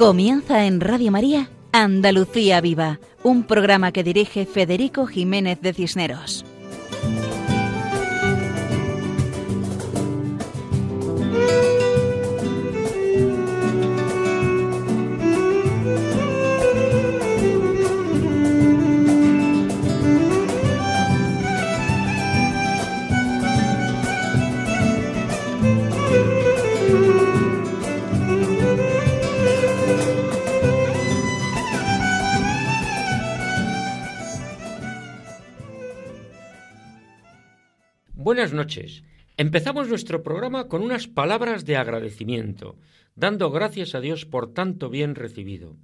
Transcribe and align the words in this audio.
Comienza 0.00 0.64
en 0.64 0.80
Radio 0.80 1.12
María 1.12 1.50
Andalucía 1.82 2.60
Viva, 2.60 3.00
un 3.22 3.44
programa 3.44 3.90
que 3.90 4.04
dirige 4.04 4.44
Federico 4.44 5.06
Jiménez 5.06 5.62
de 5.62 5.72
Cisneros. 5.72 6.44
Buenas 38.40 38.56
noches. 38.56 39.02
Empezamos 39.36 39.88
nuestro 39.88 40.22
programa 40.22 40.66
con 40.66 40.80
unas 40.80 41.06
palabras 41.06 41.66
de 41.66 41.76
agradecimiento, 41.76 42.78
dando 43.14 43.50
gracias 43.50 43.94
a 43.94 44.00
Dios 44.00 44.24
por 44.24 44.54
tanto 44.54 44.88
bien 44.88 45.14
recibido. 45.14 45.76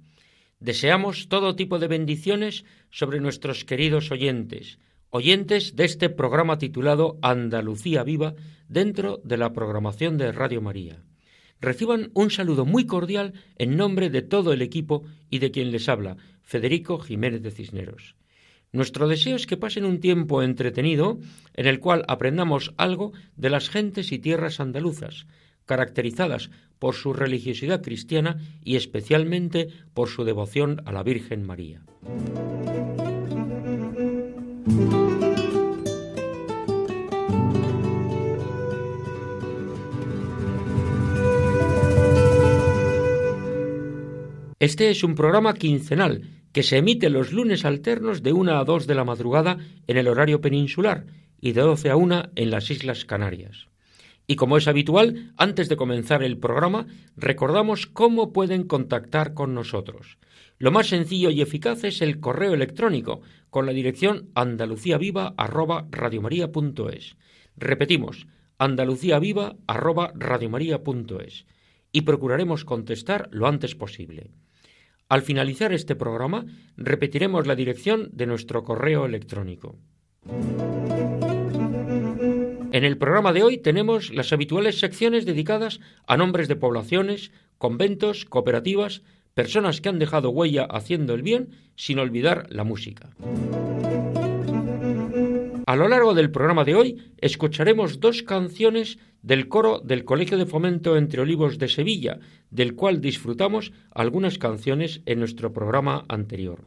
Deseamos 0.59 1.29
todo 1.29 1.55
tipo 1.55 1.77
de 1.77 1.87
bendiciones 1.87 2.65
sobre 2.89 3.19
nuestros 3.19 3.63
queridos 3.63 4.09
oyentes, 4.09 4.79
oyentes 5.11 5.75
de 5.75 5.85
este 5.85 6.09
programa 6.09 6.57
titulado 6.57 7.19
Andalucía 7.21 8.01
Viva 8.01 8.33
dentro 8.67 9.21
de 9.23 9.37
la 9.37 9.53
programación 9.53 10.17
de 10.17 10.31
Radio 10.31 10.59
María. 10.59 11.03
Reciban 11.61 12.09
un 12.15 12.31
saludo 12.31 12.65
muy 12.65 12.87
cordial 12.87 13.33
en 13.57 13.77
nombre 13.77 14.09
de 14.09 14.23
todo 14.23 14.51
el 14.51 14.63
equipo 14.63 15.03
y 15.29 15.37
de 15.37 15.51
quien 15.51 15.71
les 15.71 15.87
habla, 15.89 16.17
Federico 16.41 16.97
Jiménez 16.97 17.43
de 17.43 17.51
Cisneros. 17.51 18.15
Nuestro 18.77 19.07
deseo 19.07 19.35
es 19.35 19.47
que 19.47 19.57
pasen 19.57 19.85
un 19.85 19.99
tiempo 19.99 20.43
entretenido 20.43 21.17
en 21.55 21.65
el 21.65 21.79
cual 21.79 22.05
aprendamos 22.07 22.75
algo 22.77 23.11
de 23.35 23.49
las 23.49 23.69
gentes 23.69 24.11
y 24.11 24.19
tierras 24.19 24.59
andaluzas, 24.59 25.25
caracterizadas 25.65 26.51
por 26.77 26.93
su 26.93 27.11
religiosidad 27.11 27.81
cristiana 27.81 28.37
y 28.63 28.75
especialmente 28.75 29.69
por 29.95 30.09
su 30.09 30.25
devoción 30.25 30.83
a 30.85 30.91
la 30.91 31.01
Virgen 31.01 31.43
María. 31.43 31.81
Este 44.59 44.91
es 44.91 45.03
un 45.03 45.15
programa 45.15 45.55
quincenal 45.55 46.36
que 46.57 46.63
se 46.63 46.77
emite 46.77 47.11
los 47.11 47.33
lunes 47.33 47.65
alternos 47.65 48.23
de 48.23 48.33
1 48.33 48.57
a 48.57 48.65
2 48.65 48.87
de 48.87 48.95
la 48.95 49.03
madrugada 49.03 49.59
en 49.85 49.95
el 49.95 50.07
horario 50.07 50.41
peninsular 50.41 51.05
y 51.39 51.51
de 51.51 51.61
12 51.61 51.91
a 51.91 51.95
1 51.95 52.29
en 52.35 52.49
las 52.49 52.71
Islas 52.71 53.05
Canarias. 53.05 53.67
Y 54.25 54.37
como 54.37 54.57
es 54.57 54.67
habitual, 54.67 55.33
antes 55.37 55.69
de 55.69 55.77
comenzar 55.77 56.23
el 56.23 56.39
programa, 56.39 56.87
recordamos 57.15 57.85
cómo 57.85 58.33
pueden 58.33 58.63
contactar 58.63 59.35
con 59.35 59.53
nosotros. 59.53 60.17
Lo 60.57 60.71
más 60.71 60.87
sencillo 60.87 61.29
y 61.29 61.41
eficaz 61.41 61.83
es 61.83 62.01
el 62.01 62.19
correo 62.19 62.55
electrónico 62.55 63.21
con 63.51 63.67
la 63.67 63.71
dirección 63.71 64.31
andaluciaviva@radiomaria.es. 64.33 67.17
Repetimos, 67.55 68.25
andaluciaviva@radiomaria.es 68.57 71.45
y 71.91 72.01
procuraremos 72.01 72.65
contestar 72.65 73.29
lo 73.31 73.45
antes 73.45 73.75
posible. 73.75 74.31
Al 75.09 75.21
finalizar 75.21 75.71
este 75.71 75.95
programa, 75.95 76.45
repetiremos 76.75 77.47
la 77.47 77.55
dirección 77.55 78.09
de 78.11 78.25
nuestro 78.25 78.65
correo 78.65 79.05
electrónico. 79.05 79.77
En 82.73 82.83
el 82.83 82.97
programa 82.97 83.31
de 83.31 83.41
hoy 83.41 83.57
tenemos 83.57 84.13
las 84.13 84.33
habituales 84.33 84.79
secciones 84.79 85.25
dedicadas 85.25 85.79
a 86.07 86.17
nombres 86.17 86.49
de 86.49 86.57
poblaciones, 86.57 87.31
conventos, 87.57 88.25
cooperativas, 88.25 89.01
personas 89.33 89.79
que 89.79 89.87
han 89.87 89.99
dejado 89.99 90.29
huella 90.29 90.65
haciendo 90.65 91.13
el 91.13 91.21
bien, 91.21 91.51
sin 91.77 91.99
olvidar 91.99 92.45
la 92.49 92.65
música. 92.65 93.09
A 95.67 95.75
lo 95.75 95.89
largo 95.89 96.13
del 96.13 96.31
programa 96.31 96.63
de 96.63 96.75
hoy 96.75 97.11
escucharemos 97.17 97.99
dos 97.99 98.23
canciones 98.23 98.99
del 99.21 99.49
coro 99.49 99.81
del 99.83 100.05
Colegio 100.05 100.37
de 100.37 100.45
Fomento 100.45 100.95
Entre 100.95 101.19
Olivos 101.19 101.59
de 101.59 101.67
Sevilla, 101.67 102.19
del 102.49 102.73
cual 102.73 103.01
disfrutamos 103.01 103.73
algunas 103.91 104.37
canciones 104.37 105.01
en 105.05 105.19
nuestro 105.19 105.51
programa 105.51 106.05
anterior. 106.07 106.63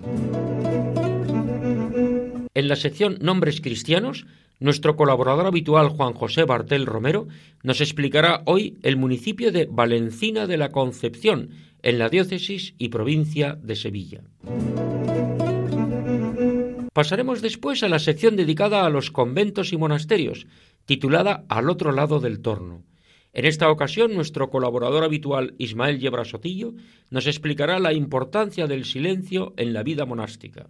En 2.53 2.69
la 2.69 2.77
sección 2.77 3.17
Nombres 3.23 3.63
Cristianos, 3.63 4.27
nuestro 4.59 4.97
colaborador 4.97 5.47
habitual 5.47 5.89
Juan 5.89 6.13
José 6.13 6.45
Bartel 6.45 6.85
Romero 6.85 7.27
nos 7.63 7.81
explicará 7.81 8.43
hoy 8.45 8.77
el 8.83 8.99
municipio 8.99 9.51
de 9.51 9.65
Valencina 9.65 10.47
de 10.47 10.59
la 10.59 10.73
Concepción, 10.73 11.49
en 11.81 11.99
la 11.99 12.11
diócesis 12.11 12.75
y 12.77 12.91
provincia 12.91 13.57
de 13.63 13.77
Sevilla. 13.77 14.21
Pasaremos 17.01 17.41
después 17.41 17.83
a 17.83 17.89
la 17.89 17.99
sección 17.99 18.37
dedicada 18.37 18.85
a 18.85 18.91
los 18.91 19.11
conventos 19.11 19.73
y 19.73 19.79
monasterios, 19.79 20.47
titulada 20.85 21.47
Al 21.49 21.71
otro 21.71 21.93
lado 21.93 22.21
del 22.21 22.43
torno. 22.43 22.85
En 23.33 23.47
esta 23.47 23.71
ocasión, 23.71 24.13
nuestro 24.13 24.51
colaborador 24.51 25.03
habitual 25.03 25.55
Ismael 25.57 25.99
Yebra 25.99 26.27
Sotillo 26.27 26.75
nos 27.09 27.27
explicará 27.27 27.79
la 27.79 27.95
importancia 27.95 28.67
del 28.67 28.85
silencio 28.85 29.55
en 29.57 29.73
la 29.73 29.83
vida 29.83 30.05
monástica. 30.05 30.69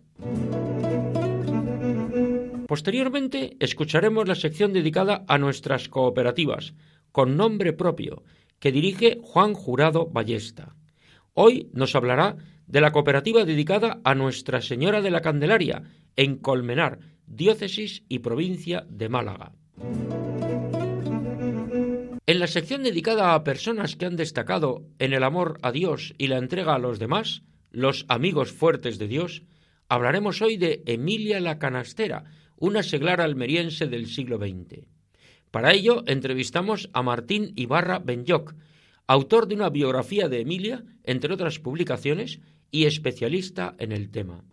Posteriormente, 2.69 3.56
escucharemos 3.58 4.28
la 4.28 4.36
sección 4.36 4.72
dedicada 4.72 5.24
a 5.26 5.36
nuestras 5.36 5.88
cooperativas, 5.88 6.74
con 7.10 7.36
nombre 7.36 7.72
propio, 7.72 8.22
que 8.60 8.70
dirige 8.70 9.19
Juan 9.20 9.54
Jurado 9.54 10.06
Ballesta. 10.06 10.76
Hoy 11.34 11.70
nos 11.72 11.96
hablará 11.96 12.36
de 12.70 12.81
la 12.81 12.92
cooperativa 12.92 13.44
dedicada 13.44 14.00
a 14.04 14.14
Nuestra 14.14 14.62
Señora 14.62 15.03
de 15.03 15.10
la 15.10 15.22
Candelaria, 15.22 15.82
en 16.14 16.36
Colmenar, 16.36 17.00
diócesis 17.26 18.04
y 18.08 18.20
provincia 18.20 18.86
de 18.88 19.08
Málaga. 19.08 19.53
En 22.26 22.38
la 22.38 22.47
sección 22.47 22.84
dedicada 22.84 23.34
a 23.34 23.42
personas 23.42 23.97
que 23.97 24.06
han 24.06 24.14
destacado 24.14 24.86
en 25.00 25.12
el 25.12 25.25
amor 25.25 25.58
a 25.62 25.72
Dios 25.72 26.14
y 26.16 26.28
la 26.28 26.38
entrega 26.38 26.76
a 26.76 26.78
los 26.78 27.00
demás, 27.00 27.42
los 27.72 28.06
amigos 28.08 28.53
fuertes 28.53 29.00
de 29.00 29.08
Dios, 29.08 29.42
hablaremos 29.88 30.41
hoy 30.41 30.56
de 30.56 30.84
Emilia 30.87 31.41
la 31.41 31.58
Canastera, 31.58 32.25
una 32.56 32.84
seglar 32.84 33.20
almeriense 33.20 33.88
del 33.88 34.06
siglo 34.06 34.38
XX. 34.38 34.87
Para 35.50 35.72
ello 35.72 36.04
entrevistamos 36.06 36.88
a 36.92 37.02
Martín 37.02 37.52
Ibarra 37.56 37.98
Benyoc, 37.98 38.54
autor 39.08 39.48
de 39.48 39.56
una 39.56 39.70
biografía 39.70 40.28
de 40.28 40.42
Emilia, 40.42 40.84
entre 41.02 41.34
otras 41.34 41.58
publicaciones, 41.58 42.38
y 42.70 42.86
especialista 42.86 43.75
en 43.78 43.92
el 43.92 44.10
tema. 44.10 44.44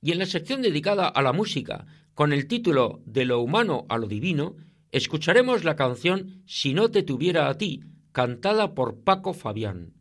Y 0.00 0.12
en 0.12 0.18
la 0.18 0.26
sección 0.26 0.62
dedicada 0.62 1.08
a 1.08 1.22
la 1.22 1.32
música, 1.32 1.86
con 2.14 2.32
el 2.32 2.46
título 2.46 3.02
De 3.06 3.24
lo 3.24 3.40
humano 3.40 3.86
a 3.88 3.98
lo 3.98 4.06
divino, 4.06 4.56
escucharemos 4.92 5.64
la 5.64 5.76
canción 5.76 6.42
Si 6.46 6.74
no 6.74 6.90
te 6.90 7.02
tuviera 7.02 7.48
a 7.48 7.58
ti, 7.58 7.82
cantada 8.12 8.74
por 8.74 9.00
Paco 9.00 9.34
Fabián. 9.34 9.92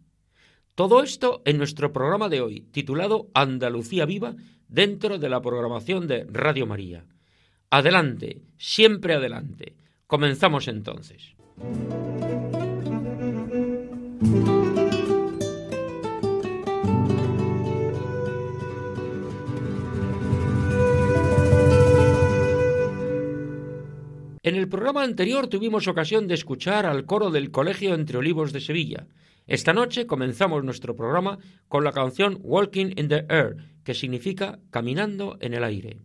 Todo 0.75 1.03
esto 1.03 1.41
en 1.45 1.57
nuestro 1.57 1.91
programa 1.91 2.29
de 2.29 2.41
hoy, 2.41 2.61
titulado 2.71 3.29
Andalucía 3.33 4.05
Viva, 4.05 4.35
dentro 4.67 5.17
de 5.17 5.29
la 5.29 5.41
programación 5.41 6.07
de 6.07 6.25
Radio 6.29 6.67
María. 6.67 7.05
Adelante, 7.69 8.41
siempre 8.57 9.15
adelante. 9.15 9.75
Comenzamos 10.07 10.67
entonces. 10.67 11.35
En 24.45 24.55
el 24.55 24.67
programa 24.69 25.01
anterior 25.01 25.47
tuvimos 25.47 25.87
ocasión 25.87 26.27
de 26.27 26.35
escuchar 26.35 26.85
al 26.85 27.05
coro 27.05 27.31
del 27.31 27.49
Colegio 27.49 27.95
Entre 27.95 28.19
Olivos 28.19 28.53
de 28.53 28.61
Sevilla. 28.61 29.07
Esta 29.47 29.73
noche 29.73 30.05
comenzamos 30.05 30.63
nuestro 30.63 30.95
programa 30.95 31.39
con 31.67 31.83
la 31.83 31.91
canción 31.91 32.37
Walking 32.43 32.93
in 32.95 33.07
the 33.07 33.25
Air, 33.27 33.57
que 33.83 33.95
significa 33.95 34.59
caminando 34.69 35.39
en 35.41 35.55
el 35.55 35.63
aire. 35.63 35.97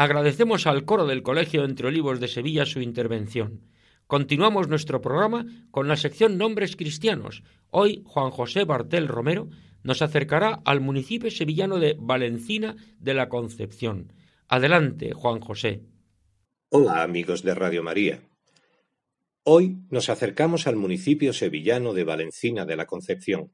Agradecemos 0.00 0.66
al 0.66 0.86
coro 0.86 1.06
del 1.06 1.22
Colegio 1.22 1.62
Entre 1.62 1.88
Olivos 1.88 2.20
de 2.20 2.28
Sevilla 2.28 2.64
su 2.64 2.80
intervención. 2.80 3.60
Continuamos 4.06 4.66
nuestro 4.66 5.02
programa 5.02 5.44
con 5.70 5.88
la 5.88 5.96
sección 5.98 6.38
Nombres 6.38 6.74
Cristianos. 6.74 7.42
Hoy 7.68 8.02
Juan 8.06 8.30
José 8.30 8.64
Bartel 8.64 9.08
Romero 9.08 9.50
nos 9.82 10.00
acercará 10.00 10.62
al 10.64 10.80
municipio 10.80 11.30
sevillano 11.30 11.78
de 11.78 11.98
Valencina 12.00 12.76
de 12.98 13.12
la 13.12 13.28
Concepción. 13.28 14.14
Adelante, 14.48 15.12
Juan 15.12 15.38
José. 15.40 15.82
Hola 16.70 17.02
amigos 17.02 17.42
de 17.42 17.54
Radio 17.54 17.82
María. 17.82 18.22
Hoy 19.42 19.76
nos 19.90 20.08
acercamos 20.08 20.66
al 20.66 20.76
municipio 20.76 21.34
sevillano 21.34 21.92
de 21.92 22.04
Valencina 22.04 22.64
de 22.64 22.76
la 22.76 22.86
Concepción. 22.86 23.52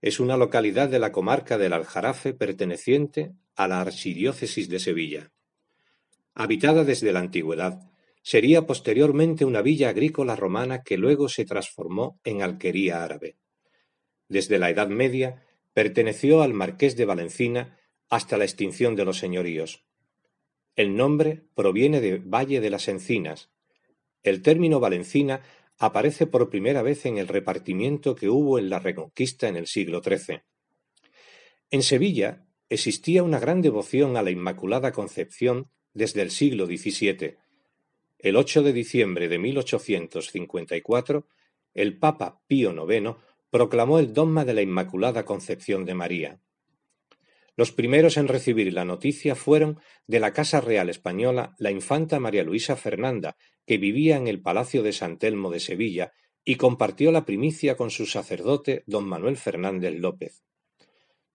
Es 0.00 0.20
una 0.20 0.38
localidad 0.38 0.88
de 0.88 1.00
la 1.00 1.12
comarca 1.12 1.58
del 1.58 1.74
Aljarafe 1.74 2.32
perteneciente 2.32 3.34
a 3.56 3.68
la 3.68 3.82
Archidiócesis 3.82 4.70
de 4.70 4.78
Sevilla 4.78 5.30
habitada 6.42 6.84
desde 6.84 7.12
la 7.12 7.20
antigüedad, 7.20 7.90
sería 8.22 8.66
posteriormente 8.66 9.44
una 9.44 9.60
villa 9.60 9.90
agrícola 9.90 10.36
romana 10.36 10.82
que 10.82 10.96
luego 10.96 11.28
se 11.28 11.44
transformó 11.44 12.18
en 12.24 12.42
alquería 12.42 13.04
árabe. 13.04 13.36
Desde 14.28 14.58
la 14.58 14.70
Edad 14.70 14.88
Media 14.88 15.44
perteneció 15.74 16.40
al 16.42 16.54
marqués 16.54 16.96
de 16.96 17.04
Valencina 17.04 17.78
hasta 18.08 18.38
la 18.38 18.44
extinción 18.44 18.96
de 18.96 19.04
los 19.04 19.18
señoríos. 19.18 19.84
El 20.76 20.96
nombre 20.96 21.44
proviene 21.54 22.00
de 22.00 22.18
Valle 22.18 22.60
de 22.60 22.70
las 22.70 22.88
Encinas. 22.88 23.50
El 24.22 24.40
término 24.40 24.80
Valencina 24.80 25.42
aparece 25.78 26.26
por 26.26 26.48
primera 26.48 26.82
vez 26.82 27.04
en 27.06 27.18
el 27.18 27.28
repartimiento 27.28 28.14
que 28.14 28.28
hubo 28.28 28.58
en 28.58 28.70
la 28.70 28.78
Reconquista 28.78 29.48
en 29.48 29.56
el 29.56 29.66
siglo 29.66 30.02
XIII. 30.02 30.42
En 31.70 31.82
Sevilla 31.82 32.46
existía 32.68 33.22
una 33.22 33.38
gran 33.38 33.60
devoción 33.60 34.16
a 34.16 34.22
la 34.22 34.30
Inmaculada 34.30 34.92
Concepción 34.92 35.70
desde 35.94 36.22
el 36.22 36.30
siglo 36.30 36.66
XVII. 36.66 37.36
El 38.18 38.36
8 38.36 38.62
de 38.62 38.72
diciembre 38.72 39.28
de 39.28 39.38
1854, 39.38 41.26
el 41.74 41.98
Papa 41.98 42.40
Pío 42.46 42.72
IX 42.72 43.16
proclamó 43.50 43.98
el 43.98 44.12
dogma 44.12 44.44
de 44.44 44.54
la 44.54 44.62
Inmaculada 44.62 45.24
Concepción 45.24 45.84
de 45.84 45.94
María. 45.94 46.40
Los 47.56 47.72
primeros 47.72 48.16
en 48.16 48.28
recibir 48.28 48.72
la 48.72 48.84
noticia 48.84 49.34
fueron 49.34 49.80
de 50.06 50.20
la 50.20 50.32
Casa 50.32 50.60
Real 50.60 50.88
Española 50.88 51.54
la 51.58 51.70
infanta 51.70 52.20
María 52.20 52.44
Luisa 52.44 52.76
Fernanda, 52.76 53.36
que 53.66 53.78
vivía 53.78 54.16
en 54.16 54.28
el 54.28 54.40
Palacio 54.40 54.82
de 54.82 54.92
San 54.92 55.18
Telmo 55.18 55.50
de 55.50 55.60
Sevilla 55.60 56.12
y 56.44 56.56
compartió 56.56 57.12
la 57.12 57.24
primicia 57.24 57.76
con 57.76 57.90
su 57.90 58.06
sacerdote 58.06 58.82
don 58.86 59.06
Manuel 59.06 59.36
Fernández 59.36 59.94
López. 59.98 60.42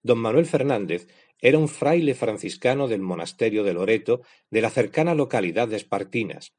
Don 0.05 0.19
Manuel 0.19 0.45
Fernández 0.45 1.07
era 1.41 1.57
un 1.57 1.67
fraile 1.67 2.13
franciscano 2.13 2.87
del 2.87 3.01
monasterio 3.01 3.63
de 3.63 3.73
Loreto 3.73 4.21
de 4.51 4.61
la 4.61 4.69
cercana 4.69 5.15
localidad 5.15 5.67
de 5.67 5.77
Espartinas. 5.77 6.53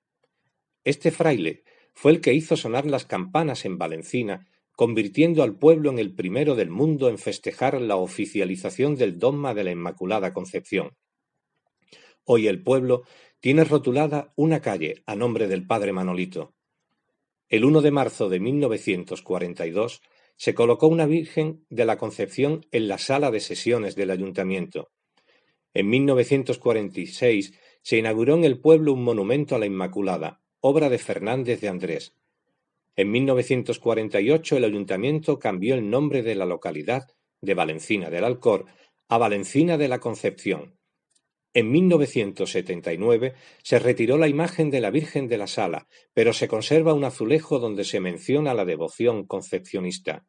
Este 0.83 1.13
fraile 1.13 1.63
fue 1.95 2.11
el 2.11 2.21
que 2.21 2.35
hizo 2.35 2.57
sonar 2.57 2.87
las 2.87 3.07
campanas 3.07 3.65
en 3.65 3.79
Valencina 3.79 4.49
convirtiendo 4.73 5.45
al 5.45 5.57
pueblo 5.57 5.91
en 5.91 6.01
el 6.01 6.13
primero 6.13 6.57
del 6.57 6.71
mundo 6.71 7.09
en 7.09 7.19
festejar 7.19 7.81
la 7.81 7.95
oficialización 7.95 8.97
del 8.97 9.21
dogma 9.21 9.55
de 9.55 9.63
la 9.63 9.71
Inmaculada 9.71 10.33
Concepción. 10.33 10.97
Hoy 12.25 12.49
el 12.49 12.65
pueblo 12.65 13.05
tiene 13.39 13.63
rotulada 13.63 14.33
una 14.35 14.61
calle 14.61 15.05
a 15.07 15.15
nombre 15.15 15.47
del 15.47 15.65
padre 15.69 15.93
Manolito. 15.93 16.57
El 17.49 17.65
1 17.65 17.81
de 17.81 17.93
marzo 17.93 18.29
de 18.29 18.41
1942 18.41 20.03
se 20.37 20.55
colocó 20.55 20.89
una 20.89 21.07
Virgen 21.07 21.65
de 21.71 21.85
la 21.85 21.99
Concepción 21.99 22.67
en 22.71 22.89
la 22.89 22.99
sala 22.99 23.31
de 23.31 23.41
sesiones 23.41 23.97
del 23.97 24.11
ayuntamiento. 24.11 24.91
En 25.75 25.89
1946 25.89 27.53
se 27.83 27.99
inauguró 27.99 28.35
en 28.35 28.45
el 28.45 28.61
pueblo 28.61 28.93
un 28.93 29.05
monumento 29.05 29.55
a 29.55 29.59
la 29.59 29.67
Inmaculada, 29.67 30.41
obra 30.61 30.89
de 30.89 30.99
Fernández 30.99 31.61
de 31.61 31.69
Andrés. 31.69 32.15
En 32.97 33.11
1948 33.11 34.57
el 34.57 34.65
ayuntamiento 34.65 35.39
cambió 35.39 35.75
el 35.75 35.89
nombre 35.91 36.23
de 36.23 36.35
la 36.35 36.47
localidad 36.47 37.09
de 37.41 37.55
Valencina 37.55 38.11
del 38.11 38.25
Alcor 38.25 38.65
a 39.09 39.19
Valencina 39.19 39.77
de 39.77 39.89
la 39.89 40.01
Concepción. 40.01 40.79
En 41.57 41.71
1979 41.71 43.33
se 43.63 43.79
retiró 43.79 44.19
la 44.19 44.29
imagen 44.29 44.69
de 44.69 44.83
la 44.83 44.91
Virgen 44.91 45.27
de 45.27 45.39
la 45.39 45.47
Sala, 45.47 45.89
pero 46.13 46.35
se 46.35 46.49
conserva 46.49 46.93
un 46.93 47.05
azulejo 47.05 47.59
donde 47.59 47.85
se 47.85 47.99
menciona 47.99 48.53
la 48.53 48.67
devoción 48.67 49.25
concepcionista. 49.25 50.27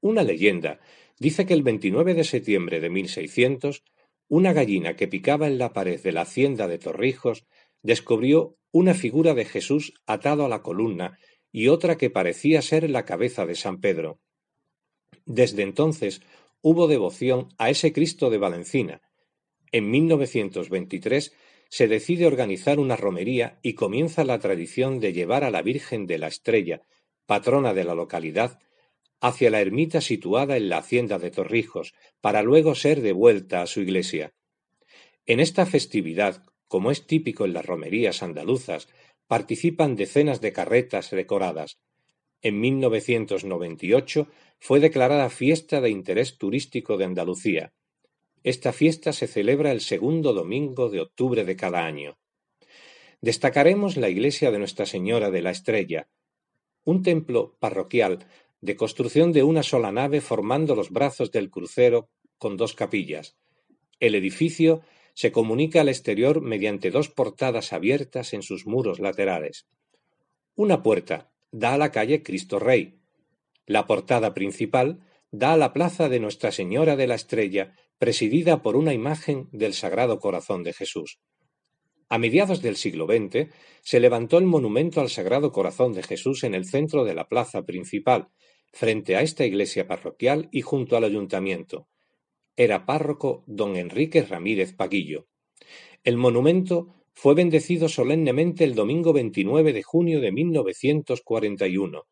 Una 0.00 0.22
leyenda 0.22 0.78
dice 1.18 1.46
que 1.46 1.54
el 1.54 1.64
29 1.64 2.14
de 2.14 2.22
septiembre 2.22 2.78
de 2.78 2.90
1600, 2.90 3.82
una 4.28 4.52
gallina 4.52 4.94
que 4.94 5.08
picaba 5.08 5.48
en 5.48 5.58
la 5.58 5.72
pared 5.72 6.00
de 6.00 6.12
la 6.12 6.20
hacienda 6.20 6.68
de 6.68 6.78
Torrijos 6.78 7.44
descubrió 7.82 8.56
una 8.70 8.94
figura 8.94 9.34
de 9.34 9.46
Jesús 9.46 9.94
atado 10.06 10.44
a 10.44 10.48
la 10.48 10.62
columna 10.62 11.18
y 11.50 11.66
otra 11.66 11.98
que 11.98 12.08
parecía 12.08 12.62
ser 12.62 12.88
la 12.88 13.04
cabeza 13.04 13.46
de 13.46 13.56
San 13.56 13.80
Pedro. 13.80 14.20
Desde 15.26 15.64
entonces 15.64 16.22
hubo 16.60 16.86
devoción 16.86 17.48
a 17.58 17.68
ese 17.68 17.92
Cristo 17.92 18.30
de 18.30 18.38
Valencina. 18.38 19.02
En 19.72 19.90
1923 19.90 21.32
se 21.68 21.86
decide 21.86 22.26
organizar 22.26 22.80
una 22.80 22.96
romería 22.96 23.58
y 23.62 23.74
comienza 23.74 24.24
la 24.24 24.38
tradición 24.40 24.98
de 24.98 25.12
llevar 25.12 25.44
a 25.44 25.50
la 25.50 25.62
Virgen 25.62 26.06
de 26.06 26.18
la 26.18 26.26
Estrella, 26.26 26.82
patrona 27.26 27.72
de 27.74 27.84
la 27.84 27.94
localidad, 27.94 28.58
hacia 29.20 29.50
la 29.50 29.60
ermita 29.60 30.00
situada 30.00 30.56
en 30.56 30.68
la 30.68 30.78
hacienda 30.78 31.18
de 31.18 31.30
Torrijos, 31.30 31.94
para 32.20 32.42
luego 32.42 32.74
ser 32.74 33.00
devuelta 33.02 33.62
a 33.62 33.66
su 33.66 33.80
iglesia. 33.80 34.32
En 35.26 35.38
esta 35.38 35.66
festividad, 35.66 36.42
como 36.66 36.90
es 36.90 37.06
típico 37.06 37.44
en 37.44 37.52
las 37.52 37.66
romerías 37.66 38.22
andaluzas, 38.22 38.88
participan 39.28 39.94
decenas 39.94 40.40
de 40.40 40.52
carretas 40.52 41.10
decoradas. 41.10 41.78
En 42.42 42.58
1998 42.58 44.26
fue 44.58 44.80
declarada 44.80 45.30
Fiesta 45.30 45.80
de 45.80 45.90
Interés 45.90 46.36
Turístico 46.38 46.96
de 46.96 47.04
Andalucía. 47.04 47.72
Esta 48.42 48.72
fiesta 48.72 49.12
se 49.12 49.26
celebra 49.26 49.70
el 49.70 49.82
segundo 49.82 50.32
domingo 50.32 50.88
de 50.88 51.00
octubre 51.00 51.44
de 51.44 51.56
cada 51.56 51.84
año. 51.84 52.18
Destacaremos 53.20 53.98
la 53.98 54.08
iglesia 54.08 54.50
de 54.50 54.58
Nuestra 54.58 54.86
Señora 54.86 55.30
de 55.30 55.42
la 55.42 55.50
Estrella, 55.50 56.08
un 56.84 57.02
templo 57.02 57.56
parroquial 57.58 58.26
de 58.62 58.76
construcción 58.76 59.32
de 59.32 59.42
una 59.42 59.62
sola 59.62 59.92
nave 59.92 60.22
formando 60.22 60.74
los 60.74 60.90
brazos 60.90 61.30
del 61.30 61.50
crucero 61.50 62.08
con 62.38 62.56
dos 62.56 62.74
capillas. 62.74 63.36
El 63.98 64.14
edificio 64.14 64.80
se 65.12 65.32
comunica 65.32 65.82
al 65.82 65.90
exterior 65.90 66.40
mediante 66.40 66.90
dos 66.90 67.10
portadas 67.10 67.74
abiertas 67.74 68.32
en 68.32 68.42
sus 68.42 68.66
muros 68.66 69.00
laterales. 69.00 69.66
Una 70.54 70.82
puerta 70.82 71.30
da 71.52 71.74
a 71.74 71.78
la 71.78 71.92
calle 71.92 72.22
Cristo 72.22 72.58
Rey. 72.58 73.00
La 73.66 73.86
portada 73.86 74.32
principal 74.32 75.00
da 75.30 75.52
a 75.52 75.56
la 75.58 75.74
plaza 75.74 76.08
de 76.08 76.20
Nuestra 76.20 76.52
Señora 76.52 76.96
de 76.96 77.06
la 77.06 77.14
Estrella, 77.16 77.76
presidida 78.00 78.62
por 78.62 78.74
una 78.74 78.92
imagen 78.92 79.48
del 79.52 79.74
Sagrado 79.74 80.18
Corazón 80.18 80.64
de 80.64 80.72
Jesús. 80.72 81.20
A 82.08 82.18
mediados 82.18 82.62
del 82.62 82.74
siglo 82.74 83.06
XX 83.06 83.52
se 83.82 84.00
levantó 84.00 84.38
el 84.38 84.46
monumento 84.46 85.00
al 85.00 85.10
Sagrado 85.10 85.52
Corazón 85.52 85.92
de 85.92 86.02
Jesús 86.02 86.42
en 86.42 86.56
el 86.56 86.64
centro 86.64 87.04
de 87.04 87.14
la 87.14 87.28
plaza 87.28 87.62
principal, 87.62 88.30
frente 88.72 89.14
a 89.14 89.22
esta 89.22 89.46
iglesia 89.46 89.86
parroquial 89.86 90.48
y 90.50 90.62
junto 90.62 90.96
al 90.96 91.04
ayuntamiento 91.04 91.86
era 92.60 92.84
párroco 92.84 93.42
don 93.46 93.76
Enrique 93.76 94.20
Ramírez 94.20 94.74
Paguillo. 94.74 95.28
El 96.04 96.18
monumento 96.18 96.94
fue 97.14 97.34
bendecido 97.34 97.88
solemnemente 97.88 98.64
el 98.64 98.74
domingo 98.74 99.14
29 99.14 99.72
de 99.72 99.82
junio 99.82 100.20
de 100.20 100.30
1941, 100.30 102.06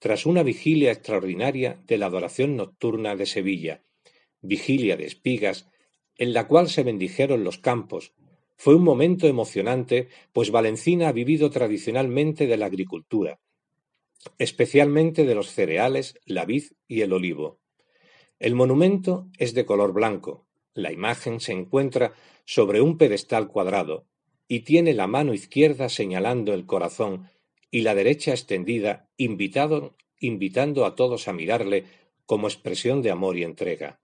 tras 0.00 0.26
una 0.26 0.42
vigilia 0.42 0.90
extraordinaria 0.90 1.80
de 1.86 1.98
la 1.98 2.06
adoración 2.06 2.56
nocturna 2.56 3.14
de 3.14 3.26
Sevilla, 3.26 3.84
vigilia 4.42 4.96
de 4.96 5.06
espigas, 5.06 5.70
en 6.16 6.34
la 6.34 6.46
cual 6.46 6.68
se 6.68 6.82
bendijeron 6.82 7.44
los 7.44 7.58
campos. 7.58 8.12
Fue 8.56 8.74
un 8.74 8.84
momento 8.84 9.26
emocionante, 9.26 10.08
pues 10.32 10.50
Valencina 10.50 11.08
ha 11.08 11.12
vivido 11.12 11.50
tradicionalmente 11.50 12.46
de 12.46 12.56
la 12.56 12.66
agricultura, 12.66 13.40
especialmente 14.38 15.24
de 15.24 15.34
los 15.34 15.50
cereales, 15.50 16.18
la 16.26 16.44
vid 16.44 16.64
y 16.86 17.00
el 17.00 17.12
olivo. 17.12 17.58
El 18.38 18.54
monumento 18.54 19.28
es 19.38 19.54
de 19.54 19.64
color 19.64 19.92
blanco. 19.92 20.46
La 20.74 20.92
imagen 20.92 21.40
se 21.40 21.52
encuentra 21.52 22.12
sobre 22.44 22.80
un 22.80 22.98
pedestal 22.98 23.48
cuadrado 23.48 24.06
y 24.48 24.60
tiene 24.60 24.94
la 24.94 25.06
mano 25.06 25.32
izquierda 25.32 25.88
señalando 25.88 26.52
el 26.52 26.66
corazón 26.66 27.30
y 27.70 27.82
la 27.82 27.94
derecha 27.94 28.32
extendida, 28.32 29.08
invitando 29.16 30.84
a 30.84 30.94
todos 30.94 31.28
a 31.28 31.32
mirarle 31.32 31.84
como 32.26 32.48
expresión 32.48 33.02
de 33.02 33.10
amor 33.10 33.38
y 33.38 33.44
entrega. 33.44 34.00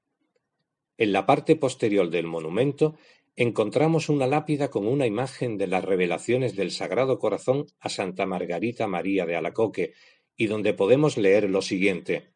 En 0.98 1.12
la 1.12 1.24
parte 1.24 1.56
posterior 1.56 2.10
del 2.10 2.26
monumento 2.26 2.96
encontramos 3.36 4.08
una 4.08 4.26
lápida 4.26 4.68
con 4.68 4.86
una 4.86 5.06
imagen 5.06 5.56
de 5.56 5.68
las 5.68 5.84
revelaciones 5.84 6.56
del 6.56 6.70
Sagrado 6.70 7.18
Corazón 7.18 7.66
a 7.80 7.88
Santa 7.88 8.26
Margarita 8.26 8.86
María 8.86 9.24
de 9.24 9.36
Alacoque, 9.36 9.94
y 10.36 10.46
donde 10.46 10.74
podemos 10.74 11.16
leer 11.16 11.48
lo 11.48 11.62
siguiente 11.62 12.34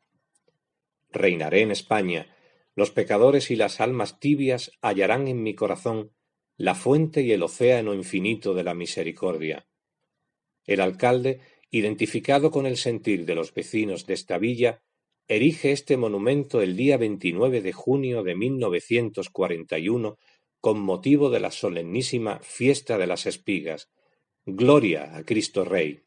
Reinaré 1.13 1.61
en 1.61 1.71
España, 1.71 2.35
los 2.75 2.91
pecadores 2.91 3.51
y 3.51 3.57
las 3.57 3.81
almas 3.81 4.19
tibias 4.19 4.73
hallarán 4.81 5.29
en 5.29 5.43
mi 5.43 5.55
corazón 5.55 6.13
la 6.57 6.75
fuente 6.75 7.23
y 7.23 7.33
el 7.33 7.43
océano 7.43 7.93
infinito 7.93 8.55
de 8.55 8.65
la 8.65 8.75
misericordia. 8.75 9.67
El 10.65 10.81
alcalde, 10.81 11.41
identificado 11.71 12.51
con 12.51 12.67
el 12.67 12.77
sentir 12.77 13.27
de 13.27 13.35
los 13.35 13.53
vecinos 13.53 14.07
de 14.07 14.15
esta 14.15 14.39
villa, 14.39 14.83
erige 15.29 15.73
este 15.73 15.97
monumento 15.97 16.61
el 16.61 16.77
día 16.77 16.97
29 16.97 17.63
de 17.63 17.73
junio 17.73 18.23
de 18.23 18.35
1941 18.35 20.19
con 20.61 20.81
motivo 20.81 21.31
de 21.31 21.41
la 21.41 21.51
solemnísima 21.51 22.39
Fiesta 22.41 22.99
de 22.99 23.07
las 23.07 23.27
Espigas. 23.27 23.91
Gloria 24.45 25.17
a 25.17 25.25
Cristo 25.25 25.65
Rey. 25.65 26.03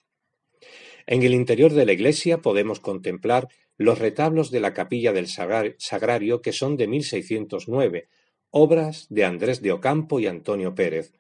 En 1.08 1.24
el 1.24 1.34
interior 1.34 1.74
de 1.74 1.86
la 1.86 1.94
iglesia 1.94 2.42
podemos 2.42 2.80
contemplar 2.80 3.48
los 3.78 4.00
retablos 4.00 4.52
de 4.52 4.60
la 4.60 4.74
capilla 4.74 5.14
del 5.14 5.28
Sagrario 5.28 6.42
que 6.42 6.54
son 6.54 6.78
de 6.78 6.88
1609, 6.88 8.08
obras 8.50 9.08
de 9.10 9.26
Andrés 9.26 9.62
de 9.62 9.72
Ocampo 9.72 10.20
y 10.20 10.28
Antonio 10.28 10.74
Pérez. 10.76 11.14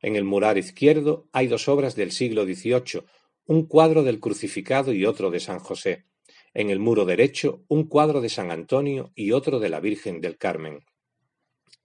En 0.00 0.16
el 0.16 0.24
mural 0.24 0.58
izquierdo 0.58 1.28
hay 1.32 1.48
dos 1.48 1.68
obras 1.68 1.96
del 1.96 2.12
siglo 2.12 2.44
XVIII, 2.44 3.02
un 3.46 3.66
cuadro 3.66 4.02
del 4.02 4.20
crucificado 4.20 4.92
y 4.92 5.04
otro 5.04 5.30
de 5.30 5.40
San 5.40 5.58
José. 5.58 6.07
En 6.54 6.70
el 6.70 6.78
muro 6.78 7.04
derecho, 7.04 7.64
un 7.68 7.84
cuadro 7.84 8.20
de 8.20 8.28
San 8.28 8.50
Antonio 8.50 9.12
y 9.14 9.32
otro 9.32 9.60
de 9.60 9.68
la 9.68 9.80
Virgen 9.80 10.20
del 10.20 10.36
Carmen. 10.36 10.84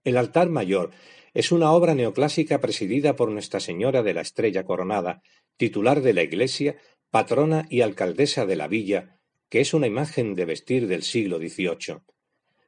El 0.03 0.17
altar 0.17 0.49
mayor 0.49 0.91
es 1.33 1.51
una 1.51 1.71
obra 1.71 1.95
neoclásica 1.95 2.59
presidida 2.59 3.15
por 3.15 3.29
Nuestra 3.31 3.59
Señora 3.59 4.03
de 4.03 4.13
la 4.13 4.21
Estrella 4.21 4.63
Coronada, 4.63 5.23
titular 5.57 6.01
de 6.01 6.13
la 6.13 6.23
iglesia, 6.23 6.77
patrona 7.09 7.65
y 7.69 7.81
alcaldesa 7.81 8.45
de 8.45 8.55
la 8.55 8.67
villa, 8.67 9.19
que 9.49 9.61
es 9.61 9.73
una 9.73 9.87
imagen 9.87 10.35
de 10.35 10.45
vestir 10.45 10.87
del 10.87 11.03
siglo 11.03 11.37
XVIII. 11.37 11.99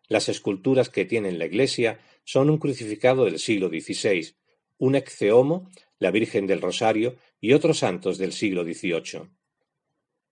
Las 0.08 0.30
esculturas 0.30 0.90
que 0.90 1.06
tiene 1.06 1.32
la 1.32 1.46
iglesia 1.46 2.00
son 2.24 2.50
un 2.50 2.58
crucificado 2.58 3.26
del 3.26 3.40
siglo 3.40 3.70
XVI, 3.70 4.36
un 4.78 4.96
exceomo, 4.96 5.72
la 6.00 6.12
Virgen 6.12 6.48
del 6.48 6.62
Rosario 6.62 7.16
y 7.40 7.54
otros 7.54 7.80
santos 7.80 8.18
del 8.18 8.34
siglo 8.34 8.64
XVIII. 8.64 9.30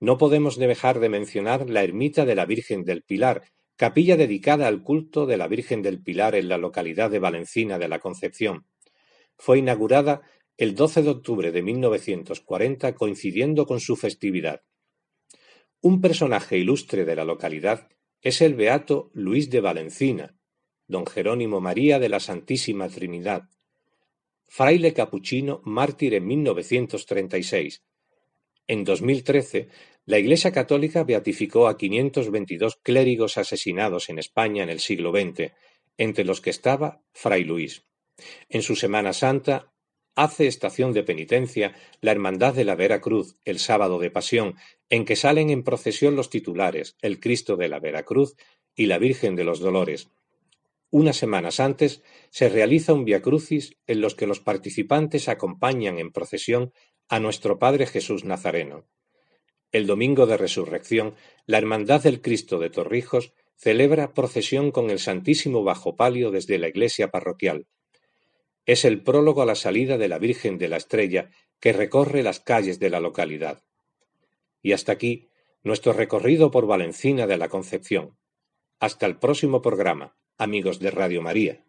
No 0.03 0.17
podemos 0.17 0.57
dejar 0.57 1.00
de 1.00 1.07
mencionar 1.07 1.69
la 1.69 1.81
ermita 1.81 2.25
de 2.25 2.36
la 2.36 2.45
Virgen 2.45 2.83
del 2.83 3.03
Pilar, 3.03 3.43
capilla 3.77 4.17
dedicada 4.17 4.67
al 4.67 4.83
culto 4.83 5.25
de 5.25 5.38
la 5.38 5.48
Virgen 5.48 5.81
del 5.81 6.03
Pilar 6.03 6.36
en 6.36 6.50
la 6.50 6.57
localidad 6.57 7.10
de 7.10 7.19
Valencina 7.19 7.79
de 7.79 7.88
la 7.88 8.00
Concepción. 8.00 8.67
Fue 9.38 9.60
inaugurada 9.60 10.22
el 10.57 10.75
12 10.75 11.03
de 11.03 11.10
octubre 11.10 11.51
de 11.53 11.62
1940 11.62 12.95
coincidiendo 12.95 13.65
con 13.65 13.79
su 13.79 13.95
festividad. 13.95 14.63
Un 15.79 16.01
personaje 16.01 16.57
ilustre 16.57 17.05
de 17.05 17.15
la 17.15 17.24
localidad 17.24 17.88
es 18.19 18.41
el 18.41 18.55
beato 18.55 19.10
Luis 19.13 19.50
de 19.50 19.62
Valencina, 19.62 20.36
don 20.86 21.05
Jerónimo 21.05 21.62
María 21.62 21.98
de 21.98 22.10
la 22.10 22.19
Santísima 22.19 22.89
Trinidad, 22.89 23.43
fraile 24.48 24.93
capuchino 24.93 25.62
mártir 25.63 26.13
en 26.13 26.27
1936. 26.27 27.86
En 28.65 28.86
2013, 28.86 29.67
la 30.05 30.19
Iglesia 30.19 30.51
Católica 30.51 31.03
beatificó 31.03 31.67
a 31.67 31.77
522 31.77 32.77
clérigos 32.83 33.38
asesinados 33.38 34.10
en 34.10 34.19
España 34.19 34.63
en 34.63 34.69
el 34.69 34.79
siglo 34.79 35.12
XX, 35.12 35.53
entre 35.98 36.25
los 36.25 36.41
que 36.41 36.50
estaba 36.50 37.01
Fray 37.13 37.45
Luis. 37.45 37.86
En 38.50 38.63
su 38.63 38.75
Semana 38.75 39.13
Santa 39.13 39.74
hace 40.15 40.48
estación 40.48 40.93
de 40.93 41.03
penitencia 41.03 41.74
la 42.01 42.12
Hermandad 42.12 42.53
de 42.53 42.65
la 42.65 42.75
Vera 42.75 43.01
Cruz, 43.01 43.38
el 43.45 43.60
sábado 43.60 43.98
de 43.98 44.12
Pasión, 44.12 44.55
en 44.89 45.05
que 45.05 45.15
salen 45.15 45.50
en 45.50 45.63
procesión 45.63 46.15
los 46.15 46.29
titulares, 46.29 46.98
el 47.01 47.19
Cristo 47.19 47.55
de 47.55 47.69
la 47.69 47.79
Vera 47.79 48.03
Cruz 48.03 48.36
y 48.75 48.88
la 48.88 48.98
Virgen 48.98 49.36
de 49.36 49.45
los 49.45 49.60
Dolores. 49.60 50.10
Unas 50.91 51.17
semanas 51.17 51.60
antes 51.60 52.03
se 52.29 52.50
realiza 52.50 52.93
un 52.93 53.05
Via 53.05 53.22
Crucis 53.22 53.77
en 53.88 54.01
los 54.01 54.15
que 54.15 54.27
los 54.27 54.39
participantes 54.39 55.29
acompañan 55.29 55.98
en 55.98 56.12
procesión 56.12 56.74
a 57.07 57.19
nuestro 57.19 57.57
Padre 57.57 57.88
Jesús 57.88 58.25
Nazareno. 58.25 58.86
El 59.74 59.88
domingo 59.88 60.27
de 60.27 60.38
resurrección, 60.38 61.15
la 61.48 61.58
Hermandad 61.58 62.03
del 62.03 62.22
Cristo 62.22 62.60
de 62.60 62.70
Torrijos 62.70 63.34
celebra 63.56 64.13
procesión 64.13 64.70
con 64.70 64.92
el 64.92 65.00
Santísimo 65.00 65.63
bajo 65.63 65.96
palio 65.96 66.30
desde 66.30 66.60
la 66.60 66.68
iglesia 66.68 67.10
parroquial. 67.10 67.65
Es 68.68 68.86
el 68.86 69.01
prólogo 69.01 69.42
a 69.42 69.48
la 69.48 69.56
salida 69.56 69.98
de 69.98 70.08
la 70.08 70.20
Virgen 70.20 70.60
de 70.60 70.68
la 70.68 70.77
Estrella 70.77 71.32
que 71.60 71.74
recorre 71.74 72.22
las 72.22 72.39
calles 72.39 72.80
de 72.80 72.92
la 72.92 73.00
localidad. 73.00 73.63
Y 74.62 74.74
hasta 74.74 74.92
aquí 74.92 75.30
nuestro 75.63 75.92
recorrido 75.92 76.51
por 76.51 76.68
Valencina 76.68 77.25
de 77.25 77.38
la 77.38 77.50
Concepción. 77.50 78.15
Hasta 78.80 79.08
el 79.08 79.18
próximo 79.18 79.63
programa, 79.63 80.15
amigos 80.38 80.80
de 80.80 80.92
Radio 80.92 81.24
María. 81.24 81.65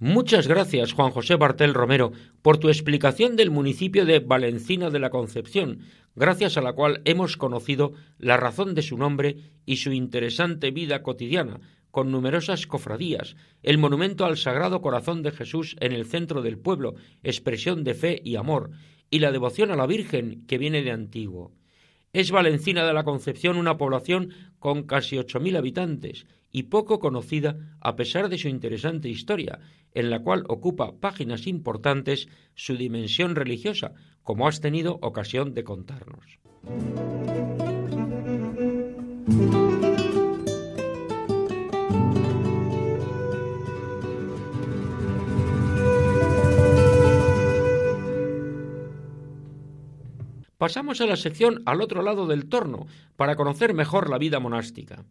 Muchas 0.00 0.46
gracias, 0.46 0.92
Juan 0.92 1.10
José 1.10 1.34
Bartel 1.34 1.74
Romero, 1.74 2.12
por 2.40 2.58
tu 2.58 2.68
explicación 2.68 3.34
del 3.34 3.50
municipio 3.50 4.06
de 4.06 4.20
Valencina 4.20 4.90
de 4.90 5.00
la 5.00 5.10
Concepción, 5.10 5.80
gracias 6.14 6.56
a 6.56 6.62
la 6.62 6.72
cual 6.72 7.02
hemos 7.04 7.36
conocido 7.36 7.94
la 8.16 8.36
razón 8.36 8.76
de 8.76 8.82
su 8.82 8.96
nombre 8.96 9.38
y 9.66 9.78
su 9.78 9.90
interesante 9.90 10.70
vida 10.70 11.02
cotidiana, 11.02 11.58
con 11.90 12.12
numerosas 12.12 12.68
cofradías, 12.68 13.34
el 13.64 13.78
monumento 13.78 14.24
al 14.24 14.36
Sagrado 14.36 14.82
Corazón 14.82 15.24
de 15.24 15.32
Jesús 15.32 15.74
en 15.80 15.90
el 15.90 16.06
centro 16.06 16.42
del 16.42 16.58
pueblo, 16.58 16.94
expresión 17.24 17.82
de 17.82 17.94
fe 17.94 18.20
y 18.22 18.36
amor, 18.36 18.70
y 19.10 19.18
la 19.18 19.32
devoción 19.32 19.72
a 19.72 19.76
la 19.76 19.88
Virgen 19.88 20.46
que 20.46 20.58
viene 20.58 20.84
de 20.84 20.92
antiguo. 20.92 21.50
Es 22.12 22.30
Valencina 22.30 22.86
de 22.86 22.94
la 22.94 23.04
Concepción 23.04 23.58
una 23.58 23.76
población 23.76 24.30
con 24.58 24.84
casi 24.84 25.18
ocho 25.18 25.40
mil 25.40 25.56
habitantes 25.56 26.26
y 26.50 26.64
poco 26.64 27.00
conocida 27.00 27.76
a 27.80 27.96
pesar 27.96 28.30
de 28.30 28.38
su 28.38 28.48
interesante 28.48 29.10
historia, 29.10 29.60
en 29.92 30.08
la 30.08 30.20
cual 30.20 30.44
ocupa 30.48 30.98
páginas 31.00 31.46
importantes 31.46 32.28
su 32.54 32.76
dimensión 32.76 33.36
religiosa, 33.36 33.92
como 34.22 34.48
has 34.48 34.60
tenido 34.60 34.98
ocasión 35.02 35.52
de 35.52 35.64
contarnos. 35.64 36.38
Pasamos 50.58 51.00
a 51.00 51.06
la 51.06 51.16
sección 51.16 51.62
al 51.66 51.80
otro 51.80 52.02
lado 52.02 52.26
del 52.26 52.48
torno 52.48 52.88
para 53.16 53.36
conocer 53.36 53.74
mejor 53.74 54.10
la 54.10 54.18
vida 54.18 54.40
monástica. 54.40 55.04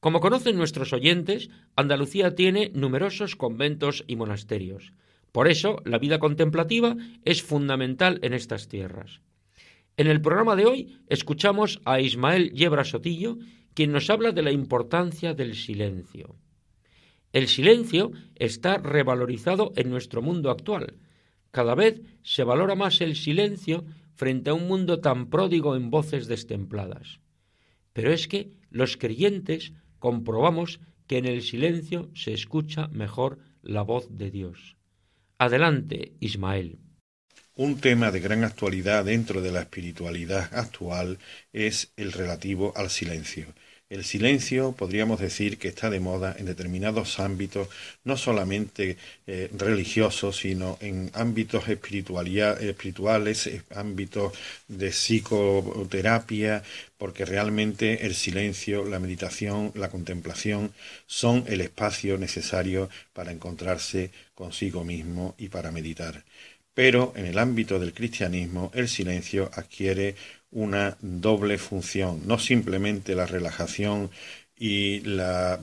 Como 0.00 0.20
conocen 0.20 0.56
nuestros 0.56 0.92
oyentes, 0.92 1.48
Andalucía 1.76 2.34
tiene 2.34 2.70
numerosos 2.74 3.36
conventos 3.36 4.04
y 4.06 4.16
monasterios. 4.16 4.92
Por 5.32 5.48
eso, 5.48 5.80
la 5.86 5.98
vida 5.98 6.18
contemplativa 6.18 6.94
es 7.24 7.42
fundamental 7.42 8.18
en 8.22 8.34
estas 8.34 8.68
tierras. 8.68 9.20
En 9.96 10.08
el 10.08 10.20
programa 10.20 10.56
de 10.56 10.66
hoy 10.66 10.98
escuchamos 11.08 11.80
a 11.86 12.00
Ismael 12.00 12.52
Yebra 12.52 12.84
Sotillo, 12.84 13.38
quien 13.72 13.92
nos 13.92 14.10
habla 14.10 14.32
de 14.32 14.42
la 14.42 14.52
importancia 14.52 15.32
del 15.32 15.54
silencio. 15.54 16.36
El 17.32 17.48
silencio 17.48 18.12
está 18.34 18.76
revalorizado 18.76 19.72
en 19.76 19.88
nuestro 19.88 20.20
mundo 20.20 20.50
actual. 20.50 20.98
Cada 21.50 21.74
vez 21.74 22.02
se 22.22 22.44
valora 22.44 22.74
más 22.74 23.00
el 23.00 23.16
silencio 23.16 23.84
frente 24.14 24.50
a 24.50 24.54
un 24.54 24.66
mundo 24.66 25.00
tan 25.00 25.30
pródigo 25.30 25.76
en 25.76 25.90
voces 25.90 26.26
destempladas. 26.26 27.20
Pero 27.92 28.12
es 28.12 28.28
que 28.28 28.50
los 28.70 28.96
creyentes 28.96 29.72
comprobamos 29.98 30.80
que 31.06 31.18
en 31.18 31.26
el 31.26 31.42
silencio 31.42 32.10
se 32.14 32.32
escucha 32.32 32.88
mejor 32.88 33.38
la 33.62 33.82
voz 33.82 34.16
de 34.16 34.30
Dios. 34.30 34.76
Adelante, 35.38 36.12
Ismael. 36.20 36.78
Un 37.56 37.80
tema 37.80 38.10
de 38.10 38.20
gran 38.20 38.44
actualidad 38.44 39.04
dentro 39.04 39.42
de 39.42 39.52
la 39.52 39.60
espiritualidad 39.60 40.54
actual 40.54 41.18
es 41.52 41.92
el 41.96 42.12
relativo 42.12 42.72
al 42.76 42.90
silencio. 42.90 43.46
El 43.90 44.04
silencio 44.04 44.70
podríamos 44.70 45.18
decir 45.18 45.58
que 45.58 45.66
está 45.66 45.90
de 45.90 45.98
moda 45.98 46.36
en 46.38 46.46
determinados 46.46 47.18
ámbitos, 47.18 47.68
no 48.04 48.16
solamente 48.16 48.96
eh, 49.26 49.50
religiosos, 49.52 50.36
sino 50.36 50.78
en 50.80 51.10
ámbitos 51.12 51.66
espirituales, 51.68 53.48
eh, 53.48 53.62
ámbitos 53.74 54.32
de 54.68 54.90
psicoterapia, 54.92 56.62
porque 56.98 57.24
realmente 57.24 58.06
el 58.06 58.14
silencio, 58.14 58.84
la 58.84 59.00
meditación, 59.00 59.72
la 59.74 59.90
contemplación 59.90 60.72
son 61.06 61.44
el 61.48 61.60
espacio 61.60 62.16
necesario 62.16 62.88
para 63.12 63.32
encontrarse 63.32 64.12
consigo 64.36 64.84
mismo 64.84 65.34
y 65.36 65.48
para 65.48 65.72
meditar. 65.72 66.22
Pero 66.74 67.12
en 67.16 67.26
el 67.26 67.38
ámbito 67.38 67.80
del 67.80 67.92
cristianismo 67.92 68.70
el 68.72 68.88
silencio 68.88 69.50
adquiere 69.52 70.14
una 70.50 70.96
doble 71.00 71.58
función, 71.58 72.22
no 72.26 72.38
simplemente 72.38 73.14
la 73.14 73.26
relajación 73.26 74.10
y 74.58 75.00
la 75.00 75.58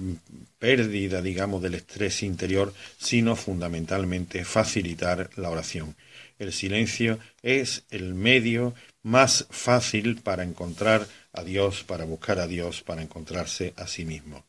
pérdida, 0.58 1.21
digamos, 1.21 1.62
del 1.62 1.76
estrés 1.76 2.23
interior, 2.23 2.73
sino 2.97 3.36
fundamentalmente 3.36 4.43
facilitar 4.43 5.30
la 5.36 5.50
oración. 5.50 5.95
El 6.39 6.52
silencio 6.54 7.19
es 7.41 7.84
el 7.89 8.13
medio 8.13 8.73
más 9.04 9.45
fácil 9.50 10.17
para 10.21 10.43
encontrar 10.43 11.08
a 11.34 11.43
Dios, 11.43 11.84
para 11.84 12.06
buscar 12.06 12.39
a 12.39 12.47
Dios, 12.47 12.82
para 12.82 13.02
encontrarse 13.02 13.73
a 13.76 13.88
sí 13.88 14.06
mismo. 14.06 14.45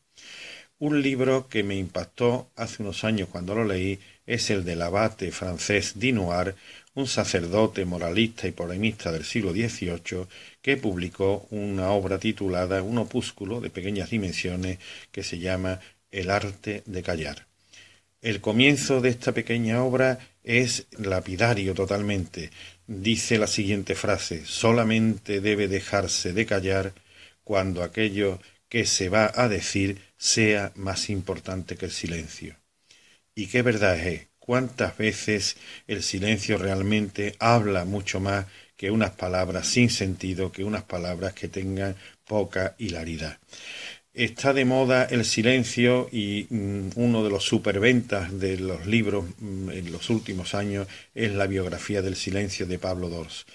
Un 0.79 1.01
libro 1.01 1.47
que 1.47 1.61
me 1.61 1.75
impactó 1.75 2.49
hace 2.55 2.81
unos 2.81 3.03
años 3.03 3.27
cuando 3.29 3.53
lo 3.53 3.65
leí 3.65 3.99
es 4.25 4.49
el 4.49 4.63
del 4.63 4.81
abate 4.81 5.31
francés 5.31 5.99
Dinoir, 5.99 6.55
un 6.95 7.07
sacerdote 7.07 7.85
moralista 7.85 8.47
y 8.47 8.51
polemista 8.51 9.11
del 9.11 9.23
siglo 9.23 9.51
XVIII 9.51 10.27
que 10.61 10.77
publicó 10.77 11.47
una 11.51 11.91
obra 11.91 12.17
titulada, 12.19 12.83
un 12.83 12.97
opúsculo 12.97 13.61
de 13.61 13.69
pequeñas 13.69 14.09
dimensiones 14.09 14.79
que 15.11 15.23
se 15.23 15.39
llama 15.39 15.79
El 16.11 16.29
arte 16.29 16.83
de 16.85 17.03
callar. 17.03 17.47
El 18.21 18.41
comienzo 18.41 18.99
de 18.99 19.09
esta 19.09 19.31
pequeña 19.33 19.81
obra 19.83 20.19
es 20.43 20.87
lapidario 20.97 21.73
totalmente. 21.73 22.51
Dice 22.85 23.37
la 23.37 23.47
siguiente 23.47 23.95
frase, 23.95 24.45
solamente 24.45 25.39
debe 25.41 25.67
dejarse 25.67 26.33
de 26.33 26.45
callar 26.45 26.93
cuando 27.43 27.83
aquello 27.83 28.39
que 28.67 28.85
se 28.85 29.09
va 29.09 29.31
a 29.33 29.47
decir 29.47 30.01
sea 30.17 30.71
más 30.75 31.09
importante 31.09 31.77
que 31.77 31.85
el 31.85 31.91
silencio. 31.91 32.57
¿Y 33.35 33.47
qué 33.47 33.61
verdad 33.61 33.97
es? 33.99 34.28
Cuántas 34.49 34.97
veces 34.97 35.57
el 35.85 36.01
silencio 36.01 36.57
realmente 36.57 37.35
habla 37.37 37.85
mucho 37.85 38.19
más 38.19 38.47
que 38.75 38.89
unas 38.89 39.11
palabras 39.11 39.67
sin 39.67 39.91
sentido, 39.91 40.51
que 40.51 40.63
unas 40.63 40.81
palabras 40.81 41.33
que 41.33 41.49
tengan 41.49 41.95
poca 42.25 42.73
hilaridad. 42.79 43.37
Está 44.11 44.51
de 44.53 44.65
moda 44.65 45.03
el 45.03 45.23
silencio 45.23 46.09
y 46.11 46.47
mm, 46.49 46.93
uno 46.95 47.23
de 47.23 47.29
los 47.29 47.43
superventas 47.43 48.39
de 48.39 48.57
los 48.57 48.87
libros 48.87 49.25
mm, 49.37 49.69
en 49.69 49.91
los 49.91 50.09
últimos 50.09 50.55
años 50.55 50.87
es 51.13 51.31
la 51.31 51.45
biografía 51.45 52.01
del 52.01 52.15
silencio 52.15 52.65
de 52.65 52.79
Pablo 52.79 53.07
Dors. 53.07 53.45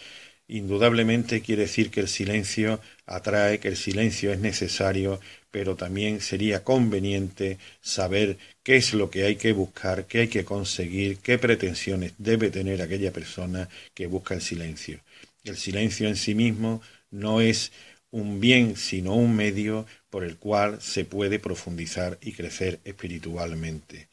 Indudablemente 0.46 1.40
quiere 1.40 1.62
decir 1.62 1.90
que 1.90 2.00
el 2.00 2.08
silencio 2.08 2.80
atrae, 3.04 3.58
que 3.58 3.66
el 3.68 3.76
silencio 3.76 4.32
es 4.32 4.38
necesario, 4.38 5.18
pero 5.50 5.74
también 5.74 6.20
sería 6.20 6.62
conveniente 6.62 7.58
saber 7.80 8.38
qué 8.64 8.76
es 8.76 8.94
lo 8.94 9.10
que 9.10 9.24
hay 9.24 9.36
que 9.36 9.52
buscar, 9.52 10.06
qué 10.06 10.20
hay 10.20 10.28
que 10.28 10.44
conseguir, 10.44 11.18
qué 11.18 11.38
pretensiones 11.38 12.14
debe 12.18 12.50
tener 12.50 12.82
aquella 12.82 13.12
persona 13.12 13.68
que 13.94 14.06
busca 14.06 14.34
el 14.34 14.40
silencio. 14.40 15.00
El 15.44 15.56
silencio 15.56 16.08
en 16.08 16.16
sí 16.16 16.34
mismo 16.34 16.82
no 17.10 17.40
es 17.40 17.70
un 18.10 18.40
bien, 18.40 18.76
sino 18.76 19.14
un 19.14 19.36
medio 19.36 19.86
por 20.08 20.24
el 20.24 20.36
cual 20.36 20.80
se 20.80 21.04
puede 21.04 21.38
profundizar 21.38 22.18
y 22.22 22.32
crecer 22.32 22.80
espiritualmente. 22.84 24.08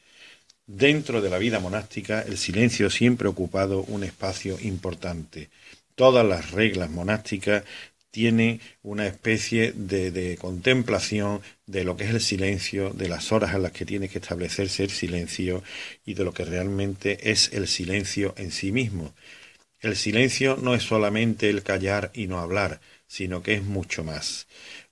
Dentro 0.66 1.22
de 1.22 1.30
la 1.30 1.38
vida 1.38 1.58
monástica, 1.58 2.22
el 2.22 2.36
silencio 2.36 2.90
siempre 2.90 3.26
ha 3.26 3.30
ocupado 3.30 3.82
un 3.84 4.04
espacio 4.04 4.58
importante. 4.60 5.48
Todas 5.94 6.26
las 6.26 6.50
reglas 6.50 6.90
monásticas 6.90 7.64
tienen 8.12 8.60
una 8.82 9.06
especie 9.06 9.72
de, 9.72 10.36
contemplación 10.40 11.40
de 11.66 11.82
lo 11.82 11.96
que 11.96 12.04
es 12.04 12.10
el 12.10 12.20
silencio, 12.20 12.90
de 12.90 13.08
las 13.08 13.32
horas 13.32 13.54
en 13.54 13.62
las 13.62 13.72
que 13.72 13.86
tiene 13.86 14.08
que 14.08 14.18
establecerse 14.18 14.84
el 14.84 14.90
silencio 14.90 15.64
y 16.04 16.14
de 16.14 16.22
lo 16.22 16.32
que 16.32 16.44
realmente 16.44 17.32
es 17.32 17.50
el 17.52 17.66
silencio 17.66 18.34
en 18.36 18.52
sí 18.52 18.70
mismo. 18.70 19.14
El 19.80 19.96
silencio 19.96 20.56
no 20.62 20.74
es 20.74 20.84
solamente 20.84 21.50
el 21.50 21.62
callar 21.62 22.12
y 22.14 22.28
no 22.28 22.38
hablar, 22.38 22.80
sino 23.08 23.42
que 23.42 23.54
es 23.54 23.64
mucho 23.64 24.04
más. 24.04 24.46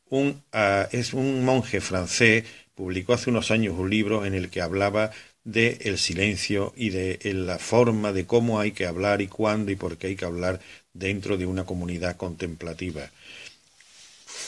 Un, 0.08 0.42
uh, 0.52 0.88
es 0.90 1.12
un 1.12 1.44
monje 1.44 1.80
francés 1.80 2.44
publicó 2.74 3.12
hace 3.12 3.28
unos 3.28 3.50
años 3.50 3.78
un 3.78 3.90
libro 3.90 4.24
en 4.24 4.32
el 4.32 4.48
que 4.48 4.62
hablaba 4.62 5.10
de 5.44 5.78
el 5.82 5.98
silencio 5.98 6.72
y 6.76 6.88
de 6.88 7.18
la 7.34 7.58
forma 7.58 8.12
de 8.12 8.24
cómo 8.24 8.58
hay 8.58 8.72
que 8.72 8.86
hablar 8.86 9.20
y 9.20 9.26
cuándo 9.26 9.70
y 9.70 9.76
por 9.76 9.98
qué 9.98 10.06
hay 10.08 10.16
que 10.16 10.24
hablar 10.24 10.60
dentro 10.92 11.36
de 11.36 11.46
una 11.46 11.64
comunidad 11.64 12.16
contemplativa. 12.16 13.10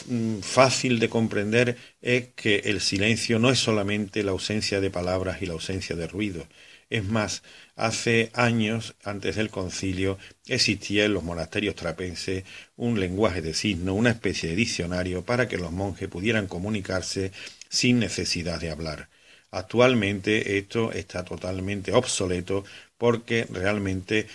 Mm, 0.07 0.39
fácil 0.39 0.99
de 0.99 1.09
comprender 1.09 1.77
es 2.01 2.27
que 2.35 2.57
el 2.65 2.81
silencio 2.81 3.39
no 3.39 3.49
es 3.49 3.59
solamente 3.59 4.23
la 4.23 4.31
ausencia 4.31 4.81
de 4.81 4.89
palabras 4.89 5.41
y 5.41 5.45
la 5.45 5.53
ausencia 5.53 5.95
de 5.95 6.07
ruido. 6.07 6.47
Es 6.89 7.03
más, 7.05 7.43
Hace 7.75 8.29
años, 8.33 8.93
antes 9.03 9.35
del 9.35 9.49
concilio, 9.49 10.19
existía 10.47 11.05
en 11.05 11.13
los 11.13 11.23
monasterios 11.23 11.73
trapenses 11.73 12.43
un 12.75 12.99
lenguaje 12.99 13.41
de 13.41 13.55
signo, 13.55 13.95
una 13.95 14.11
especie 14.11 14.49
de 14.49 14.55
diccionario 14.55 15.23
para 15.25 15.47
que 15.47 15.57
los 15.57 15.71
monjes 15.71 16.07
pudieran 16.07 16.45
comunicarse 16.45 17.31
sin 17.69 17.97
necesidad 17.97 18.59
de 18.59 18.69
hablar. 18.69 19.09
Actualmente 19.49 20.59
esto 20.59 20.91
está 20.91 21.25
totalmente 21.25 21.93
obsoleto 21.93 22.63
porque 22.99 23.47
realmente 23.49 24.27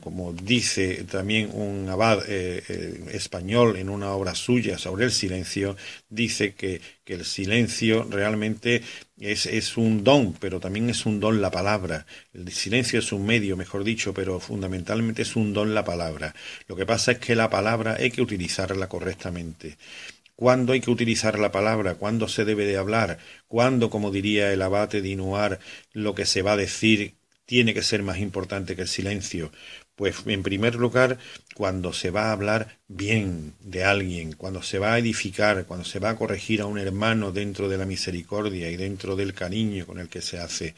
como 0.00 0.32
dice 0.32 1.04
también 1.04 1.50
un 1.52 1.88
abad 1.88 2.20
eh, 2.26 2.62
eh, 2.68 3.04
español 3.12 3.76
en 3.76 3.90
una 3.90 4.12
obra 4.12 4.34
suya 4.34 4.78
sobre 4.78 5.04
el 5.04 5.12
silencio, 5.12 5.76
dice 6.08 6.54
que, 6.54 6.80
el 7.06 7.24
silencio 7.24 8.06
realmente 8.10 8.82
es, 9.18 9.46
es, 9.46 9.78
un 9.78 10.04
don, 10.04 10.34
pero 10.34 10.60
también 10.60 10.90
es 10.90 11.06
un 11.06 11.20
don 11.20 11.40
la 11.40 11.50
palabra. 11.50 12.04
El 12.34 12.52
silencio 12.52 12.98
es 12.98 13.12
un 13.12 13.24
medio, 13.24 13.56
mejor 13.56 13.82
dicho, 13.82 14.12
pero 14.12 14.38
fundamentalmente 14.40 15.22
es 15.22 15.34
un 15.34 15.54
don 15.54 15.72
la 15.74 15.84
palabra. 15.84 16.34
Lo 16.66 16.76
que 16.76 16.84
pasa 16.84 17.12
es 17.12 17.18
que 17.18 17.34
la 17.34 17.48
palabra 17.48 17.96
hay 17.98 18.10
que 18.10 18.20
utilizarla 18.20 18.90
correctamente 18.90 19.78
cuándo 20.38 20.72
hay 20.72 20.80
que 20.80 20.92
utilizar 20.92 21.36
la 21.36 21.50
palabra, 21.50 21.96
cuándo 21.96 22.28
se 22.28 22.44
debe 22.44 22.64
de 22.64 22.76
hablar, 22.76 23.18
cuándo, 23.48 23.90
como 23.90 24.12
diría 24.12 24.52
el 24.52 24.62
abate 24.62 25.02
de 25.02 25.08
Inuar, 25.08 25.58
lo 25.92 26.14
que 26.14 26.26
se 26.26 26.42
va 26.42 26.52
a 26.52 26.56
decir 26.56 27.17
tiene 27.48 27.72
que 27.72 27.82
ser 27.82 28.02
más 28.02 28.18
importante 28.18 28.76
que 28.76 28.82
el 28.82 28.88
silencio? 28.88 29.50
Pues 29.96 30.16
en 30.26 30.42
primer 30.42 30.74
lugar, 30.74 31.18
cuando 31.54 31.94
se 31.94 32.10
va 32.10 32.26
a 32.26 32.32
hablar 32.32 32.76
bien 32.88 33.54
de 33.60 33.84
alguien, 33.84 34.34
cuando 34.34 34.62
se 34.62 34.78
va 34.78 34.92
a 34.92 34.98
edificar, 34.98 35.64
cuando 35.64 35.86
se 35.86 35.98
va 35.98 36.10
a 36.10 36.16
corregir 36.16 36.60
a 36.60 36.66
un 36.66 36.78
hermano 36.78 37.32
dentro 37.32 37.70
de 37.70 37.78
la 37.78 37.86
misericordia 37.86 38.70
y 38.70 38.76
dentro 38.76 39.16
del 39.16 39.32
cariño 39.32 39.86
con 39.86 39.98
el 39.98 40.10
que 40.10 40.20
se 40.20 40.38
hace, 40.38 40.74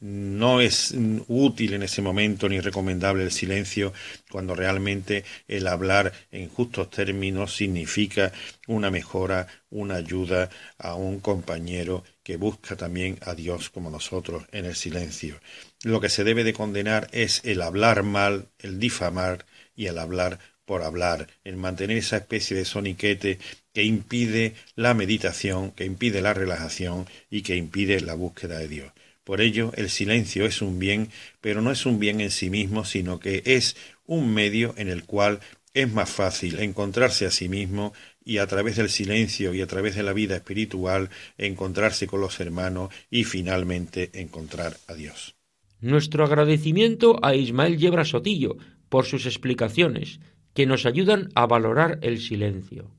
no 0.00 0.60
es 0.60 0.94
útil 1.26 1.74
en 1.74 1.82
ese 1.82 2.02
momento 2.02 2.48
ni 2.48 2.60
recomendable 2.60 3.24
el 3.24 3.32
silencio 3.32 3.92
cuando 4.30 4.54
realmente 4.54 5.24
el 5.46 5.66
hablar 5.66 6.12
en 6.30 6.48
justos 6.48 6.90
términos 6.90 7.54
significa 7.54 8.32
una 8.66 8.90
mejora, 8.90 9.46
una 9.70 9.96
ayuda 9.96 10.50
a 10.78 10.94
un 10.94 11.20
compañero 11.20 12.04
que 12.22 12.36
busca 12.36 12.76
también 12.76 13.18
a 13.22 13.34
Dios 13.34 13.70
como 13.70 13.90
nosotros 13.90 14.44
en 14.52 14.66
el 14.66 14.76
silencio. 14.76 15.40
Lo 15.84 16.00
que 16.00 16.08
se 16.08 16.24
debe 16.24 16.42
de 16.42 16.52
condenar 16.52 17.08
es 17.12 17.40
el 17.44 17.62
hablar 17.62 18.02
mal, 18.02 18.48
el 18.58 18.80
difamar 18.80 19.46
y 19.76 19.86
el 19.86 19.98
hablar 19.98 20.40
por 20.64 20.82
hablar, 20.82 21.28
el 21.44 21.56
mantener 21.56 21.96
esa 21.96 22.16
especie 22.16 22.56
de 22.56 22.64
soniquete 22.64 23.38
que 23.72 23.84
impide 23.84 24.54
la 24.74 24.92
meditación, 24.92 25.70
que 25.70 25.84
impide 25.84 26.20
la 26.20 26.34
relajación 26.34 27.06
y 27.30 27.42
que 27.42 27.54
impide 27.54 28.00
la 28.00 28.14
búsqueda 28.14 28.58
de 28.58 28.66
Dios. 28.66 28.92
Por 29.22 29.40
ello, 29.40 29.72
el 29.76 29.88
silencio 29.88 30.46
es 30.46 30.62
un 30.62 30.80
bien, 30.80 31.10
pero 31.40 31.62
no 31.62 31.70
es 31.70 31.86
un 31.86 32.00
bien 32.00 32.20
en 32.20 32.32
sí 32.32 32.50
mismo, 32.50 32.84
sino 32.84 33.20
que 33.20 33.42
es 33.44 33.76
un 34.04 34.34
medio 34.34 34.74
en 34.78 34.88
el 34.88 35.04
cual 35.04 35.40
es 35.74 35.92
más 35.92 36.10
fácil 36.10 36.58
encontrarse 36.58 37.24
a 37.24 37.30
sí 37.30 37.48
mismo 37.48 37.92
y 38.24 38.38
a 38.38 38.46
través 38.46 38.76
del 38.76 38.90
silencio 38.90 39.54
y 39.54 39.62
a 39.62 39.66
través 39.66 39.94
de 39.94 40.02
la 40.02 40.12
vida 40.12 40.34
espiritual 40.34 41.08
encontrarse 41.36 42.06
con 42.06 42.20
los 42.20 42.40
hermanos 42.40 42.92
y 43.10 43.24
finalmente 43.24 44.10
encontrar 44.14 44.76
a 44.88 44.94
Dios. 44.94 45.37
Nuestro 45.80 46.24
agradecimiento 46.24 47.18
a 47.22 47.34
Ismael 47.34 47.78
Yebra 47.78 48.04
Sotillo 48.04 48.56
por 48.88 49.04
sus 49.04 49.26
explicaciones 49.26 50.20
que 50.52 50.66
nos 50.66 50.86
ayudan 50.86 51.28
a 51.36 51.46
valorar 51.46 52.00
el 52.02 52.18
silencio. 52.18 52.90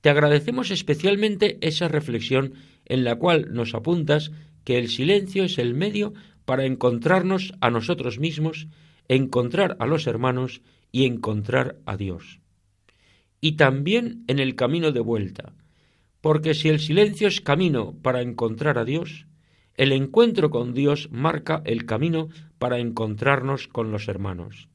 Te 0.00 0.10
agradecemos 0.10 0.70
especialmente 0.70 1.58
esa 1.60 1.88
reflexión 1.88 2.54
en 2.84 3.02
la 3.02 3.16
cual 3.16 3.52
nos 3.52 3.74
apuntas 3.74 4.30
que 4.62 4.78
el 4.78 4.88
silencio 4.88 5.44
es 5.44 5.58
el 5.58 5.74
medio 5.74 6.12
para 6.44 6.66
encontrarnos 6.66 7.54
a 7.60 7.70
nosotros 7.70 8.18
mismos, 8.18 8.68
encontrar 9.08 9.76
a 9.80 9.86
los 9.86 10.06
hermanos 10.06 10.62
y 10.92 11.06
encontrar 11.06 11.78
a 11.84 11.96
Dios. 11.96 12.40
Y 13.40 13.52
también 13.52 14.24
en 14.28 14.38
el 14.38 14.54
camino 14.54 14.92
de 14.92 15.00
vuelta, 15.00 15.54
porque 16.20 16.54
si 16.54 16.68
el 16.68 16.80
silencio 16.80 17.26
es 17.26 17.40
camino 17.40 17.96
para 18.02 18.22
encontrar 18.22 18.78
a 18.78 18.84
Dios, 18.84 19.26
el 19.76 19.92
encuentro 19.92 20.50
con 20.50 20.72
Dios 20.72 21.08
marca 21.10 21.62
el 21.64 21.84
camino 21.84 22.28
para 22.58 22.78
encontrarnos 22.78 23.68
con 23.68 23.90
los 23.90 24.08
hermanos. 24.08 24.68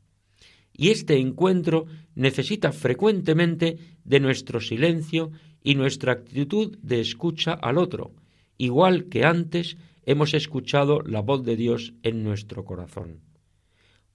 Y 0.74 0.90
este 0.90 1.18
encuentro 1.18 1.86
necesita 2.16 2.72
frecuentemente 2.72 3.78
de 4.04 4.20
nuestro 4.20 4.60
silencio 4.60 5.32
y 5.64 5.76
nuestra 5.76 6.14
actitud 6.14 6.78
de 6.82 7.02
escucha 7.02 7.54
al 7.54 7.78
otro, 7.78 8.14
igual 8.58 9.06
que 9.06 9.26
antes 9.26 9.78
hemos 10.06 10.34
escuchado 10.34 11.02
la 11.02 11.22
voz 11.22 11.44
de 11.44 11.56
Dios 11.56 11.94
en 12.04 12.24
nuestro 12.24 12.66
corazón. 12.66 13.22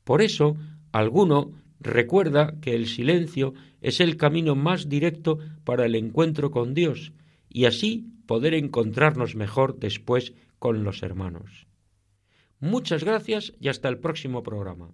Por 0.04 0.22
eso, 0.22 0.56
alguno 0.92 1.52
recuerda 1.80 2.54
que 2.60 2.74
el 2.74 2.86
silencio 2.86 3.54
es 3.80 4.00
el 4.00 4.16
camino 4.16 4.54
más 4.54 4.88
directo 4.88 5.38
para 5.64 5.86
el 5.86 5.94
encuentro 5.94 6.50
con 6.50 6.74
Dios 6.74 7.12
y 7.48 7.66
así 7.66 8.06
poder 8.26 8.54
encontrarnos 8.54 9.34
mejor 9.34 9.78
después 9.78 10.32
con 10.64 10.82
los 10.82 11.02
hermanos. 11.02 11.66
Muchas 12.58 13.04
gracias 13.04 13.52
y 13.60 13.68
hasta 13.68 13.90
el 13.90 13.98
próximo 13.98 14.42
programa. 14.42 14.88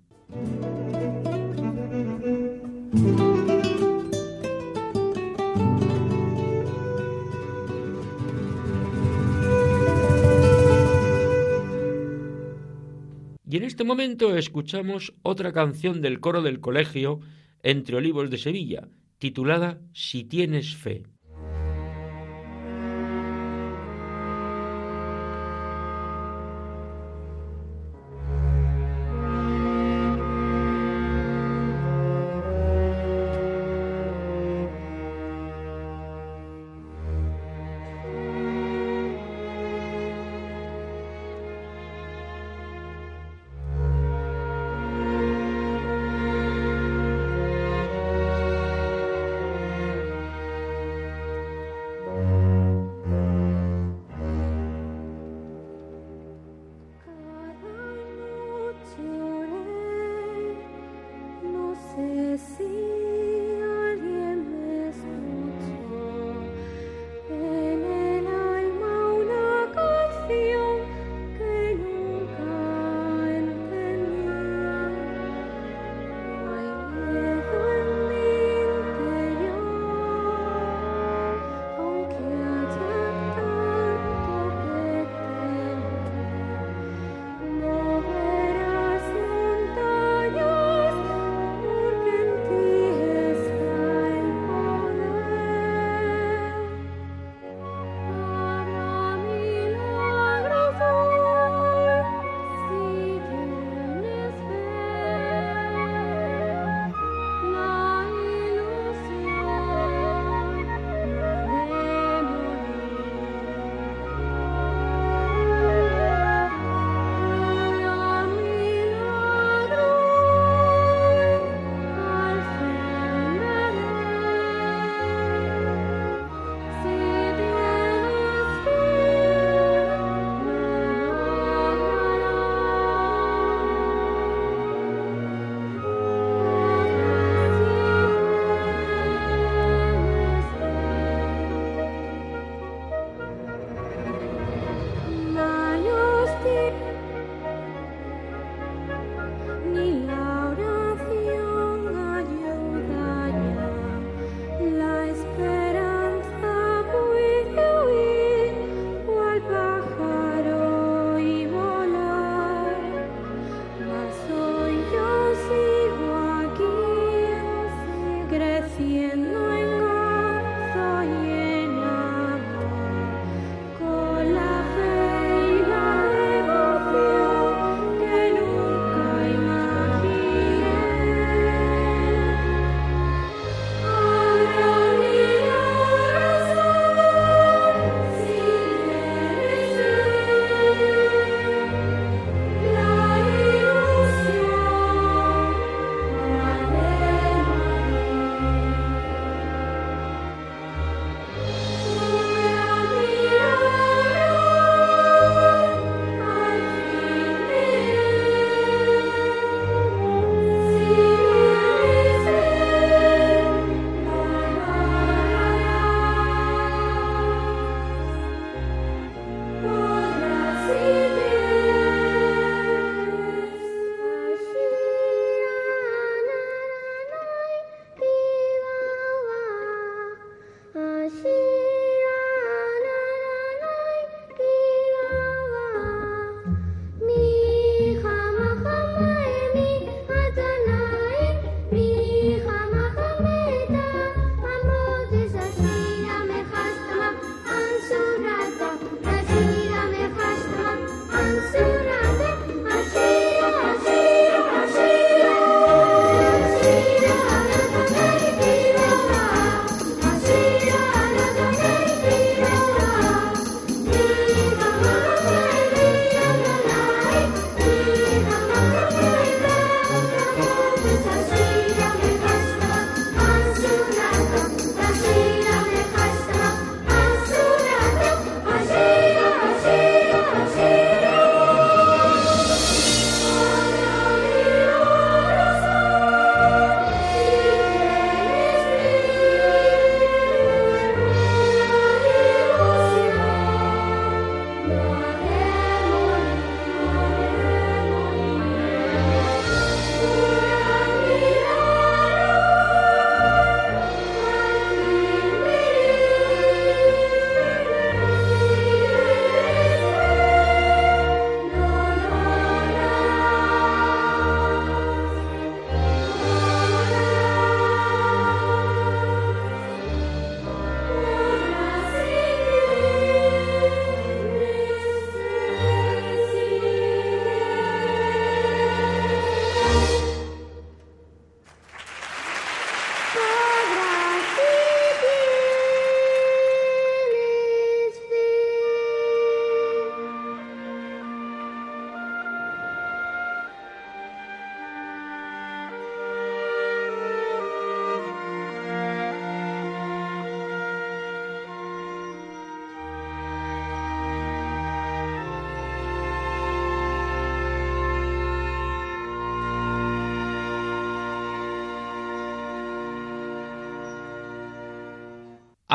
Y 13.49 13.57
en 13.57 13.63
este 13.63 13.85
momento 13.85 14.37
escuchamos 14.37 15.15
otra 15.23 15.53
canción 15.53 16.01
del 16.01 16.19
coro 16.19 16.43
del 16.43 16.59
colegio 16.59 17.21
Entre 17.63 17.97
Olivos 17.97 18.29
de 18.29 18.39
Sevilla, 18.39 18.89
titulada 19.19 19.81
Si 19.93 20.25
tienes 20.25 20.75
fe. 20.75 21.05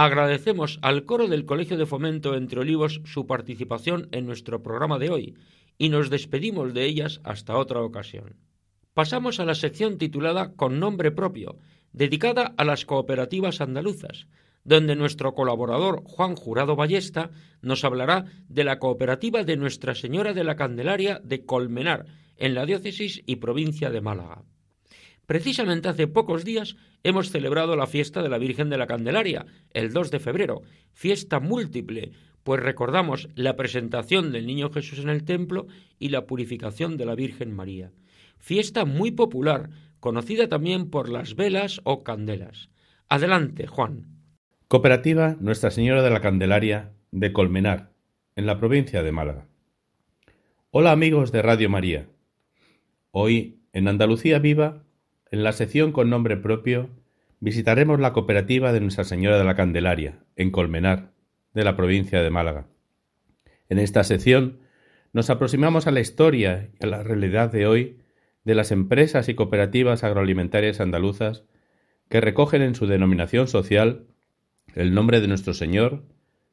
Agradecemos 0.05 0.77
al 0.83 1.05
coro 1.05 1.27
del 1.27 1.47
Colegio 1.47 1.77
de 1.77 1.87
Fomento 1.87 2.35
Entre 2.35 2.59
Olivos 2.59 3.01
su 3.05 3.25
participación 3.25 4.07
en 4.11 4.27
nuestro 4.27 4.61
programa 4.61 4.99
de 4.99 5.09
hoy 5.09 5.35
y 5.79 5.89
nos 5.89 6.11
despedimos 6.11 6.75
de 6.75 6.85
ellas 6.85 7.21
hasta 7.23 7.57
otra 7.57 7.81
ocasión. 7.81 8.35
Pasamos 8.93 9.39
a 9.39 9.45
la 9.45 9.55
sección 9.55 9.97
titulada 9.97 10.53
Con 10.53 10.79
nombre 10.79 11.09
propio, 11.09 11.57
dedicada 11.91 12.53
a 12.55 12.65
las 12.65 12.85
cooperativas 12.85 13.61
andaluzas, 13.61 14.27
donde 14.63 14.95
nuestro 14.95 15.33
colaborador 15.33 16.03
Juan 16.03 16.35
Jurado 16.35 16.75
Ballesta 16.75 17.31
nos 17.63 17.83
hablará 17.83 18.25
de 18.47 18.63
la 18.63 18.77
cooperativa 18.77 19.43
de 19.43 19.57
Nuestra 19.57 19.95
Señora 19.95 20.33
de 20.33 20.43
la 20.43 20.55
Candelaria 20.55 21.19
de 21.23 21.45
Colmenar, 21.45 22.05
en 22.37 22.53
la 22.53 22.67
diócesis 22.67 23.23
y 23.25 23.37
provincia 23.37 23.89
de 23.89 24.01
Málaga. 24.01 24.43
Precisamente 25.25 25.89
hace 25.89 26.07
pocos 26.07 26.45
días 26.45 26.75
hemos 27.03 27.31
celebrado 27.31 27.75
la 27.75 27.87
fiesta 27.87 28.21
de 28.21 28.29
la 28.29 28.37
Virgen 28.37 28.69
de 28.69 28.77
la 28.77 28.87
Candelaria, 28.87 29.45
el 29.71 29.91
2 29.91 30.11
de 30.11 30.19
febrero, 30.19 30.61
fiesta 30.93 31.39
múltiple, 31.39 32.11
pues 32.43 32.61
recordamos 32.61 33.27
la 33.33 33.55
presentación 33.55 34.31
del 34.31 34.45
Niño 34.45 34.69
Jesús 34.71 34.99
en 34.99 35.09
el 35.09 35.23
templo 35.23 35.65
y 35.97 36.09
la 36.09 36.27
purificación 36.27 36.95
de 36.95 37.05
la 37.05 37.15
Virgen 37.15 37.55
María. 37.55 37.91
Fiesta 38.37 38.85
muy 38.85 39.11
popular, 39.11 39.69
conocida 39.99 40.47
también 40.47 40.91
por 40.91 41.09
las 41.09 41.35
velas 41.35 41.81
o 41.83 42.03
candelas. 42.03 42.69
Adelante, 43.09 43.65
Juan. 43.65 44.05
Cooperativa 44.67 45.37
Nuestra 45.39 45.71
Señora 45.71 46.03
de 46.03 46.11
la 46.11 46.21
Candelaria 46.21 46.93
de 47.11 47.33
Colmenar, 47.33 47.93
en 48.35 48.45
la 48.45 48.59
provincia 48.59 49.01
de 49.01 49.11
Málaga. 49.11 49.47
Hola 50.69 50.91
amigos 50.91 51.31
de 51.31 51.41
Radio 51.41 51.69
María. 51.69 52.09
Hoy, 53.09 53.61
en 53.73 53.87
Andalucía 53.87 54.39
Viva, 54.39 54.84
en 55.31 55.43
la 55.43 55.51
sección 55.51 55.91
con 55.91 56.09
nombre 56.09 56.37
propio 56.37 56.89
visitaremos 57.39 57.99
la 57.99 58.13
cooperativa 58.13 58.71
de 58.73 58.81
Nuestra 58.81 59.03
Señora 59.03 59.37
de 59.37 59.43
la 59.43 59.55
Candelaria, 59.55 60.19
en 60.35 60.51
Colmenar, 60.51 61.11
de 61.53 61.63
la 61.63 61.75
provincia 61.75 62.21
de 62.21 62.29
Málaga. 62.29 62.67
En 63.69 63.79
esta 63.79 64.03
sección 64.03 64.59
nos 65.13 65.29
aproximamos 65.29 65.87
a 65.87 65.91
la 65.91 65.99
historia 65.99 66.69
y 66.79 66.83
a 66.83 66.87
la 66.87 67.03
realidad 67.03 67.51
de 67.51 67.67
hoy 67.67 67.97
de 68.43 68.55
las 68.55 68.71
empresas 68.71 69.27
y 69.29 69.33
cooperativas 69.33 70.03
agroalimentarias 70.03 70.79
andaluzas 70.79 71.43
que 72.09 72.21
recogen 72.21 72.61
en 72.61 72.75
su 72.75 72.85
denominación 72.85 73.47
social 73.47 74.05
el 74.75 74.93
nombre 74.93 75.21
de 75.21 75.27
nuestro 75.27 75.53
Señor, 75.53 76.03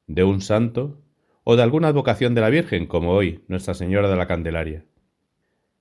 de 0.06 0.24
un 0.24 0.40
santo 0.40 1.02
o 1.44 1.56
de 1.56 1.62
alguna 1.62 1.88
advocación 1.88 2.34
de 2.34 2.40
la 2.40 2.50
Virgen, 2.50 2.86
como 2.86 3.12
hoy 3.12 3.44
Nuestra 3.48 3.74
Señora 3.74 4.08
de 4.08 4.16
la 4.16 4.26
Candelaria. 4.26 4.84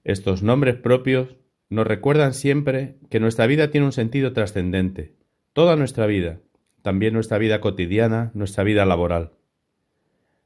Estos 0.04 0.42
nombres 0.42 0.76
propios 0.76 1.36
nos 1.72 1.88
recuerdan 1.88 2.34
siempre 2.34 2.98
que 3.10 3.22
nuestra 3.22 3.48
vida 3.48 3.72
tiene 3.72 3.86
un 3.86 3.94
sentido 3.94 4.34
trascendente, 4.34 5.16
toda 5.54 5.78
nuestra 5.78 6.06
vida, 6.06 6.42
también 6.82 7.14
nuestra 7.14 7.38
vida 7.38 7.62
cotidiana, 7.62 8.30
nuestra 8.34 8.66
vida 8.66 8.86
laboral. 8.86 9.32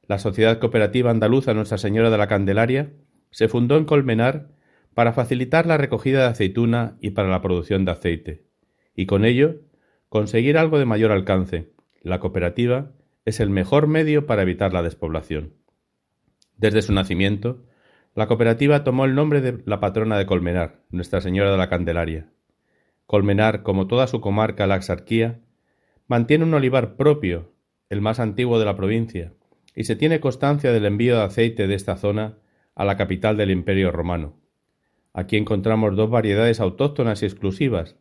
La 0.08 0.20
Sociedad 0.20 0.60
Cooperativa 0.60 1.10
Andaluza 1.10 1.56
Nuestra 1.56 1.80
Señora 1.80 2.12
de 2.12 2.20
la 2.20 2.28
Candelaria 2.28 2.94
se 3.32 3.48
fundó 3.48 3.76
en 3.78 3.86
Colmenar 3.86 4.50
para 4.94 5.14
facilitar 5.14 5.66
la 5.66 5.78
recogida 5.78 6.20
de 6.20 6.28
aceituna 6.28 6.96
y 7.02 7.10
para 7.10 7.28
la 7.28 7.42
producción 7.42 7.86
de 7.86 7.92
aceite, 7.92 8.46
y 8.96 9.08
con 9.08 9.26
ello 9.26 9.62
conseguir 10.10 10.60
algo 10.60 10.78
de 10.78 10.86
mayor 10.86 11.12
alcance. 11.12 11.72
La 12.04 12.20
cooperativa 12.20 12.92
es 13.26 13.40
el 13.40 13.50
mejor 13.50 13.88
medio 13.88 14.28
para 14.28 14.44
evitar 14.44 14.74
la 14.74 14.84
despoblación. 14.84 15.56
Desde 16.56 16.84
su 16.84 16.94
nacimiento, 16.94 17.66
la 18.16 18.28
cooperativa 18.28 18.86
tomó 18.86 19.04
el 19.04 19.14
nombre 19.14 19.42
de 19.42 19.62
la 19.66 19.82
patrona 19.82 20.18
de 20.18 20.26
Colmenar, 20.26 20.80
Nuestra 20.90 21.20
Señora 21.20 21.52
de 21.52 21.58
la 21.58 21.68
Candelaria. 21.68 22.30
Colmenar, 23.06 23.62
como 23.62 23.88
toda 23.88 24.08
su 24.08 24.22
comarca, 24.22 24.68
la 24.68 24.76
Axarquía, 24.76 25.42
mantiene 26.08 26.46
un 26.46 26.54
olivar 26.54 26.96
propio, 26.96 27.52
el 27.90 28.00
más 28.00 28.22
antiguo 28.22 28.58
de 28.58 28.64
la 28.64 28.78
provincia, 28.78 29.34
y 29.76 29.84
se 29.84 29.98
tiene 29.98 30.22
constancia 30.22 30.72
del 30.72 30.86
envío 30.86 31.18
de 31.18 31.24
aceite 31.24 31.68
de 31.68 31.76
esta 31.76 31.98
zona 31.98 32.38
a 32.74 32.86
la 32.86 32.96
capital 32.96 33.36
del 33.36 33.52
Imperio 33.52 33.92
romano. 33.92 34.40
Aquí 35.12 35.36
encontramos 35.36 35.98
dos 35.98 36.10
variedades 36.10 36.62
autóctonas 36.62 37.22
y 37.22 37.26
exclusivas, 37.26 37.98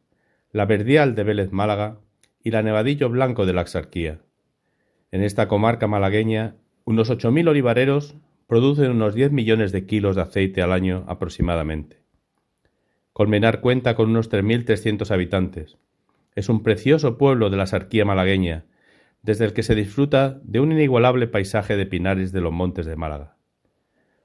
la 0.53 0.65
verdial 0.65 1.17
de 1.17 1.25
Vélez 1.25 1.51
Málaga 1.51 1.99
y 2.41 2.53
la 2.53 2.63
nevadillo 2.63 3.09
blanco 3.09 3.47
de 3.47 3.53
la 3.53 3.63
Axarquía. 3.63 4.21
En 5.11 5.25
esta 5.25 5.49
comarca 5.49 5.89
malagueña, 5.89 6.55
unos 6.85 7.11
ocho 7.11 7.33
mil 7.33 7.49
olivareros 7.49 8.17
producen 8.47 8.91
unos 8.91 9.15
diez 9.15 9.33
millones 9.33 9.73
de 9.73 9.87
kilos 9.87 10.17
de 10.17 10.23
aceite 10.23 10.63
al 10.63 10.73
año 10.73 11.05
aproximadamente. 11.09 12.01
Colmenar 13.13 13.61
cuenta 13.61 13.95
con 13.95 14.11
unos 14.11 14.29
tres 14.29 14.45
mil 14.45 14.65
trescientos 14.65 15.11
habitantes. 15.11 15.79
Es 16.35 16.49
un 16.49 16.63
precioso 16.63 17.17
pueblo 17.17 17.49
de 17.49 17.57
la 17.57 17.63
Axarquía 17.63 18.05
malagueña, 18.05 18.65
desde 19.23 19.45
el 19.47 19.53
que 19.53 19.63
se 19.63 19.75
disfruta 19.75 20.41
de 20.43 20.61
un 20.61 20.73
inigualable 20.73 21.27
paisaje 21.27 21.77
de 21.77 21.87
pinares 21.87 22.33
de 22.33 22.41
los 22.41 22.53
montes 22.53 22.87
de 22.87 22.97
Málaga. 22.97 23.37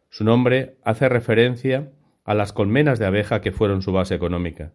Su 0.10 0.24
nombre 0.24 0.78
hace 0.84 1.08
referencia 1.08 1.92
a 2.26 2.34
las 2.34 2.52
colmenas 2.52 3.00
de 3.00 3.06
abeja 3.06 3.42
que 3.42 3.52
fueron 3.52 3.82
su 3.82 3.92
base 3.92 4.16
económica. 4.16 4.74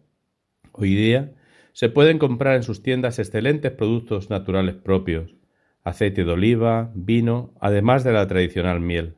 Hoy 0.71 0.95
día 0.95 1.33
se 1.73 1.89
pueden 1.89 2.19
comprar 2.19 2.55
en 2.55 2.63
sus 2.63 2.81
tiendas 2.81 3.19
excelentes 3.19 3.71
productos 3.71 4.29
naturales 4.29 4.75
propios, 4.75 5.35
aceite 5.83 6.23
de 6.23 6.31
oliva, 6.31 6.91
vino, 6.95 7.53
además 7.59 8.03
de 8.03 8.13
la 8.13 8.25
tradicional 8.27 8.79
miel. 8.79 9.15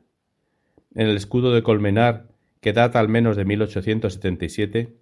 En 0.98 1.06
el 1.08 1.16
escudo 1.16 1.54
de 1.54 1.62
Colmenar, 1.62 2.26
que 2.60 2.72
data 2.72 2.98
al 2.98 3.08
menos 3.08 3.36
de 3.36 3.44
1877, 3.44 4.92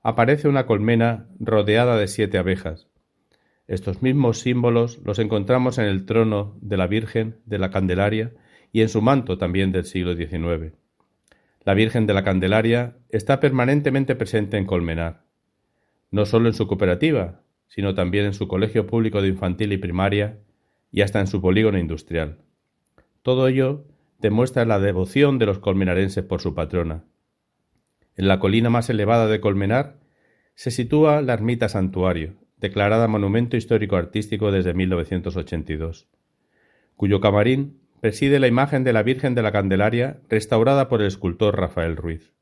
aparece 0.00 0.46
una 0.46 0.64
colmena 0.64 1.26
rodeada 1.40 1.98
de 1.98 2.06
siete 2.06 2.38
abejas, 2.38 2.86
estos 3.66 4.00
mismos 4.00 4.38
símbolos 4.38 5.00
los 5.04 5.18
encontramos 5.18 5.78
en 5.78 5.86
el 5.86 6.06
trono 6.06 6.56
de 6.60 6.76
la 6.76 6.86
Virgen 6.86 7.36
de 7.46 7.58
la 7.58 7.70
Candelaria 7.70 8.32
y 8.72 8.82
en 8.82 8.88
su 8.88 9.02
manto 9.02 9.38
también 9.38 9.72
del 9.72 9.86
siglo 9.86 10.14
XIX. 10.14 10.72
La 11.64 11.74
Virgen 11.74 12.06
de 12.06 12.14
la 12.14 12.22
Candelaria 12.22 12.96
está 13.08 13.40
permanentemente 13.40 14.14
presente 14.14 14.56
en 14.56 14.66
Colmenar, 14.66 15.22
no 16.12 16.26
solo 16.26 16.48
en 16.48 16.54
su 16.54 16.68
cooperativa, 16.68 17.42
sino 17.66 17.94
también 17.94 18.26
en 18.26 18.34
su 18.34 18.46
colegio 18.46 18.86
público 18.86 19.20
de 19.20 19.28
infantil 19.28 19.72
y 19.72 19.78
primaria 19.78 20.38
y 20.92 21.02
hasta 21.02 21.18
en 21.18 21.26
su 21.26 21.40
polígono 21.40 21.78
industrial. 21.78 22.38
Todo 23.22 23.48
ello 23.48 23.84
demuestra 24.20 24.64
la 24.64 24.78
devoción 24.78 25.38
de 25.38 25.46
los 25.46 25.58
colmenarenses 25.58 26.24
por 26.24 26.40
su 26.40 26.54
patrona. 26.54 27.04
En 28.16 28.28
la 28.28 28.38
colina 28.38 28.70
más 28.70 28.90
elevada 28.90 29.26
de 29.26 29.40
Colmenar 29.40 29.98
se 30.54 30.70
sitúa 30.70 31.22
la 31.22 31.32
ermita 31.32 31.68
santuario, 31.68 32.34
declarada 32.58 33.08
Monumento 33.08 33.56
Histórico 33.56 33.96
Artístico 33.96 34.52
desde 34.52 34.74
1982, 34.74 36.08
cuyo 36.96 37.20
camarín 37.20 37.80
preside 38.00 38.40
la 38.40 38.46
imagen 38.46 38.84
de 38.84 38.92
la 38.92 39.02
Virgen 39.02 39.34
de 39.34 39.42
la 39.42 39.52
Candelaria 39.52 40.20
restaurada 40.28 40.88
por 40.88 41.00
el 41.00 41.06
escultor 41.06 41.58
Rafael 41.58 41.96
Ruiz. 41.96 42.34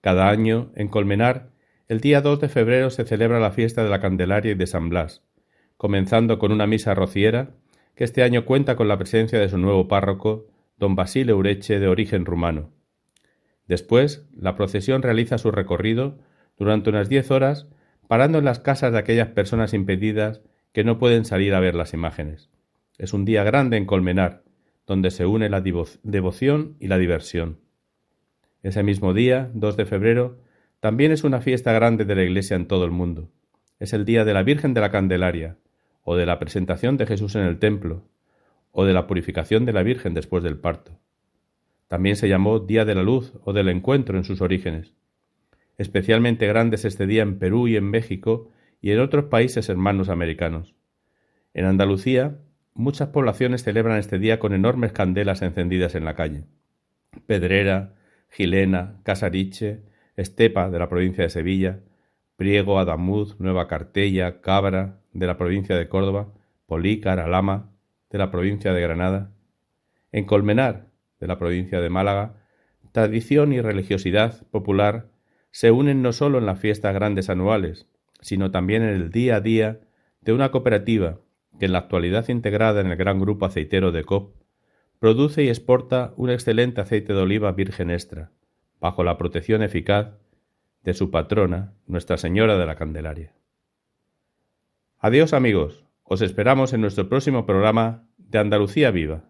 Cada 0.00 0.28
año, 0.28 0.70
en 0.74 0.88
Colmenar, 0.88 1.50
el 1.88 2.00
día 2.00 2.20
2 2.20 2.40
de 2.40 2.48
febrero 2.48 2.90
se 2.90 3.04
celebra 3.04 3.40
la 3.40 3.50
fiesta 3.50 3.82
de 3.82 3.90
la 3.90 4.00
Candelaria 4.00 4.52
y 4.52 4.54
de 4.54 4.66
San 4.66 4.90
Blas, 4.90 5.22
comenzando 5.78 6.38
con 6.38 6.52
una 6.52 6.66
misa 6.66 6.94
rociera 6.94 7.54
que 7.94 8.04
este 8.04 8.22
año 8.22 8.44
cuenta 8.44 8.76
con 8.76 8.88
la 8.88 8.98
presencia 8.98 9.40
de 9.40 9.48
su 9.48 9.58
nuevo 9.58 9.88
párroco, 9.88 10.46
don 10.78 10.94
Basile 10.94 11.34
Ureche, 11.34 11.78
de 11.78 11.88
origen 11.88 12.24
rumano. 12.24 12.70
Después, 13.66 14.26
la 14.32 14.56
procesión 14.56 15.02
realiza 15.02 15.38
su 15.38 15.50
recorrido 15.50 16.18
durante 16.56 16.90
unas 16.90 17.08
diez 17.08 17.30
horas 17.30 17.68
parando 18.08 18.38
en 18.38 18.44
las 18.44 18.58
casas 18.58 18.92
de 18.92 18.98
aquellas 18.98 19.28
personas 19.28 19.74
impedidas 19.74 20.40
que 20.72 20.84
no 20.84 20.98
pueden 20.98 21.24
salir 21.24 21.54
a 21.54 21.60
ver 21.60 21.74
las 21.74 21.92
imágenes. 21.92 22.50
Es 22.96 23.12
un 23.12 23.24
día 23.24 23.44
grande 23.44 23.76
en 23.76 23.84
Colmenar, 23.84 24.42
donde 24.86 25.10
se 25.10 25.26
une 25.26 25.50
la 25.50 25.60
devoción 25.60 26.76
y 26.80 26.88
la 26.88 26.98
diversión. 26.98 27.60
Ese 28.62 28.82
mismo 28.82 29.12
día, 29.12 29.50
2 29.54 29.76
de 29.76 29.84
febrero, 29.84 30.38
también 30.80 31.12
es 31.12 31.24
una 31.24 31.40
fiesta 31.40 31.72
grande 31.72 32.04
de 32.04 32.14
la 32.14 32.22
Iglesia 32.22 32.56
en 32.56 32.66
todo 32.66 32.84
el 32.84 32.90
mundo. 32.90 33.30
Es 33.78 33.92
el 33.92 34.04
día 34.04 34.24
de 34.24 34.34
la 34.34 34.42
Virgen 34.42 34.74
de 34.74 34.80
la 34.80 34.90
Candelaria, 34.90 35.58
o 36.02 36.16
de 36.16 36.24
la 36.24 36.38
presentación 36.38 36.96
de 36.96 37.06
Jesús 37.06 37.34
en 37.36 37.42
el 37.42 37.58
templo, 37.58 38.02
o 38.70 38.84
de 38.84 38.92
la 38.92 39.06
purificación 39.06 39.64
de 39.64 39.72
la 39.72 39.82
Virgen 39.82 40.14
después 40.14 40.42
del 40.42 40.58
parto. 40.58 40.98
También 41.88 42.16
se 42.16 42.28
llamó 42.28 42.60
Día 42.60 42.84
de 42.84 42.94
la 42.94 43.02
Luz 43.02 43.32
o 43.44 43.52
del 43.52 43.68
Encuentro 43.68 44.18
en 44.18 44.24
sus 44.24 44.40
orígenes. 44.40 44.94
Especialmente 45.78 46.46
grandes 46.46 46.84
este 46.84 47.06
día 47.06 47.22
en 47.22 47.38
Perú 47.38 47.68
y 47.68 47.76
en 47.76 47.84
México 47.90 48.50
y 48.80 48.90
en 48.90 49.00
otros 49.00 49.24
países 49.26 49.68
hermanos 49.68 50.08
americanos. 50.08 50.74
En 51.54 51.64
Andalucía, 51.64 52.38
muchas 52.74 53.08
poblaciones 53.08 53.62
celebran 53.62 53.98
este 53.98 54.18
día 54.18 54.38
con 54.38 54.52
enormes 54.52 54.92
candelas 54.92 55.42
encendidas 55.42 55.94
en 55.94 56.04
la 56.04 56.14
calle. 56.14 56.44
Pedrera, 57.26 57.94
Gilena, 58.28 59.00
Casariche, 59.02 59.82
Estepa 60.16 60.68
de 60.68 60.78
la 60.78 60.88
provincia 60.88 61.24
de 61.24 61.30
Sevilla, 61.30 61.80
Priego, 62.36 62.78
Adamuz, 62.78 63.40
Nueva 63.40 63.66
Cartella, 63.66 64.40
Cabra 64.40 65.00
de 65.12 65.26
la 65.26 65.38
provincia 65.38 65.76
de 65.76 65.88
Córdoba, 65.88 66.32
Polícar, 66.66 67.18
Alama 67.18 67.72
de 68.10 68.18
la 68.18 68.30
provincia 68.30 68.72
de 68.72 68.80
Granada. 68.80 69.32
En 70.12 70.24
Colmenar 70.24 70.86
de 71.20 71.26
la 71.26 71.38
provincia 71.38 71.80
de 71.80 71.90
Málaga, 71.90 72.36
tradición 72.92 73.52
y 73.52 73.60
religiosidad 73.60 74.46
popular 74.48 75.10
se 75.50 75.70
unen 75.70 76.02
no 76.02 76.12
solo 76.12 76.38
en 76.38 76.46
las 76.46 76.58
fiestas 76.58 76.94
grandes 76.94 77.30
anuales, 77.30 77.86
sino 78.20 78.50
también 78.50 78.82
en 78.82 78.90
el 78.90 79.10
día 79.10 79.36
a 79.36 79.40
día 79.40 79.80
de 80.20 80.32
una 80.32 80.50
cooperativa 80.50 81.20
que 81.58 81.66
en 81.66 81.72
la 81.72 81.78
actualidad 81.78 82.28
integrada 82.28 82.80
en 82.80 82.88
el 82.88 82.96
gran 82.96 83.20
grupo 83.20 83.46
aceitero 83.46 83.92
de 83.92 84.04
COP, 84.04 84.36
produce 84.98 85.44
y 85.44 85.48
exporta 85.48 86.12
un 86.16 86.30
excelente 86.30 86.80
aceite 86.80 87.12
de 87.12 87.20
oliva 87.20 87.52
virgen 87.52 87.90
extra, 87.90 88.30
bajo 88.80 89.04
la 89.04 89.16
protección 89.16 89.62
eficaz 89.62 90.18
de 90.82 90.94
su 90.94 91.10
patrona, 91.10 91.74
Nuestra 91.86 92.16
Señora 92.16 92.56
de 92.56 92.66
la 92.66 92.76
Candelaria. 92.76 93.34
Adiós 94.98 95.32
amigos, 95.32 95.84
os 96.08 96.22
esperamos 96.22 96.72
en 96.72 96.80
nuestro 96.80 97.08
próximo 97.08 97.44
programa 97.44 98.08
de 98.16 98.38
Andalucía 98.38 98.90
Viva. 98.90 99.24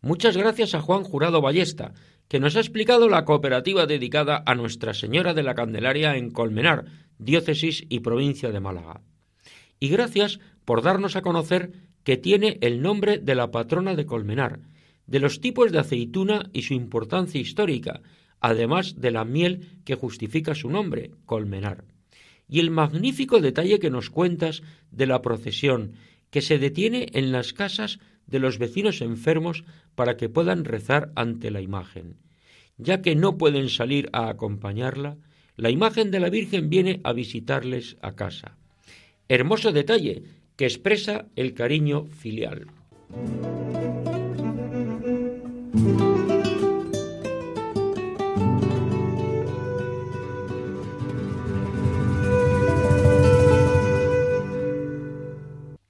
Muchas 0.00 0.36
gracias 0.36 0.74
a 0.74 0.80
Juan 0.80 1.04
Jurado 1.04 1.40
Ballesta, 1.40 1.94
que 2.28 2.40
nos 2.40 2.56
ha 2.56 2.60
explicado 2.60 3.08
la 3.08 3.24
cooperativa 3.24 3.86
dedicada 3.86 4.42
a 4.46 4.54
Nuestra 4.54 4.94
Señora 4.94 5.34
de 5.34 5.42
la 5.42 5.54
Candelaria 5.54 6.16
en 6.16 6.30
Colmenar, 6.30 6.86
diócesis 7.18 7.84
y 7.88 8.00
provincia 8.00 8.50
de 8.50 8.60
Málaga. 8.60 9.02
Y 9.78 9.88
gracias 9.88 10.40
por 10.64 10.82
darnos 10.82 11.16
a 11.16 11.22
conocer 11.22 11.72
que 12.04 12.16
tiene 12.16 12.58
el 12.62 12.82
nombre 12.82 13.18
de 13.18 13.34
la 13.34 13.50
patrona 13.50 13.94
de 13.94 14.06
Colmenar, 14.06 14.60
de 15.06 15.20
los 15.20 15.40
tipos 15.40 15.72
de 15.72 15.80
aceituna 15.80 16.50
y 16.52 16.62
su 16.62 16.74
importancia 16.74 17.40
histórica, 17.40 18.00
además 18.40 19.00
de 19.00 19.10
la 19.10 19.24
miel 19.24 19.80
que 19.84 19.94
justifica 19.94 20.54
su 20.54 20.70
nombre, 20.70 21.10
Colmenar. 21.26 21.84
Y 22.48 22.60
el 22.60 22.70
magnífico 22.70 23.40
detalle 23.40 23.78
que 23.78 23.90
nos 23.90 24.10
cuentas 24.10 24.62
de 24.90 25.06
la 25.06 25.22
procesión, 25.22 25.92
que 26.32 26.40
se 26.40 26.58
detiene 26.58 27.08
en 27.12 27.30
las 27.30 27.52
casas 27.52 28.00
de 28.26 28.40
los 28.40 28.58
vecinos 28.58 29.02
enfermos 29.02 29.64
para 29.94 30.16
que 30.16 30.30
puedan 30.30 30.64
rezar 30.64 31.12
ante 31.14 31.50
la 31.50 31.60
imagen. 31.60 32.16
Ya 32.78 33.02
que 33.02 33.14
no 33.14 33.36
pueden 33.36 33.68
salir 33.68 34.08
a 34.14 34.30
acompañarla, 34.30 35.18
la 35.56 35.68
imagen 35.68 36.10
de 36.10 36.20
la 36.20 36.30
Virgen 36.30 36.70
viene 36.70 37.00
a 37.04 37.12
visitarles 37.12 37.98
a 38.00 38.16
casa. 38.16 38.56
Hermoso 39.28 39.72
detalle 39.72 40.22
que 40.56 40.64
expresa 40.64 41.26
el 41.36 41.52
cariño 41.52 42.06
filial. 42.06 42.66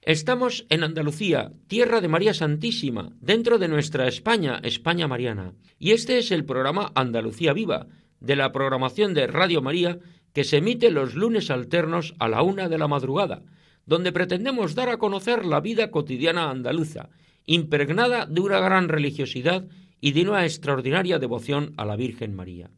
Estamos 0.05 0.65
en 0.67 0.83
Andalucía, 0.83 1.53
tierra 1.67 2.01
de 2.01 2.09
María 2.09 2.33
Santísima, 2.33 3.13
dentro 3.21 3.57
de 3.57 3.69
nuestra 3.69 4.05
España, 4.05 4.59
España 4.61 5.07
Mariana. 5.07 5.53
Y 5.79 5.91
este 5.91 6.17
es 6.17 6.31
el 6.31 6.43
programa 6.43 6.91
Andalucía 6.93 7.53
Viva, 7.53 7.87
de 8.19 8.35
la 8.35 8.51
programación 8.51 9.13
de 9.13 9.27
Radio 9.27 9.61
María, 9.61 9.99
que 10.33 10.43
se 10.43 10.57
emite 10.57 10.91
los 10.91 11.15
lunes 11.15 11.49
alternos 11.49 12.15
a 12.19 12.27
la 12.27 12.41
una 12.41 12.67
de 12.67 12.77
la 12.77 12.89
madrugada, 12.89 13.43
donde 13.85 14.11
pretendemos 14.11 14.75
dar 14.75 14.89
a 14.89 14.97
conocer 14.97 15.45
la 15.45 15.61
vida 15.61 15.89
cotidiana 15.89 16.49
andaluza, 16.49 17.07
impregnada 17.45 18.25
de 18.25 18.41
una 18.41 18.59
gran 18.59 18.89
religiosidad 18.89 19.65
y 20.01 20.11
de 20.11 20.23
una 20.23 20.43
extraordinaria 20.43 21.17
devoción 21.17 21.73
a 21.77 21.85
la 21.85 21.95
Virgen 21.95 22.35
María. 22.35 22.71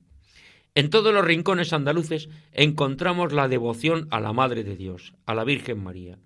En 0.76 0.92
todos 0.92 1.12
los 1.12 1.26
rincones 1.26 1.74
andaluces 1.74 2.30
encontramos 2.52 3.34
la 3.34 3.48
devoción 3.48 4.08
a 4.12 4.20
la 4.20 4.32
Madre 4.32 4.64
de 4.64 4.76
Dios, 4.76 5.16
a 5.26 5.34
la 5.34 5.44
Virgen 5.44 5.84
María 5.84 6.20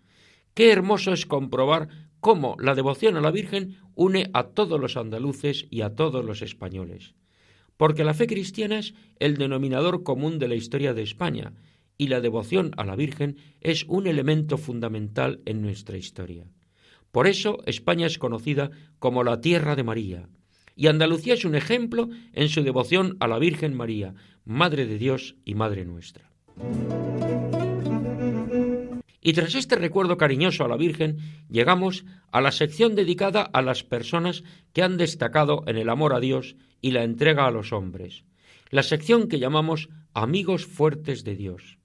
Qué 0.60 0.74
hermoso 0.74 1.14
es 1.14 1.26
comprobar 1.26 1.88
cómo 2.20 2.58
la 2.60 2.76
devoción 2.76 3.16
a 3.16 3.22
la 3.22 3.32
Virgen 3.32 3.78
une 3.96 4.30
a 4.34 4.44
todos 4.44 4.78
los 4.78 4.98
andaluces 4.98 5.66
y 5.70 5.84
a 5.84 5.96
todos 5.96 6.26
los 6.26 6.42
españoles. 6.42 7.16
Porque 7.78 8.04
la 8.04 8.14
fe 8.14 8.28
cristiana 8.28 8.80
es 8.80 8.94
el 9.20 9.38
denominador 9.38 10.04
común 10.04 10.38
de 10.38 10.50
la 10.50 10.56
historia 10.56 10.94
de 10.94 11.02
España, 11.02 11.54
y 11.98 12.08
la 12.08 12.20
devoción 12.20 12.72
a 12.76 12.84
la 12.84 12.98
Virgen 12.98 13.38
es 13.62 13.86
un 13.88 14.06
elemento 14.06 14.58
fundamental 14.58 15.40
en 15.46 15.62
nuestra 15.62 15.96
historia. 15.96 16.52
Por 17.14 17.28
eso 17.28 17.60
España 17.66 18.06
es 18.06 18.18
conocida 18.18 18.70
como 19.00 19.24
la 19.24 19.40
tierra 19.40 19.78
de 19.78 19.84
María, 19.84 20.28
y 20.76 20.88
Andalucía 20.88 21.36
es 21.36 21.46
un 21.46 21.56
ejemplo 21.56 22.10
en 22.34 22.50
su 22.50 22.64
devoción 22.64 23.16
a 23.22 23.30
la 23.30 23.40
Virgen 23.40 23.78
María, 23.78 24.14
Madre 24.44 24.88
de 24.88 24.98
Dios 24.98 25.38
y 25.46 25.56
Madre 25.56 25.86
nuestra. 25.86 26.30
Y 29.22 29.34
tras 29.34 29.56
este 29.56 29.76
recuerdo 29.76 30.18
cariñoso 30.18 30.64
a 30.64 30.68
la 30.68 30.78
Virgen, 30.78 31.18
llegamos 31.50 32.06
a 32.32 32.42
la 32.42 32.52
sección 32.52 32.96
dedicada 32.96 33.42
a 33.42 33.62
las 33.62 33.84
personas 33.84 34.44
que 34.74 34.82
han 34.82 34.98
destacado 34.98 35.64
en 35.68 35.78
el 35.78 35.90
amor 35.90 36.14
a 36.14 36.20
Dios 36.20 36.56
y 36.82 36.92
la 36.92 37.04
entrega 37.04 37.46
a 37.46 37.52
los 37.52 37.74
hombres, 37.74 38.24
la 38.70 38.84
sección 38.84 39.28
que 39.28 39.40
llamamos 39.40 39.90
Amigos 40.14 40.66
Fuertes 40.66 41.24
de 41.24 41.36
Dios. 41.36 41.78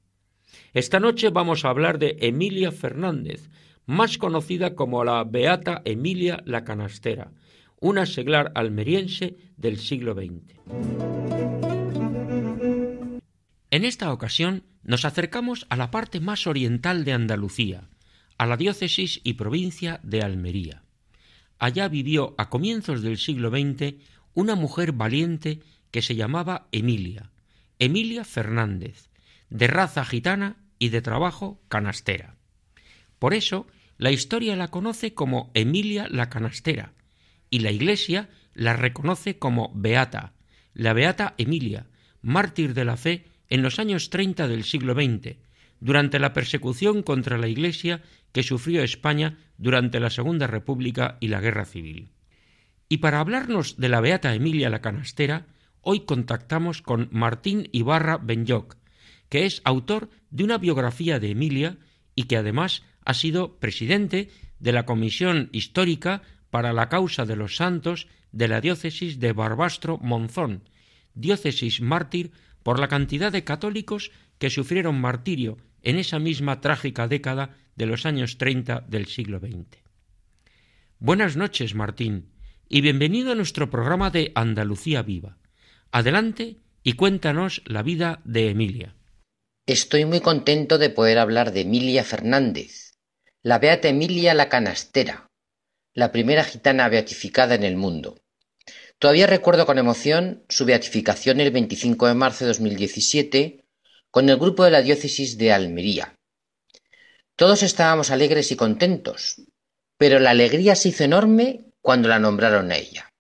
Esta 0.73 1.01
noche 1.01 1.31
vamos 1.31 1.65
a 1.65 1.71
hablar 1.71 1.99
de 1.99 2.17
Emilia 2.21 2.71
Fernández, 2.71 3.51
más 3.87 4.17
conocida 4.17 4.75
como 4.75 5.05
la 5.05 5.25
Beata 5.25 5.83
Emilia 5.85 6.43
la 6.47 6.65
Canastera, 6.65 7.33
una 7.81 8.07
seglar 8.07 8.53
almeriense 8.55 9.37
del 9.57 9.79
siglo 9.79 10.15
XX. 10.15 10.55
En 13.71 13.85
esta 13.85 14.13
ocasión 14.13 14.63
nos 14.85 15.05
acercamos 15.05 15.67
a 15.71 15.77
la 15.77 15.91
parte 15.91 16.21
más 16.21 16.47
oriental 16.47 17.05
de 17.05 17.13
Andalucía, 17.13 17.89
a 18.39 18.47
la 18.47 18.57
diócesis 18.57 19.21
y 19.25 19.35
provincia 19.35 20.01
de 20.03 20.23
Almería. 20.23 20.83
Allá 21.59 21.89
vivió 21.89 22.35
a 22.37 22.51
comienzos 22.51 23.03
del 23.03 23.19
siglo 23.19 23.51
XX 23.51 23.95
una 24.35 24.55
mujer 24.55 24.93
valiente 24.93 25.61
que 25.91 26.03
se 26.03 26.17
llamaba 26.17 26.69
Emilia, 26.73 27.31
Emilia 27.79 28.25
Fernández, 28.25 29.09
de 29.49 29.67
raza 29.67 30.05
gitana 30.05 30.57
y 30.79 30.89
de 30.91 31.01
trabajo 31.01 31.63
canastera. 31.69 32.37
Por 33.19 33.33
eso, 33.33 33.67
la 33.97 34.11
historia 34.11 34.57
la 34.57 34.69
conoce 34.69 35.15
como 35.15 35.51
Emilia 35.55 36.09
la 36.11 36.29
canastera 36.29 36.93
y 37.49 37.61
la 37.61 37.71
Iglesia 37.71 38.29
la 38.53 38.75
reconoce 38.75 39.39
como 39.39 39.73
Beata, 39.75 40.33
la 40.75 40.93
Beata 40.93 41.35
Emilia, 41.39 41.87
mártir 42.21 42.75
de 42.75 42.85
la 42.85 42.97
fe 42.97 43.27
en 43.49 43.63
los 43.63 43.79
años 43.79 44.11
treinta 44.11 44.49
del 44.49 44.65
siglo 44.65 44.95
XX, 44.95 45.37
durante 45.81 46.19
la 46.19 46.33
persecución 46.33 47.03
contra 47.03 47.39
la 47.39 47.49
Iglesia 47.49 48.03
que 48.33 48.43
sufrió 48.43 48.83
España 48.83 49.39
durante 49.59 50.01
la 50.01 50.11
Segunda 50.11 50.47
República 50.47 51.19
y 51.21 51.29
la 51.29 51.41
Guerra 51.41 51.65
Civil. 51.65 52.11
Y 52.89 52.99
para 52.99 53.21
hablarnos 53.21 53.77
de 53.77 53.89
la 53.89 54.01
Beata 54.01 54.35
Emilia 54.35 54.71
la 54.71 54.81
Canastera, 54.81 55.47
hoy 55.81 56.01
contactamos 56.01 56.83
con 56.83 57.09
Martín 57.13 57.69
Ibarra 57.73 58.19
Benyoc, 58.19 58.77
que 59.29 59.47
es 59.47 59.63
autor 59.65 60.11
de 60.31 60.45
una 60.45 60.59
biografía 60.59 61.19
de 61.19 61.31
Emilia 61.31 61.79
y 62.15 62.25
que 62.25 62.37
además 62.37 62.83
ha 63.05 63.15
sido 63.15 63.59
presidente 63.59 64.31
de 64.59 64.73
la 64.73 64.87
Comisión 64.87 65.51
Histórica 65.53 66.23
para 66.51 66.73
la 66.73 66.89
Causa 66.89 67.27
de 67.27 67.37
los 67.37 67.57
Santos 67.57 68.09
de 68.33 68.49
la 68.49 68.61
diócesis 68.61 69.21
de 69.21 69.33
Barbastro 69.33 69.99
Monzón, 69.99 70.69
diócesis 71.15 71.81
mártir 71.81 72.33
por 72.65 72.81
la 72.81 72.89
cantidad 72.89 73.31
de 73.31 73.45
católicos 73.45 74.11
que 74.39 74.51
sufrieron 74.51 75.01
martirio 75.01 75.59
en 75.83 75.99
esa 75.99 76.19
misma 76.19 76.61
trágica 76.61 77.07
década 77.07 77.57
de 77.77 77.87
los 77.87 78.07
años 78.07 78.39
treinta 78.39 78.85
del 78.89 79.07
siglo 79.07 79.39
XX. 79.39 79.79
Buenas 80.99 81.37
noches, 81.37 81.75
Martín, 81.75 82.33
y 82.69 82.81
bienvenido 82.81 83.33
a 83.33 83.35
nuestro 83.35 83.71
programa 83.71 84.11
de 84.11 84.33
Andalucía 84.35 85.03
Viva. 85.03 85.37
Adelante 85.93 86.57
y 86.83 86.95
cuéntanos 86.95 87.63
la 87.67 87.83
vida 87.83 88.21
de 88.25 88.49
Emilia. 88.49 88.97
Estoy 89.67 90.07
muy 90.07 90.21
contento 90.21 90.79
de 90.79 90.91
poder 90.91 91.19
hablar 91.19 91.53
de 91.53 91.61
Emilia 91.61 92.03
Fernández, 92.03 92.95
la 93.43 93.59
beata 93.59 93.89
Emilia 93.89 94.33
la 94.35 94.49
Canastera, 94.49 95.27
la 95.93 96.13
primera 96.13 96.45
gitana 96.45 96.89
beatificada 96.89 97.55
en 97.55 97.63
el 97.63 97.77
mundo. 97.77 98.24
Todavía 99.05 99.27
recuerdo 99.27 99.67
con 99.67 99.77
emoción 99.77 100.47
su 100.49 100.65
beatificación 100.65 101.39
el 101.39 101.51
25 101.51 102.07
de 102.07 102.15
marzo 102.15 102.47
de 102.47 102.49
2017 102.49 103.63
con 104.11 104.31
el 104.31 104.39
grupo 104.39 104.65
de 104.65 104.71
la 104.71 104.81
diócesis 104.81 105.37
de 105.37 105.53
Almería. 105.53 106.15
Todos 107.37 107.63
estábamos 107.63 108.11
alegres 108.11 108.51
y 108.51 108.57
contentos, 108.57 109.43
pero 109.99 110.21
la 110.21 110.31
alegría 110.31 110.75
se 110.75 110.89
hizo 110.89 111.05
enorme 111.05 111.67
cuando 111.83 112.09
la 112.09 112.19
nombraron 112.19 112.73
a 112.73 112.79
ella. 112.79 113.13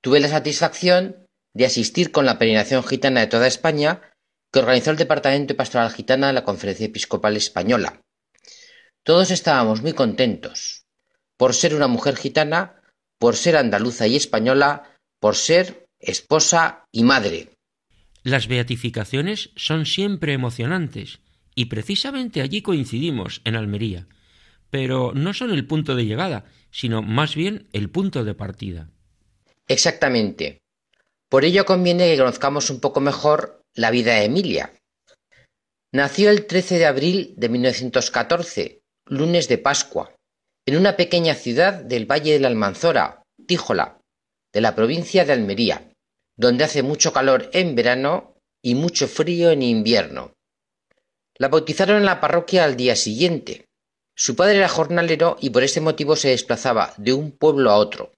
Tuve 0.00 0.20
la 0.20 0.28
satisfacción 0.28 1.26
de 1.52 1.66
asistir 1.66 2.12
con 2.12 2.24
la 2.24 2.38
peregrinación 2.38 2.84
gitana 2.84 3.22
de 3.22 3.26
toda 3.26 3.48
España 3.48 4.02
que 4.52 4.60
organizó 4.60 4.92
el 4.92 4.98
Departamento 4.98 5.54
de 5.54 5.56
Pastoral 5.56 5.90
Gitana 5.90 6.28
de 6.28 6.34
la 6.34 6.44
Conferencia 6.44 6.86
Episcopal 6.86 7.36
Española. 7.36 8.00
Todos 9.02 9.32
estábamos 9.32 9.82
muy 9.82 9.94
contentos 9.94 10.84
por 11.36 11.54
ser 11.54 11.74
una 11.74 11.88
mujer 11.88 12.14
gitana, 12.14 12.80
por 13.18 13.34
ser 13.34 13.56
andaluza 13.56 14.06
y 14.06 14.14
española, 14.14 14.91
por 15.22 15.36
ser 15.36 15.86
esposa 16.00 16.84
y 16.90 17.04
madre. 17.04 17.50
Las 18.24 18.48
beatificaciones 18.48 19.50
son 19.54 19.86
siempre 19.86 20.32
emocionantes 20.32 21.20
y 21.54 21.66
precisamente 21.66 22.40
allí 22.40 22.60
coincidimos 22.60 23.40
en 23.44 23.54
Almería, 23.54 24.08
pero 24.68 25.12
no 25.14 25.32
son 25.32 25.52
el 25.52 25.64
punto 25.64 25.94
de 25.94 26.06
llegada, 26.06 26.44
sino 26.72 27.02
más 27.02 27.36
bien 27.36 27.68
el 27.72 27.88
punto 27.88 28.24
de 28.24 28.34
partida. 28.34 28.90
Exactamente. 29.68 30.58
Por 31.28 31.44
ello 31.44 31.64
conviene 31.64 32.08
que 32.08 32.18
conozcamos 32.18 32.68
un 32.68 32.80
poco 32.80 33.00
mejor 33.00 33.62
la 33.74 33.92
vida 33.92 34.16
de 34.16 34.24
Emilia. 34.24 34.72
Nació 35.92 36.30
el 36.30 36.46
13 36.46 36.78
de 36.78 36.86
abril 36.86 37.34
de 37.36 37.48
1914, 37.48 38.80
lunes 39.06 39.46
de 39.46 39.58
Pascua, 39.58 40.16
en 40.66 40.76
una 40.76 40.96
pequeña 40.96 41.34
ciudad 41.34 41.74
del 41.74 42.10
Valle 42.10 42.32
de 42.32 42.40
la 42.40 42.48
Almanzora, 42.48 43.22
Tíjola, 43.46 44.01
de 44.52 44.60
la 44.60 44.74
provincia 44.74 45.24
de 45.24 45.32
Almería, 45.32 45.90
donde 46.36 46.64
hace 46.64 46.82
mucho 46.82 47.12
calor 47.12 47.50
en 47.52 47.74
verano 47.74 48.36
y 48.62 48.74
mucho 48.74 49.08
frío 49.08 49.50
en 49.50 49.62
invierno. 49.62 50.34
La 51.36 51.48
bautizaron 51.48 51.96
en 51.96 52.04
la 52.04 52.20
parroquia 52.20 52.64
al 52.64 52.76
día 52.76 52.94
siguiente. 52.96 53.66
Su 54.14 54.36
padre 54.36 54.58
era 54.58 54.68
jornalero 54.68 55.36
y 55.40 55.50
por 55.50 55.62
este 55.62 55.80
motivo 55.80 56.16
se 56.16 56.28
desplazaba 56.28 56.94
de 56.98 57.12
un 57.12 57.32
pueblo 57.32 57.70
a 57.70 57.76
otro. 57.76 58.12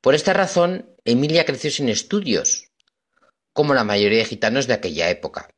Por 0.00 0.14
esta 0.14 0.32
razón, 0.32 0.94
Emilia 1.04 1.44
creció 1.44 1.70
sin 1.70 1.88
estudios, 1.88 2.70
como 3.52 3.74
la 3.74 3.84
mayoría 3.84 4.18
de 4.18 4.24
gitanos 4.24 4.66
de 4.66 4.74
aquella 4.74 5.08
época. 5.08 5.48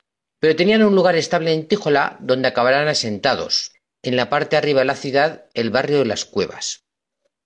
Pero 0.41 0.55
tenían 0.55 0.85
un 0.85 0.95
lugar 0.95 1.16
estable 1.16 1.53
en 1.53 1.66
Tíjola 1.66 2.16
donde 2.20 2.49
acabarán 2.49 2.87
asentados, 2.87 3.72
en 4.03 4.16
la 4.16 4.31
parte 4.31 4.57
arriba 4.57 4.81
de 4.81 4.87
la 4.87 4.95
ciudad, 4.95 5.47
el 5.55 5.70
barrio 5.70 5.99
de 5.99 6.05
las 6.05 6.24
Cuevas. 6.24 6.85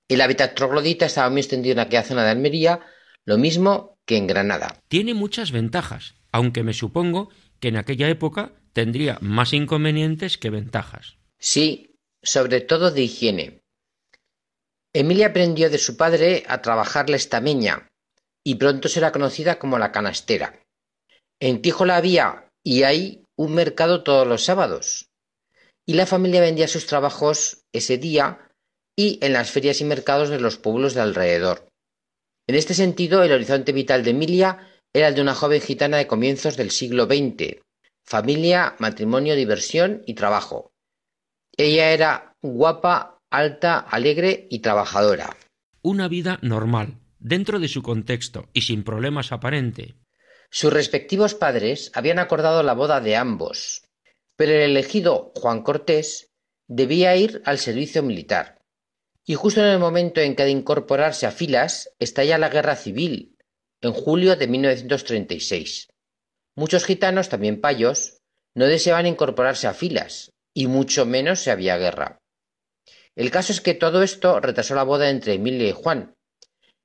El 0.09 0.21
hábitat 0.21 0.55
troglodita 0.55 1.07
estaba 1.07 1.31
muy 1.31 1.41
extendido 1.41 1.73
en 1.73 1.81
aquella 1.81 2.03
zona 2.03 2.25
de 2.25 2.31
Almería, 2.31 2.81
lo 3.25 3.39
mismo 3.39 3.99
que 4.05 4.17
en 4.17 4.27
Granada. 4.27 4.81
Tiene 4.89 5.15
muchas 5.15 5.53
ventajas, 5.53 6.15
aunque 6.33 6.63
me 6.63 6.75
supongo 6.75 7.31
que 7.61 7.69
en 7.69 7.77
aquella 7.77 8.09
época 8.09 8.53
tendría 8.73 9.19
más 9.21 9.53
inconvenientes 9.53 10.39
que 10.39 10.51
ventajas. 10.51 11.19
Sí, 11.39 11.97
sobre 12.23 12.61
todo 12.61 12.91
de 12.91 13.03
higiene. 13.03 13.63
Emilia 14.93 15.29
aprendió 15.29 15.71
de 15.71 15.79
su 15.79 15.97
padre 15.97 16.45
a 16.49 16.61
trabajar 16.61 17.09
la 17.09 17.17
estameña, 17.17 17.89
y 18.45 18.57
pronto 18.57 18.89
será 18.89 19.13
conocida 19.13 19.59
como 19.59 19.79
la 19.79 19.93
canastera. 19.93 20.61
En 21.41 21.63
Tíjola 21.63 21.97
había 21.97 22.49
y 22.63 22.83
hay 22.83 23.25
un 23.37 23.55
mercado 23.55 24.03
todos 24.03 24.27
los 24.27 24.45
sábados, 24.45 25.11
y 25.87 25.95
la 25.95 26.07
familia 26.07 26.41
vendía 26.41 26.69
sus 26.69 26.87
trabajos 26.87 27.65
ese 27.73 27.99
día 27.99 28.52
y 28.97 29.18
en 29.22 29.32
las 29.32 29.51
ferias 29.51 29.80
y 29.80 29.84
mercados 29.84 30.28
de 30.28 30.40
los 30.40 30.59
pueblos 30.59 30.95
de 30.95 31.01
alrededor. 31.01 31.68
En 32.47 32.57
este 32.57 32.74
sentido, 32.74 33.22
el 33.22 33.32
horizonte 33.32 33.72
vital 33.72 34.05
de 34.05 34.11
Emilia 34.11 34.68
era 34.93 35.09
el 35.09 35.14
de 35.14 35.22
una 35.22 35.34
joven 35.34 35.61
gitana 35.61 35.97
de 35.97 36.07
comienzos 36.07 36.57
del 36.57 36.70
siglo 36.70 37.07
XX, 37.07 37.61
familia, 38.05 38.76
matrimonio, 38.78 39.34
diversión 39.34 40.03
y 40.07 40.14
trabajo. 40.14 40.72
Ella 41.57 41.93
era 41.93 42.34
guapa, 42.43 43.18
alta, 43.30 43.78
alegre 43.78 44.47
y 44.51 44.59
trabajadora. 44.59 45.36
Una 45.82 46.09
vida 46.09 46.38
normal, 46.43 46.99
dentro 47.18 47.59
de 47.59 47.68
su 47.68 47.82
contexto 47.82 48.49
y 48.53 48.62
sin 48.62 48.84
problemas 48.84 49.32
aparente. 49.32 49.95
Sus 50.51 50.72
respectivos 50.72 51.34
padres 51.34 51.90
habían 51.95 52.18
acordado 52.18 52.62
la 52.62 52.74
boda 52.74 53.01
de 53.01 53.16
ambos, 53.16 53.84
pero 54.36 54.53
el 54.53 54.61
elegido 54.61 55.32
Juan 55.36 55.62
Cortés 55.62 56.30
debía 56.68 57.16
ir 57.16 57.43
al 57.47 57.59
servicio 57.59 58.03
militar. 58.03 58.62
Y 59.27 59.35
justo 59.35 59.61
en 59.61 59.68
el 59.68 59.79
momento 59.79 60.20
en 60.20 60.35
que 60.35 60.43
ha 60.43 60.47
de 60.47 60.53
incorporarse 60.53 61.27
a 61.27 61.31
filas 61.31 61.91
estalla 61.99 62.39
la 62.39 62.49
guerra 62.49 62.77
civil, 62.77 63.37
en 63.81 63.93
julio 63.93 64.37
de 64.37 64.47
1936. 64.49 65.89
Muchos 66.57 66.85
gitanos, 66.85 67.29
también 67.29 67.61
payos, 67.61 68.18
no 68.55 68.66
deseaban 68.66 69.07
incorporarse 69.07 69.66
a 69.66 69.75
filas, 69.75 70.33
y 70.55 70.66
mucho 70.66 71.07
menos 71.07 71.41
si 71.41 71.51
había 71.51 71.79
guerra. 71.79 72.18
El 73.14 73.31
caso 73.31 73.53
es 73.53 73.61
que 73.61 73.75
todo 73.75 74.03
esto 74.03 74.41
retrasó 74.41 74.75
la 74.75 74.83
boda 74.83 75.11
entre 75.11 75.35
Emilia 75.35 75.68
y 75.68 75.73
Juan, 75.73 76.14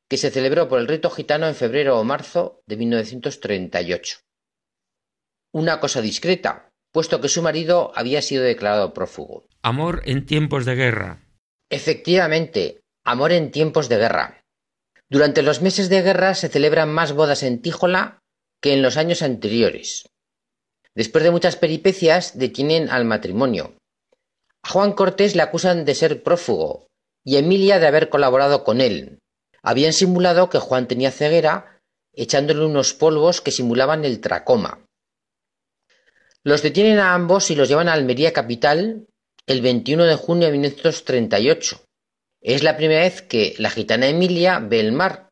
que 0.09 0.17
se 0.17 0.31
celebró 0.31 0.69
por 0.69 0.79
el 0.79 0.87
rito 0.87 1.09
gitano 1.09 1.47
en 1.47 1.55
febrero 1.55 1.99
o 1.99 2.03
marzo 2.03 2.61
de 2.65 2.77
1938. 2.77 4.19
Una 5.53 5.79
cosa 5.79 6.01
discreta, 6.01 6.69
puesto 6.91 7.19
que 7.19 7.29
su 7.29 7.41
marido 7.41 7.91
había 7.95 8.21
sido 8.21 8.43
declarado 8.43 8.93
prófugo. 8.93 9.47
Amor 9.63 10.01
en 10.05 10.25
tiempos 10.25 10.65
de 10.65 10.75
guerra. 10.75 11.26
Efectivamente, 11.69 12.81
amor 13.03 13.33
en 13.33 13.51
tiempos 13.51 13.89
de 13.89 13.97
guerra. 13.97 14.43
Durante 15.09 15.41
los 15.41 15.61
meses 15.61 15.89
de 15.89 16.01
guerra 16.01 16.33
se 16.33 16.47
celebran 16.47 16.89
más 16.89 17.13
bodas 17.13 17.43
en 17.43 17.61
Tíjola 17.61 18.19
que 18.61 18.73
en 18.73 18.81
los 18.81 18.97
años 18.97 19.21
anteriores. 19.21 20.09
Después 20.95 21.23
de 21.23 21.31
muchas 21.31 21.57
peripecias, 21.57 22.37
detienen 22.37 22.89
al 22.89 23.05
matrimonio. 23.05 23.77
A 24.63 24.69
Juan 24.69 24.93
Cortés 24.93 25.35
le 25.35 25.43
acusan 25.43 25.85
de 25.85 25.93
ser 25.93 26.23
prófugo 26.23 26.87
y 27.23 27.35
a 27.35 27.39
Emilia 27.39 27.79
de 27.79 27.87
haber 27.87 28.09
colaborado 28.09 28.63
con 28.63 28.81
él. 28.81 29.19
Habían 29.61 29.93
simulado 29.93 30.49
que 30.49 30.59
Juan 30.59 30.87
tenía 30.87 31.11
ceguera, 31.11 31.81
echándole 32.13 32.65
unos 32.65 32.93
polvos 32.93 33.41
que 33.41 33.51
simulaban 33.51 34.05
el 34.05 34.21
tracoma. 34.21 34.85
Los 36.43 36.63
detienen 36.63 36.99
a 36.99 37.13
ambos 37.13 37.51
y 37.51 37.55
los 37.55 37.67
llevan 37.67 37.89
a 37.89 37.93
Almería 37.93 38.31
capital 38.31 39.05
el 39.47 39.61
21 39.61 40.03
de 40.03 40.15
junio 40.15 40.47
de 40.47 40.51
1938. 40.51 41.81
Es 42.41 42.63
la 42.63 42.75
primera 42.75 43.01
vez 43.01 43.21
que 43.21 43.55
la 43.57 43.69
gitana 43.69 44.07
Emilia 44.07 44.59
ve 44.59 44.81
el 44.81 44.91
mar, 44.91 45.29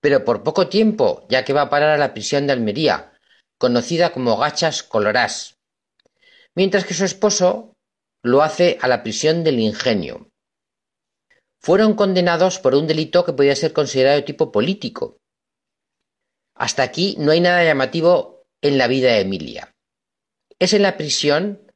pero 0.00 0.24
por 0.24 0.42
poco 0.42 0.68
tiempo, 0.68 1.26
ya 1.28 1.44
que 1.44 1.52
va 1.52 1.62
a 1.62 1.70
parar 1.70 1.90
a 1.90 1.98
la 1.98 2.14
prisión 2.14 2.46
de 2.46 2.54
Almería, 2.54 3.12
conocida 3.58 4.12
como 4.12 4.38
Gachas 4.38 4.82
Colorás, 4.82 5.58
mientras 6.56 6.86
que 6.86 6.94
su 6.94 7.04
esposo 7.04 7.74
lo 8.24 8.42
hace 8.42 8.78
a 8.80 8.88
la 8.88 9.02
prisión 9.02 9.44
del 9.44 9.60
Ingenio. 9.60 10.30
Fueron 11.62 11.94
condenados 11.94 12.58
por 12.58 12.74
un 12.74 12.86
delito 12.86 13.26
que 13.26 13.34
podía 13.34 13.54
ser 13.54 13.74
considerado 13.74 14.16
de 14.16 14.22
tipo 14.22 14.50
político. 14.50 15.18
Hasta 16.54 16.82
aquí 16.82 17.14
no 17.18 17.32
hay 17.32 17.40
nada 17.40 17.62
llamativo 17.62 18.42
en 18.62 18.78
la 18.78 18.88
vida 18.88 19.12
de 19.12 19.20
Emilia. 19.20 19.70
Es 20.58 20.72
en 20.72 20.82
la 20.82 20.96
prisión 20.96 21.69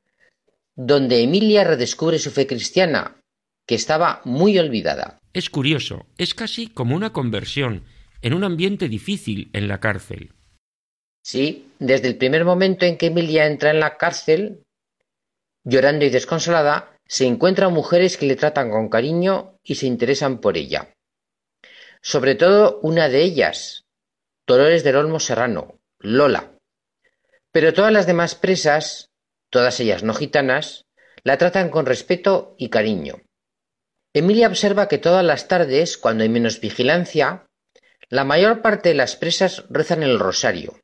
donde 0.77 1.22
Emilia 1.22 1.64
redescubre 1.64 2.18
su 2.18 2.31
fe 2.31 2.47
cristiana, 2.47 3.16
que 3.66 3.75
estaba 3.75 4.20
muy 4.25 4.59
olvidada. 4.59 5.20
Es 5.33 5.51
curioso, 5.51 6.07
es 6.18 6.35
casi 6.35 6.66
como 6.68 6.95
una 6.97 7.12
conversión 7.12 7.85
en 8.22 8.35
un 8.35 8.45
ambiente 8.45 8.89
difícil 8.89 9.51
en 9.53 9.68
la 9.68 9.81
cárcel. 9.81 10.33
Sí, 11.22 11.70
desde 11.79 12.09
el 12.09 12.16
primer 12.16 12.45
momento 12.45 12.85
en 12.85 12.99
que 12.99 13.07
Emilia 13.07 13.47
entra 13.47 13.70
en 13.70 13.81
la 13.81 13.97
cárcel, 13.97 14.62
llorando 15.64 16.05
y 16.05 16.11
desconsolada, 16.11 16.97
se 17.07 17.27
encuentran 17.27 17.72
mujeres 17.72 18.16
que 18.16 18.27
le 18.27 18.37
tratan 18.37 18.70
con 18.70 18.89
cariño 18.89 19.59
y 19.62 19.77
se 19.77 19.87
interesan 19.87 20.41
por 20.41 20.57
ella. 20.57 20.93
Sobre 22.01 22.35
todo 22.35 22.81
una 22.83 23.09
de 23.09 23.22
ellas, 23.22 23.85
Dolores 24.47 24.85
del 24.85 24.97
Olmo 24.97 25.20
Serrano, 25.20 25.79
Lola. 25.99 26.53
Pero 27.51 27.72
todas 27.72 27.93
las 27.93 28.07
demás 28.07 28.35
presas, 28.35 29.09
todas 29.55 29.79
ellas 29.79 30.03
no 30.03 30.15
gitanas, 30.15 30.85
la 31.23 31.39
tratan 31.39 31.71
con 31.71 31.87
respeto 31.87 32.57
y 32.59 32.71
cariño. 32.71 33.23
Emilia 34.13 34.49
observa 34.49 34.89
que 34.89 34.99
todas 34.99 35.25
las 35.25 35.47
tardes, 35.47 35.97
cuando 35.97 36.25
hay 36.25 36.29
menos 36.29 36.59
vigilancia, 36.59 37.47
la 38.09 38.25
mayor 38.25 38.63
parte 38.63 38.89
de 38.89 38.97
las 38.97 39.15
presas 39.15 39.65
rezan 39.71 40.03
el 40.03 40.19
rosario. 40.19 40.81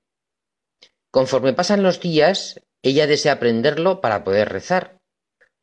Conforme 1.10 1.52
pasan 1.52 1.82
los 1.82 1.98
días, 2.00 2.60
ella 2.80 3.08
desea 3.08 3.32
aprenderlo 3.32 4.00
para 4.00 4.22
poder 4.22 4.50
rezar. 4.50 4.98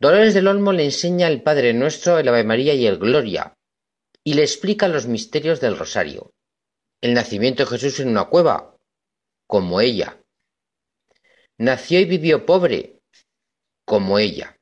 Dolores 0.02 0.34
del 0.34 0.50
Olmo 0.50 0.74
le 0.74 0.84
enseña 0.84 1.30
el 1.30 1.44
Padre 1.44 1.74
Nuestro, 1.74 2.20
el 2.20 2.28
Ave 2.28 2.44
María 2.44 2.74
y 2.74 2.88
el 2.88 2.98
Gloria, 2.98 3.54
y 4.26 4.34
le 4.34 4.42
explica 4.42 4.90
los 4.90 5.08
misterios 5.08 5.62
del 5.62 5.78
rosario. 5.78 6.34
El 7.00 7.14
nacimiento 7.14 7.64
de 7.64 7.70
Jesús 7.70 8.02
en 8.02 8.10
una 8.10 8.26
cueva, 8.26 8.76
como 9.48 9.80
ella. 9.80 10.22
Nació 11.58 12.02
y 12.02 12.06
vivió 12.06 12.46
pobre, 12.46 12.97
como 13.88 14.20
ella. 14.20 14.58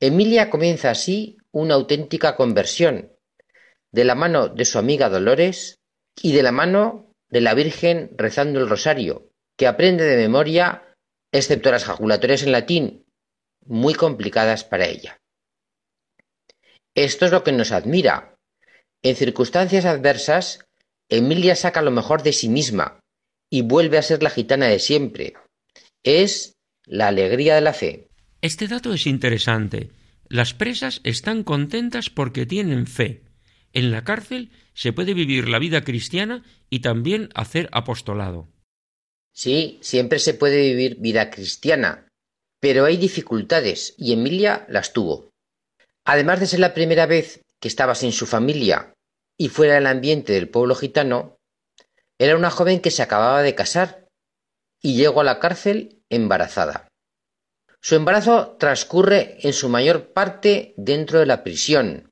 Emilia 0.00 0.50
comienza 0.50 0.90
así 0.90 1.38
una 1.52 1.74
auténtica 1.74 2.34
conversión, 2.34 3.12
de 3.92 4.04
la 4.04 4.16
mano 4.16 4.48
de 4.48 4.64
su 4.64 4.78
amiga 4.78 5.08
Dolores 5.08 5.78
y 6.20 6.32
de 6.32 6.42
la 6.42 6.50
mano 6.50 7.12
de 7.30 7.40
la 7.40 7.54
Virgen 7.54 8.10
rezando 8.16 8.58
el 8.58 8.68
rosario, 8.68 9.30
que 9.56 9.68
aprende 9.68 10.04
de 10.04 10.16
memoria, 10.16 10.82
excepto 11.32 11.70
las 11.70 11.84
jaculatorias 11.84 12.42
en 12.42 12.52
latín, 12.52 13.06
muy 13.64 13.94
complicadas 13.94 14.64
para 14.64 14.86
ella. 14.86 15.18
Esto 16.96 17.26
es 17.26 17.30
lo 17.30 17.44
que 17.44 17.52
nos 17.52 17.70
admira. 17.70 18.34
En 19.02 19.14
circunstancias 19.14 19.84
adversas, 19.84 20.66
Emilia 21.08 21.54
saca 21.54 21.80
lo 21.80 21.92
mejor 21.92 22.24
de 22.24 22.32
sí 22.32 22.48
misma 22.48 22.98
y 23.50 23.62
vuelve 23.62 23.98
a 23.98 24.02
ser 24.02 24.24
la 24.24 24.30
gitana 24.30 24.66
de 24.66 24.80
siempre. 24.80 25.34
Es 26.02 26.56
la 26.86 27.06
alegría 27.08 27.54
de 27.54 27.60
la 27.60 27.72
fe. 27.72 28.08
Este 28.46 28.68
dato 28.68 28.92
es 28.94 29.08
interesante. 29.08 29.90
Las 30.28 30.54
presas 30.54 31.00
están 31.02 31.42
contentas 31.42 32.10
porque 32.10 32.46
tienen 32.46 32.86
fe. 32.86 33.24
En 33.72 33.90
la 33.90 34.04
cárcel 34.04 34.52
se 34.72 34.92
puede 34.92 35.14
vivir 35.14 35.48
la 35.48 35.58
vida 35.58 35.82
cristiana 35.82 36.44
y 36.70 36.78
también 36.78 37.28
hacer 37.34 37.68
apostolado. 37.72 38.46
Sí, 39.32 39.80
siempre 39.82 40.20
se 40.20 40.32
puede 40.32 40.62
vivir 40.62 41.00
vida 41.00 41.28
cristiana, 41.28 42.06
pero 42.60 42.84
hay 42.84 42.98
dificultades 42.98 43.96
y 43.98 44.12
Emilia 44.12 44.64
las 44.68 44.92
tuvo. 44.92 45.30
Además 46.04 46.38
de 46.38 46.46
ser 46.46 46.60
la 46.60 46.72
primera 46.72 47.06
vez 47.06 47.42
que 47.60 47.66
estaba 47.66 47.96
sin 47.96 48.12
su 48.12 48.26
familia 48.26 48.94
y 49.36 49.48
fuera 49.48 49.74
del 49.74 49.88
ambiente 49.88 50.34
del 50.34 50.48
pueblo 50.48 50.76
gitano, 50.76 51.34
era 52.16 52.36
una 52.36 52.52
joven 52.52 52.78
que 52.78 52.92
se 52.92 53.02
acababa 53.02 53.42
de 53.42 53.56
casar 53.56 54.06
y 54.80 54.94
llegó 54.94 55.22
a 55.22 55.24
la 55.24 55.40
cárcel 55.40 56.00
embarazada. 56.10 56.85
Su 57.86 57.94
embarazo 57.94 58.56
transcurre 58.58 59.38
en 59.46 59.52
su 59.52 59.68
mayor 59.68 60.12
parte 60.12 60.74
dentro 60.76 61.20
de 61.20 61.26
la 61.26 61.44
prisión. 61.44 62.10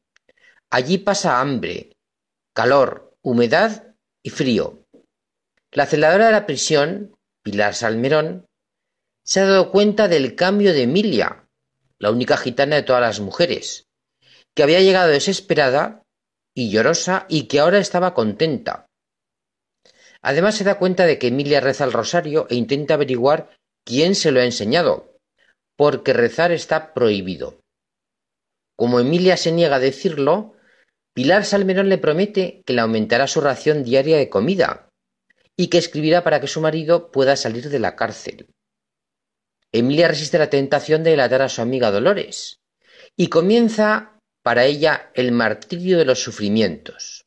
Allí 0.70 0.98
pasa 0.98 1.40
hambre, 1.40 1.96
calor, 2.54 3.16
humedad 3.22 3.96
y 4.22 4.30
frío. 4.30 4.84
La 5.72 5.86
celadora 5.86 6.26
de 6.26 6.30
la 6.30 6.46
prisión, 6.46 7.16
Pilar 7.42 7.74
Salmerón, 7.74 8.46
se 9.24 9.40
ha 9.40 9.46
dado 9.46 9.72
cuenta 9.72 10.06
del 10.06 10.36
cambio 10.36 10.72
de 10.72 10.82
Emilia, 10.82 11.48
la 11.98 12.12
única 12.12 12.36
gitana 12.36 12.76
de 12.76 12.84
todas 12.84 13.02
las 13.02 13.18
mujeres, 13.18 13.88
que 14.54 14.62
había 14.62 14.78
llegado 14.78 15.08
desesperada 15.08 16.04
y 16.54 16.70
llorosa 16.70 17.26
y 17.28 17.48
que 17.48 17.58
ahora 17.58 17.78
estaba 17.78 18.14
contenta. 18.14 18.86
Además 20.22 20.54
se 20.54 20.62
da 20.62 20.78
cuenta 20.78 21.04
de 21.04 21.18
que 21.18 21.26
Emilia 21.26 21.58
reza 21.58 21.82
el 21.82 21.92
rosario 21.92 22.46
e 22.48 22.54
intenta 22.54 22.94
averiguar 22.94 23.50
quién 23.84 24.14
se 24.14 24.30
lo 24.30 24.38
ha 24.38 24.44
enseñado, 24.44 25.13
porque 25.76 26.12
rezar 26.12 26.52
está 26.52 26.94
prohibido. 26.94 27.60
Como 28.76 29.00
Emilia 29.00 29.36
se 29.36 29.52
niega 29.52 29.76
a 29.76 29.80
decirlo, 29.80 30.54
Pilar 31.14 31.44
Salmerón 31.44 31.88
le 31.88 31.98
promete 31.98 32.62
que 32.66 32.72
le 32.72 32.80
aumentará 32.80 33.26
su 33.26 33.40
ración 33.40 33.84
diaria 33.84 34.16
de 34.16 34.28
comida, 34.28 34.88
y 35.56 35.68
que 35.68 35.78
escribirá 35.78 36.24
para 36.24 36.40
que 36.40 36.46
su 36.46 36.60
marido 36.60 37.10
pueda 37.10 37.36
salir 37.36 37.68
de 37.70 37.78
la 37.78 37.96
cárcel. 37.96 38.48
Emilia 39.72 40.08
resiste 40.08 40.38
la 40.38 40.50
tentación 40.50 41.02
de 41.02 41.10
delatar 41.10 41.42
a 41.42 41.48
su 41.48 41.62
amiga 41.62 41.90
Dolores 41.90 42.60
y 43.16 43.28
comienza 43.28 44.18
para 44.42 44.64
ella 44.64 45.10
el 45.14 45.32
martirio 45.32 45.98
de 45.98 46.04
los 46.04 46.22
sufrimientos. 46.22 47.24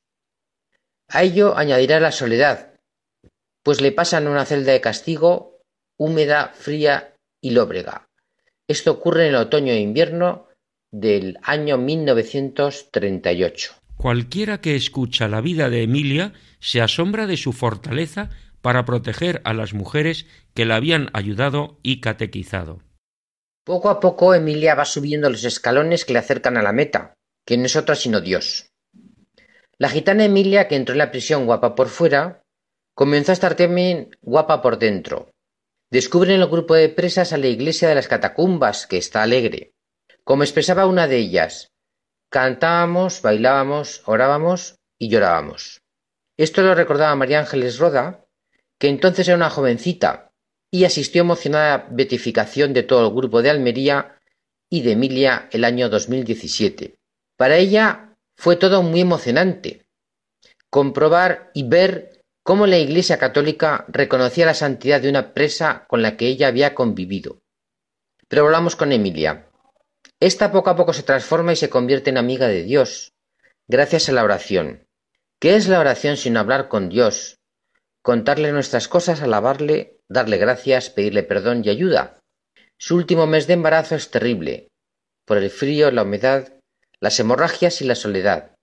A 1.09 1.23
ello 1.23 1.57
añadirá 1.57 1.99
la 1.99 2.11
soledad, 2.11 2.75
pues 3.63 3.81
le 3.81 3.91
pasan 3.91 4.27
una 4.27 4.45
celda 4.45 4.73
de 4.73 4.81
castigo 4.81 5.61
húmeda, 5.97 6.49
fría 6.53 7.15
y 7.41 7.51
lóbrega. 7.51 8.06
Esto 8.67 8.91
ocurre 8.91 9.27
en 9.27 9.29
el 9.29 9.35
otoño 9.35 9.71
e 9.71 9.79
invierno 9.79 10.47
del 10.91 11.37
año 11.41 11.77
1938. 11.77 13.73
Cualquiera 13.95 14.59
que 14.59 14.75
escucha 14.75 15.29
la 15.29 15.39
vida 15.41 15.69
de 15.69 15.83
Emilia 15.83 16.33
se 16.59 16.81
asombra 16.81 17.27
de 17.27 17.37
su 17.37 17.53
fortaleza 17.53 18.29
para 18.61 18.83
proteger 18.83 19.41
a 19.45 19.53
las 19.53 19.73
mujeres 19.73 20.25
que 20.53 20.65
la 20.65 20.75
habían 20.75 21.09
ayudado 21.13 21.79
y 21.81 22.01
catequizado. 22.01 22.81
Poco 23.63 23.89
a 23.89 24.01
poco 24.01 24.33
Emilia 24.33 24.75
va 24.75 24.85
subiendo 24.85 25.29
los 25.29 25.45
escalones 25.45 26.03
que 26.03 26.13
le 26.13 26.19
acercan 26.19 26.57
a 26.57 26.61
la 26.61 26.73
meta, 26.73 27.13
que 27.45 27.57
no 27.57 27.65
es 27.65 27.75
otra 27.75 27.95
sino 27.95 28.21
Dios. 28.21 28.69
La 29.77 29.89
gitana 29.89 30.25
Emilia, 30.25 30.67
que 30.67 30.75
entró 30.75 30.93
en 30.93 30.99
la 30.99 31.11
prisión 31.11 31.45
guapa 31.45 31.75
por 31.75 31.87
fuera, 31.87 32.41
comenzó 32.93 33.31
a 33.31 33.33
estar 33.33 33.55
también 33.55 34.17
guapa 34.21 34.61
por 34.61 34.77
dentro. 34.79 35.31
Descubre 35.89 36.35
en 36.35 36.41
el 36.41 36.47
grupo 36.47 36.75
de 36.75 36.89
presas 36.89 37.33
a 37.33 37.37
la 37.37 37.47
iglesia 37.47 37.87
de 37.87 37.95
las 37.95 38.07
catacumbas, 38.07 38.87
que 38.87 38.97
está 38.97 39.23
alegre. 39.23 39.73
Como 40.23 40.43
expresaba 40.43 40.85
una 40.85 41.07
de 41.07 41.17
ellas, 41.17 41.71
Cantábamos, 42.29 43.21
bailábamos, 43.21 44.01
orábamos 44.05 44.75
y 44.99 45.07
llorábamos. 45.07 45.81
Esto 46.35 46.61
lo 46.61 46.75
recordaba 46.75 47.15
María 47.15 47.39
Ángeles 47.39 47.79
Roda, 47.79 48.25
que 48.77 48.89
entonces 48.89 49.27
era 49.27 49.37
una 49.37 49.49
jovencita 49.49 50.33
y 50.69 50.83
asistió 50.83 51.21
emocionada 51.21 51.73
a 51.73 51.77
la 51.77 51.87
beatificación 51.89 52.73
de 52.73 52.83
todo 52.83 53.07
el 53.07 53.15
grupo 53.15 53.41
de 53.41 53.49
Almería 53.49 54.19
y 54.69 54.81
de 54.81 54.91
Emilia 54.91 55.47
el 55.53 55.63
año 55.63 55.87
2017. 55.87 56.99
Para 57.37 57.55
ella 57.55 58.13
fue 58.35 58.57
todo 58.57 58.83
muy 58.83 58.99
emocionante. 58.99 59.85
Comprobar 60.69 61.49
y 61.53 61.63
ver 61.63 62.16
cómo 62.47 62.65
la 62.65 62.77
Iglesia 62.77 63.17
católica 63.17 63.83
reconocía 63.89 64.45
la 64.45 64.53
santidad 64.53 65.01
de 65.01 65.09
una 65.09 65.33
presa 65.33 65.83
con 65.89 66.01
la 66.01 66.15
que 66.15 66.27
ella 66.27 66.47
había 66.47 66.75
convivido. 66.75 67.41
Pero 68.29 68.45
hablamos 68.45 68.77
con 68.77 68.93
Emilia. 68.93 69.49
Esta 70.21 70.49
poco 70.49 70.69
a 70.69 70.77
poco 70.77 70.93
se 70.93 71.03
transforma 71.03 71.51
y 71.51 71.57
se 71.57 71.69
convierte 71.69 72.09
en 72.09 72.17
amiga 72.17 72.47
de 72.47 72.63
Dios, 72.63 73.11
gracias 73.67 74.07
a 74.07 74.13
la 74.13 74.23
oración. 74.23 74.87
¿Qué 75.41 75.57
es 75.57 75.67
la 75.67 75.81
oración 75.81 76.15
sin 76.15 76.37
hablar 76.37 76.69
con 76.69 76.87
Dios? 76.87 77.35
Contarle 78.01 78.53
nuestras 78.53 78.87
cosas, 78.87 79.21
alabarle, 79.21 79.99
darle 80.07 80.37
gracias, 80.37 80.89
pedirle 80.89 81.23
perdón 81.23 81.63
y 81.65 81.69
ayuda. 81.69 82.21
Su 82.77 82.95
último 82.95 83.27
mes 83.27 83.47
de 83.47 83.55
embarazo 83.55 83.95
es 83.95 84.09
terrible, 84.09 84.69
por 85.25 85.37
el 85.37 85.49
frío, 85.49 85.91
la 85.91 86.03
humedad, 86.03 86.53
las 87.01 87.19
hemorragias 87.19 87.81
y 87.81 87.85
la 87.85 87.95
soledad. 87.95 88.55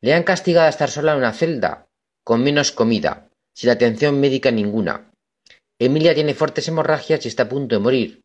Le 0.00 0.14
han 0.14 0.22
castigado 0.22 0.66
a 0.66 0.70
estar 0.70 0.88
sola 0.88 1.10
en 1.10 1.18
una 1.18 1.32
celda, 1.32 1.89
con 2.30 2.44
menos 2.44 2.70
comida, 2.70 3.28
sin 3.52 3.70
atención 3.70 4.20
médica 4.20 4.52
ninguna. 4.52 5.10
Emilia 5.80 6.14
tiene 6.14 6.32
fuertes 6.32 6.68
hemorragias 6.68 7.24
y 7.24 7.28
está 7.28 7.42
a 7.42 7.48
punto 7.48 7.74
de 7.74 7.80
morir, 7.80 8.22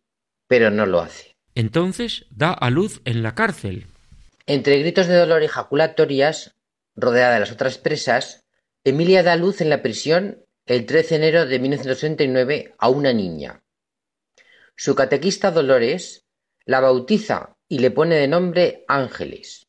pero 0.47 0.70
no 0.70 0.86
lo 0.86 0.99
hace. 0.99 1.34
Entonces 1.56 2.28
da 2.30 2.53
a 2.53 2.70
luz 2.70 3.01
en 3.06 3.24
la 3.24 3.34
cárcel. 3.34 3.88
Entre 4.45 4.78
gritos 4.78 5.08
de 5.08 5.16
dolor 5.16 5.41
y 5.41 5.47
jaculatorias, 5.47 6.53
rodeada 6.95 7.34
de 7.34 7.39
las 7.39 7.51
otras 7.51 7.80
presas, 7.80 8.43
Emilia 8.84 9.24
da 9.24 9.34
a 9.34 9.38
luz 9.38 9.60
en 9.62 9.72
la 9.72 9.82
prisión 9.82 10.45
el 10.68 10.86
13 10.86 11.10
de 11.10 11.16
enero 11.16 11.45
de 11.47 11.58
1939 11.58 12.76
a 12.78 12.89
una 12.89 13.12
niña. 13.12 13.64
Su 14.76 14.93
catequista 14.93 15.49
Dolores 15.49 16.28
la 16.64 16.80
bautiza 16.80 17.56
y 17.68 17.80
le 17.80 17.89
pone 17.89 18.14
de 18.14 18.28
nombre 18.28 18.86
Ángeles. 18.88 19.66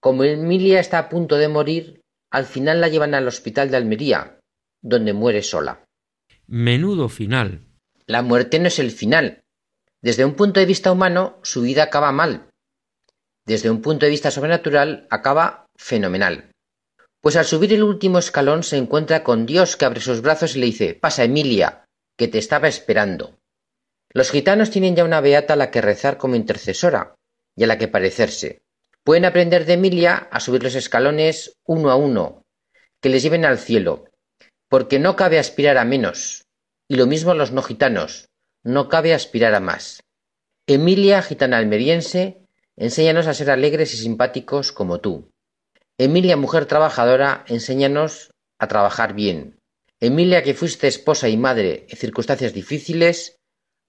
Como 0.00 0.24
Emilia 0.24 0.80
está 0.80 0.98
a 0.98 1.08
punto 1.08 1.36
de 1.36 1.46
morir, 1.46 2.03
al 2.34 2.46
final 2.46 2.80
la 2.80 2.88
llevan 2.88 3.14
al 3.14 3.28
hospital 3.28 3.70
de 3.70 3.76
Almería, 3.76 4.40
donde 4.82 5.12
muere 5.12 5.40
sola. 5.40 5.84
Menudo 6.48 7.08
final. 7.08 7.64
La 8.06 8.22
muerte 8.22 8.58
no 8.58 8.66
es 8.66 8.80
el 8.80 8.90
final. 8.90 9.44
Desde 10.02 10.24
un 10.24 10.34
punto 10.34 10.58
de 10.58 10.66
vista 10.66 10.90
humano, 10.90 11.38
su 11.44 11.62
vida 11.62 11.84
acaba 11.84 12.10
mal. 12.10 12.48
Desde 13.46 13.70
un 13.70 13.80
punto 13.80 14.04
de 14.04 14.10
vista 14.10 14.32
sobrenatural, 14.32 15.06
acaba 15.10 15.66
fenomenal. 15.76 16.50
Pues 17.20 17.36
al 17.36 17.44
subir 17.44 17.72
el 17.72 17.84
último 17.84 18.18
escalón 18.18 18.64
se 18.64 18.78
encuentra 18.78 19.22
con 19.22 19.46
Dios 19.46 19.76
que 19.76 19.84
abre 19.84 20.00
sus 20.00 20.20
brazos 20.20 20.56
y 20.56 20.58
le 20.58 20.66
dice 20.66 20.94
Pasa, 20.94 21.22
Emilia, 21.22 21.84
que 22.18 22.26
te 22.26 22.38
estaba 22.38 22.66
esperando. 22.66 23.38
Los 24.12 24.32
gitanos 24.32 24.70
tienen 24.70 24.96
ya 24.96 25.04
una 25.04 25.20
beata 25.20 25.52
a 25.52 25.56
la 25.56 25.70
que 25.70 25.80
rezar 25.80 26.18
como 26.18 26.34
intercesora 26.34 27.14
y 27.54 27.62
a 27.62 27.68
la 27.68 27.78
que 27.78 27.86
parecerse. 27.86 28.63
Pueden 29.04 29.26
aprender 29.26 29.66
de 29.66 29.74
Emilia 29.74 30.28
a 30.30 30.40
subir 30.40 30.62
los 30.62 30.74
escalones 30.74 31.58
uno 31.66 31.90
a 31.90 31.96
uno, 31.96 32.42
que 33.02 33.10
les 33.10 33.22
lleven 33.22 33.44
al 33.44 33.58
cielo, 33.58 34.06
porque 34.70 34.98
no 34.98 35.14
cabe 35.14 35.38
aspirar 35.38 35.76
a 35.76 35.84
menos, 35.84 36.46
y 36.88 36.96
lo 36.96 37.06
mismo 37.06 37.34
los 37.34 37.52
no 37.52 37.62
gitanos, 37.62 38.30
no 38.62 38.88
cabe 38.88 39.12
aspirar 39.12 39.54
a 39.54 39.60
más. 39.60 40.02
Emilia, 40.66 41.20
gitana 41.20 41.58
almeriense, 41.58 42.38
enséñanos 42.76 43.26
a 43.26 43.34
ser 43.34 43.50
alegres 43.50 43.92
y 43.92 43.98
simpáticos 43.98 44.72
como 44.72 45.00
tú. 45.00 45.30
Emilia, 45.98 46.38
mujer 46.38 46.64
trabajadora, 46.64 47.44
enséñanos 47.46 48.30
a 48.58 48.68
trabajar 48.68 49.12
bien. 49.12 49.60
Emilia, 50.00 50.42
que 50.42 50.54
fuiste 50.54 50.88
esposa 50.88 51.28
y 51.28 51.36
madre 51.36 51.86
en 51.90 51.98
circunstancias 51.98 52.54
difíciles, 52.54 53.36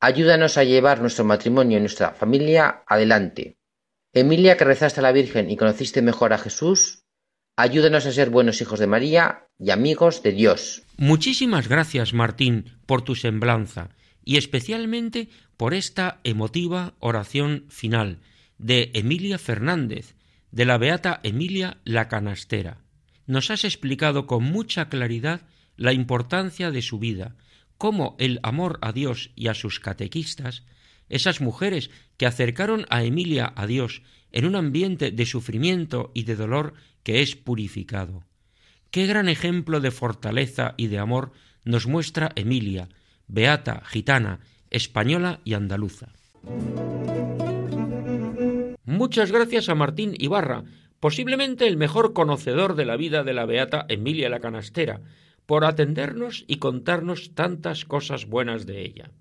ayúdanos 0.02 0.58
a 0.58 0.66
llevar 0.66 1.00
nuestro 1.00 1.24
matrimonio 1.24 1.78
y 1.78 1.82
nuestra 1.82 2.12
familia 2.12 2.84
adelante. 2.86 3.56
Emilia, 4.16 4.56
que 4.56 4.64
rezaste 4.64 5.02
a 5.02 5.04
la 5.04 5.12
Virgen 5.12 5.52
y 5.52 5.58
conociste 5.58 6.02
mejor 6.02 6.32
a 6.32 6.38
Jesús, 6.38 7.04
ayúdanos 7.58 8.06
a 8.06 8.14
ser 8.14 8.30
buenos 8.30 8.62
hijos 8.62 8.80
de 8.80 8.88
María 8.88 9.50
y 9.60 9.72
amigos 9.72 10.24
de 10.24 10.32
Dios. 10.32 10.84
Muchísimas 10.96 11.68
gracias, 11.68 12.14
Martín, 12.14 12.72
por 12.86 13.02
tu 13.02 13.16
semblanza 13.16 13.90
y 14.24 14.38
especialmente 14.38 15.28
por 15.58 15.74
esta 15.74 16.22
emotiva 16.24 16.94
oración 17.00 17.66
final 17.68 18.20
de 18.58 18.92
Emilia 18.94 19.38
Fernández, 19.38 20.16
de 20.50 20.64
la 20.64 20.78
beata 20.78 21.20
Emilia 21.24 21.80
la 21.84 22.08
Canastera. 22.08 22.78
Nos 23.28 23.52
has 23.52 23.66
explicado 23.66 24.28
con 24.28 24.46
mucha 24.46 24.88
claridad 24.88 25.42
la 25.76 25.92
importancia 25.92 26.72
de 26.72 26.82
su 26.82 27.00
vida, 27.00 27.36
cómo 27.78 28.16
el 28.18 28.40
amor 28.44 28.80
a 28.82 28.94
Dios 28.94 29.32
y 29.36 29.50
a 29.50 29.54
sus 29.54 29.82
catequistas, 29.82 30.64
esas 31.10 31.42
mujeres 31.42 31.90
que 32.18 32.26
acercaron 32.26 32.86
a 32.90 33.04
Emilia 33.04 33.54
a 33.56 33.68
Dios 33.68 34.02
en 34.32 34.46
un 34.46 34.56
ambiente 34.56 35.12
de 35.12 35.26
sufrimiento 35.26 36.12
y 36.14 36.24
de 36.24 36.36
dolor 36.36 36.74
que 37.04 37.22
es 37.22 37.36
purificado. 37.36 38.24
Qué 38.92 39.06
gran 39.06 39.30
ejemplo 39.30 39.80
de 39.80 39.92
fortaleza 39.92 40.74
y 40.78 40.88
de 40.88 41.00
amor 41.00 41.32
nos 41.64 41.88
muestra 41.88 42.32
Emilia, 42.36 42.90
beata, 43.28 43.82
gitana, 43.86 44.40
española 44.70 45.40
y 45.44 45.54
andaluza. 45.54 46.14
Muchas 48.86 49.32
gracias 49.32 49.70
a 49.70 49.76
Martín 49.76 50.14
Ibarra, 50.18 50.64
posiblemente 51.00 51.68
el 51.68 51.78
mejor 51.78 52.14
conocedor 52.14 52.76
de 52.76 52.86
la 52.86 52.98
vida 52.98 53.24
de 53.24 53.34
la 53.34 53.46
beata 53.46 53.86
Emilia 53.90 54.30
la 54.30 54.40
Canastera, 54.40 55.02
por 55.46 55.66
atendernos 55.66 56.44
y 56.48 56.58
contarnos 56.58 57.36
tantas 57.36 57.86
cosas 57.86 58.26
buenas 58.26 58.66
de 58.66 58.82
ella. 58.82 59.12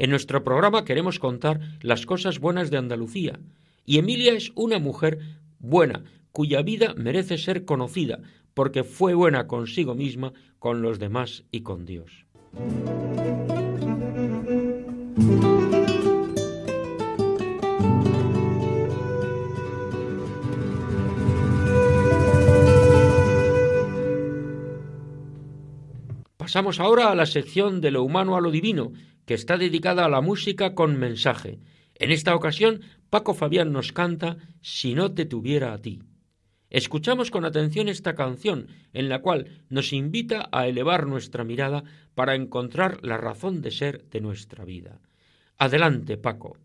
En 0.00 0.08
nuestro 0.08 0.42
programa 0.42 0.86
queremos 0.86 1.18
contar 1.18 1.60
las 1.82 2.06
cosas 2.06 2.38
buenas 2.38 2.70
de 2.70 2.78
Andalucía, 2.78 3.38
y 3.84 3.98
Emilia 3.98 4.32
es 4.32 4.50
una 4.54 4.78
mujer 4.78 5.18
buena, 5.58 6.04
cuya 6.32 6.62
vida 6.62 6.94
merece 6.96 7.36
ser 7.36 7.66
conocida, 7.66 8.20
porque 8.54 8.82
fue 8.82 9.12
buena 9.12 9.46
consigo 9.46 9.94
misma, 9.94 10.32
con 10.58 10.80
los 10.80 10.98
demás 10.98 11.44
y 11.50 11.60
con 11.60 11.84
Dios. 11.84 12.24
Pasamos 26.38 26.80
ahora 26.80 27.10
a 27.10 27.14
la 27.14 27.26
sección 27.26 27.82
de 27.82 27.90
lo 27.90 28.02
humano 28.02 28.34
a 28.34 28.40
lo 28.40 28.50
divino, 28.50 28.92
que 29.30 29.34
está 29.34 29.56
dedicada 29.56 30.04
a 30.04 30.08
la 30.08 30.20
música 30.20 30.74
con 30.74 30.98
mensaje. 30.98 31.60
En 31.94 32.10
esta 32.10 32.34
ocasión, 32.34 32.80
Paco 33.10 33.32
Fabián 33.32 33.70
nos 33.70 33.92
canta 33.92 34.38
Si 34.60 34.92
no 34.92 35.12
te 35.12 35.24
tuviera 35.24 35.72
a 35.72 35.78
ti. 35.78 36.02
Escuchamos 36.68 37.30
con 37.30 37.44
atención 37.44 37.88
esta 37.88 38.16
canción, 38.16 38.66
en 38.92 39.08
la 39.08 39.20
cual 39.20 39.62
nos 39.68 39.92
invita 39.92 40.48
a 40.50 40.66
elevar 40.66 41.06
nuestra 41.06 41.44
mirada 41.44 41.84
para 42.16 42.34
encontrar 42.34 43.06
la 43.06 43.18
razón 43.18 43.62
de 43.62 43.70
ser 43.70 44.04
de 44.10 44.20
nuestra 44.20 44.64
vida. 44.64 45.00
Adelante, 45.58 46.16
Paco. 46.16 46.56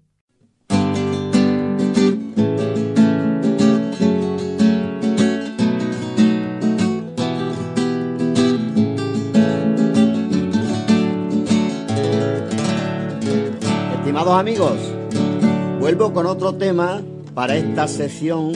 Estimados 14.15 14.39
amigos, 14.39 14.77
vuelvo 15.77 16.13
con 16.13 16.25
otro 16.25 16.55
tema 16.55 17.03
para 17.33 17.57
esta 17.57 17.85
sección 17.85 18.53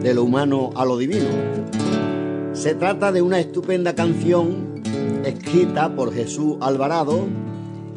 de 0.00 0.14
lo 0.14 0.22
humano 0.22 0.70
a 0.76 0.84
lo 0.84 0.96
divino. 0.96 1.26
Se 2.52 2.76
trata 2.76 3.10
de 3.10 3.20
una 3.20 3.40
estupenda 3.40 3.96
canción 3.96 4.80
escrita 5.24 5.96
por 5.96 6.14
Jesús 6.14 6.58
Alvarado 6.60 7.26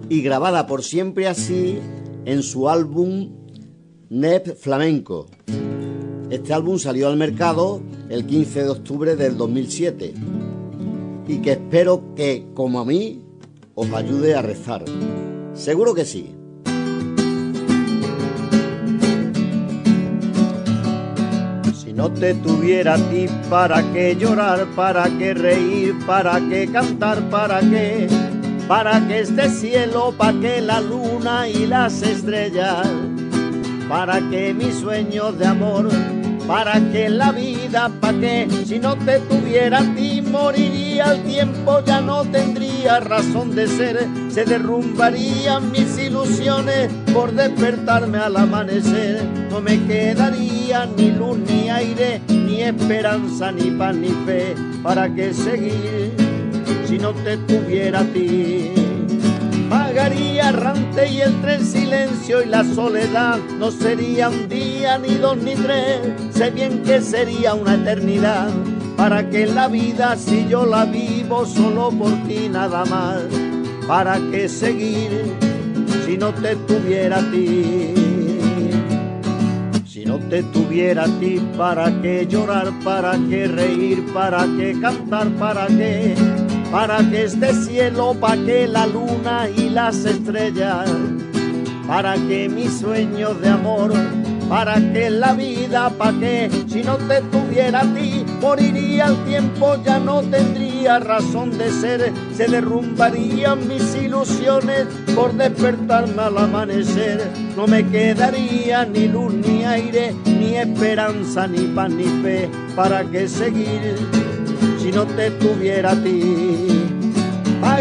y 0.09 0.23
grabada 0.23 0.65
por 0.65 0.81
siempre 0.81 1.27
así 1.27 1.77
en 2.25 2.41
su 2.41 2.67
álbum 2.67 3.29
Nep 4.09 4.57
Flamenco. 4.57 5.27
Este 6.31 6.51
álbum 6.51 6.79
salió 6.79 7.09
al 7.09 7.17
mercado 7.17 7.79
el 8.09 8.25
15 8.25 8.63
de 8.63 8.69
octubre 8.69 9.15
del 9.15 9.37
2007 9.37 10.15
y 11.27 11.37
que 11.43 11.51
espero 11.51 12.15
que, 12.15 12.47
como 12.55 12.79
a 12.79 12.85
mí, 12.85 13.21
os 13.75 13.93
ayude 13.93 14.33
a 14.33 14.41
rezar. 14.41 14.83
Seguro 15.53 15.93
que 15.93 16.05
sí. 16.05 16.37
No 21.95 22.09
te 22.11 22.33
tuviera 22.33 22.95
a 22.95 22.97
ti, 22.97 23.27
¿para 23.49 23.83
qué 23.93 24.15
llorar? 24.15 24.65
¿Para 24.75 25.05
qué 25.17 25.33
reír? 25.33 25.95
¿Para 26.05 26.39
qué 26.49 26.67
cantar? 26.71 27.21
¿Para 27.29 27.59
qué? 27.59 28.07
Para 28.67 29.05
que 29.07 29.19
este 29.19 29.49
cielo, 29.49 30.13
para 30.17 30.39
que 30.39 30.61
la 30.61 30.81
luna 30.81 31.47
y 31.47 31.67
las 31.67 32.01
estrellas, 32.01 32.87
para 33.87 34.19
que 34.29 34.53
mis 34.53 34.75
sueños 34.75 35.37
de 35.37 35.45
amor, 35.45 35.89
para 36.47 36.73
que 36.91 37.09
la 37.09 37.31
vida, 37.31 37.91
para 38.01 38.19
que 38.19 38.47
si 38.65 38.79
no 38.79 38.95
te 38.95 39.19
tuviera 39.19 39.79
a 39.79 39.95
ti 39.95 40.21
moriría 40.21 41.13
el 41.13 41.23
tiempo, 41.23 41.81
ya 41.85 42.01
no 42.01 42.23
tendría 42.25 42.99
razón 43.01 43.55
de 43.55 43.67
ser, 43.67 44.07
se 44.29 44.45
derrumbarían 44.45 45.71
mis 45.71 45.92
por 47.13 47.33
despertarme 47.33 48.17
al 48.17 48.37
amanecer. 48.37 49.23
No 49.49 49.61
me 49.61 49.85
quedaría 49.85 50.85
ni 50.85 51.11
luz 51.11 51.37
ni 51.37 51.69
aire, 51.69 52.21
ni 52.27 52.61
esperanza, 52.61 53.51
ni 53.51 53.71
pan 53.71 54.01
ni 54.01 54.09
fe. 54.25 54.55
¿Para 54.81 55.13
qué 55.13 55.33
seguir 55.33 56.11
si 56.85 56.97
no 56.97 57.13
te 57.13 57.37
tuviera 57.37 57.99
a 57.99 58.05
ti? 58.05 58.71
Pagaría 59.69 60.49
errante 60.49 61.09
y 61.09 61.21
entre 61.21 61.55
el 61.55 61.65
silencio 61.65 62.43
y 62.43 62.47
la 62.47 62.63
soledad 62.63 63.39
no 63.57 63.71
sería 63.71 64.29
un 64.29 64.47
día 64.47 64.97
ni 64.97 65.15
dos 65.15 65.37
ni 65.37 65.55
tres, 65.55 65.99
sé 66.31 66.51
bien 66.51 66.83
que 66.83 67.01
sería 67.01 67.53
una 67.53 67.75
eternidad. 67.75 68.49
Para 68.95 69.29
que 69.29 69.47
la 69.47 69.67
vida 69.67 70.15
si 70.17 70.47
yo 70.47 70.65
la 70.65 70.85
vivo 70.85 71.45
solo 71.45 71.89
por 71.89 72.11
ti 72.27 72.47
nada 72.49 72.85
más, 72.85 73.23
para 73.87 74.19
qué 74.31 74.47
seguir 74.47 75.52
si 76.05 76.17
no 76.17 76.33
te 76.33 76.55
tuviera 76.55 77.17
a 77.17 77.31
ti. 77.31 77.93
Si 79.85 80.05
no 80.05 80.17
te 80.19 80.43
tuviera 80.43 81.03
a 81.03 81.19
ti, 81.19 81.39
¿para 81.57 82.01
qué 82.01 82.27
llorar? 82.27 82.71
¿Para 82.83 83.13
qué 83.29 83.47
reír? 83.47 84.05
¿Para 84.13 84.45
qué 84.57 84.75
cantar? 84.81 85.27
¿Para 85.35 85.67
qué? 85.67 86.15
para 86.73 87.07
que 87.07 87.25
este 87.25 87.53
cielo, 87.53 88.15
para 88.19 88.43
que 88.43 88.67
la 88.67 88.87
luna 88.87 89.47
y 89.47 89.69
las 89.69 90.05
estrellas, 90.05 90.89
para 91.85 92.15
que 92.15 92.49
mis 92.49 92.79
sueños 92.79 93.39
de 93.41 93.49
amor, 93.49 93.93
para 94.49 94.75
que 94.75 95.09
la 95.09 95.33
vida, 95.33 95.89
para 95.89 96.19
que 96.19 96.49
si 96.67 96.83
no 96.83 96.97
te 96.97 97.21
tuviera 97.21 97.81
a 97.81 97.93
ti, 97.93 98.25
moriría 98.41 99.05
el 99.05 99.17
tiempo, 99.25 99.75
ya 99.83 99.99
no 99.99 100.21
tendría 100.21 100.99
razón 100.99 101.57
de 101.57 101.71
ser, 101.71 102.11
se 102.35 102.47
derrumbarían 102.47 103.67
mis 103.67 103.95
ilusiones 103.95 104.87
por 105.15 105.33
despertarme 105.33 106.21
al 106.21 106.37
amanecer, 106.37 107.21
no 107.55 107.67
me 107.67 107.87
quedaría 107.87 108.85
ni 108.85 109.07
luz 109.07 109.33
ni 109.33 109.63
aire, 109.63 110.13
ni 110.25 110.55
esperanza, 110.55 111.47
ni 111.47 111.67
pan 111.67 111.97
ni 111.97 112.05
fe, 112.21 112.49
para 112.75 113.03
que 113.03 113.27
seguir 113.27 113.95
si 114.79 114.91
no 114.91 115.05
te 115.05 115.31
tuviera 115.31 115.91
a 115.91 115.95
ti. 115.95 116.72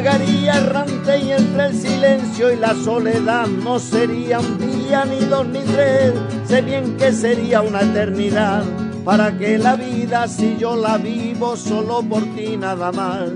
Pagaría 0.02 0.54
errante 0.56 1.16
y 1.16 1.30
entre 1.30 1.66
el 1.66 1.74
silencio 1.74 2.52
y 2.52 2.56
la 2.56 2.74
soledad 2.74 3.46
no 3.46 3.78
sería 3.78 4.40
un 4.40 4.58
día 4.58 5.04
ni 5.04 5.20
dos 5.26 5.46
ni 5.46 5.60
tres, 5.60 6.12
sé 6.44 6.60
bien 6.60 6.96
que 6.96 7.12
sería 7.12 7.62
una 7.62 7.82
eternidad. 7.82 8.64
Para 9.04 9.38
que 9.38 9.58
la 9.58 9.76
vida 9.76 10.26
si 10.26 10.56
yo 10.58 10.74
la 10.74 10.98
vivo 10.98 11.56
solo 11.56 12.02
por 12.02 12.24
ti 12.34 12.56
nada 12.56 12.90
más, 12.90 13.30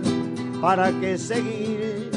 para 0.60 0.90
que 0.98 1.16
seguir 1.16 2.10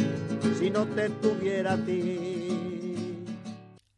si 0.58 0.72
no 0.72 0.88
te 0.88 1.10
tuviera 1.10 1.74
a 1.74 1.86
ti. 1.86 3.22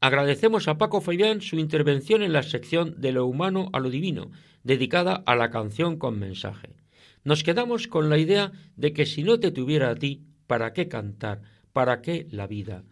Agradecemos 0.02 0.68
a 0.68 0.78
Paco 0.78 1.00
Fabián 1.00 1.40
su 1.40 1.56
intervención 1.60 2.24
en 2.24 2.34
la 2.34 2.44
sección 2.44 3.00
de 3.00 3.14
lo 3.14 3.26
humano 3.26 3.70
a 3.72 3.80
lo 3.80 3.90
divino, 3.90 4.32
dedicada 4.64 5.24
a 5.26 5.38
la 5.38 5.50
canción 5.50 5.96
con 5.96 6.20
mensaje 6.20 6.82
nos 7.24 7.44
quedamos 7.44 7.88
con 7.88 8.10
la 8.10 8.18
idea 8.18 8.52
de 8.76 8.94
que 8.94 9.06
si 9.06 9.24
no 9.24 9.40
te 9.40 9.52
tuviera 9.52 9.92
a 9.92 9.96
ti, 9.96 10.26
¿para 10.52 10.74
qué 10.74 10.90
cantar? 10.90 11.42
¿Para 11.72 12.02
qué 12.02 12.28
la 12.30 12.46
vida? 12.46 12.84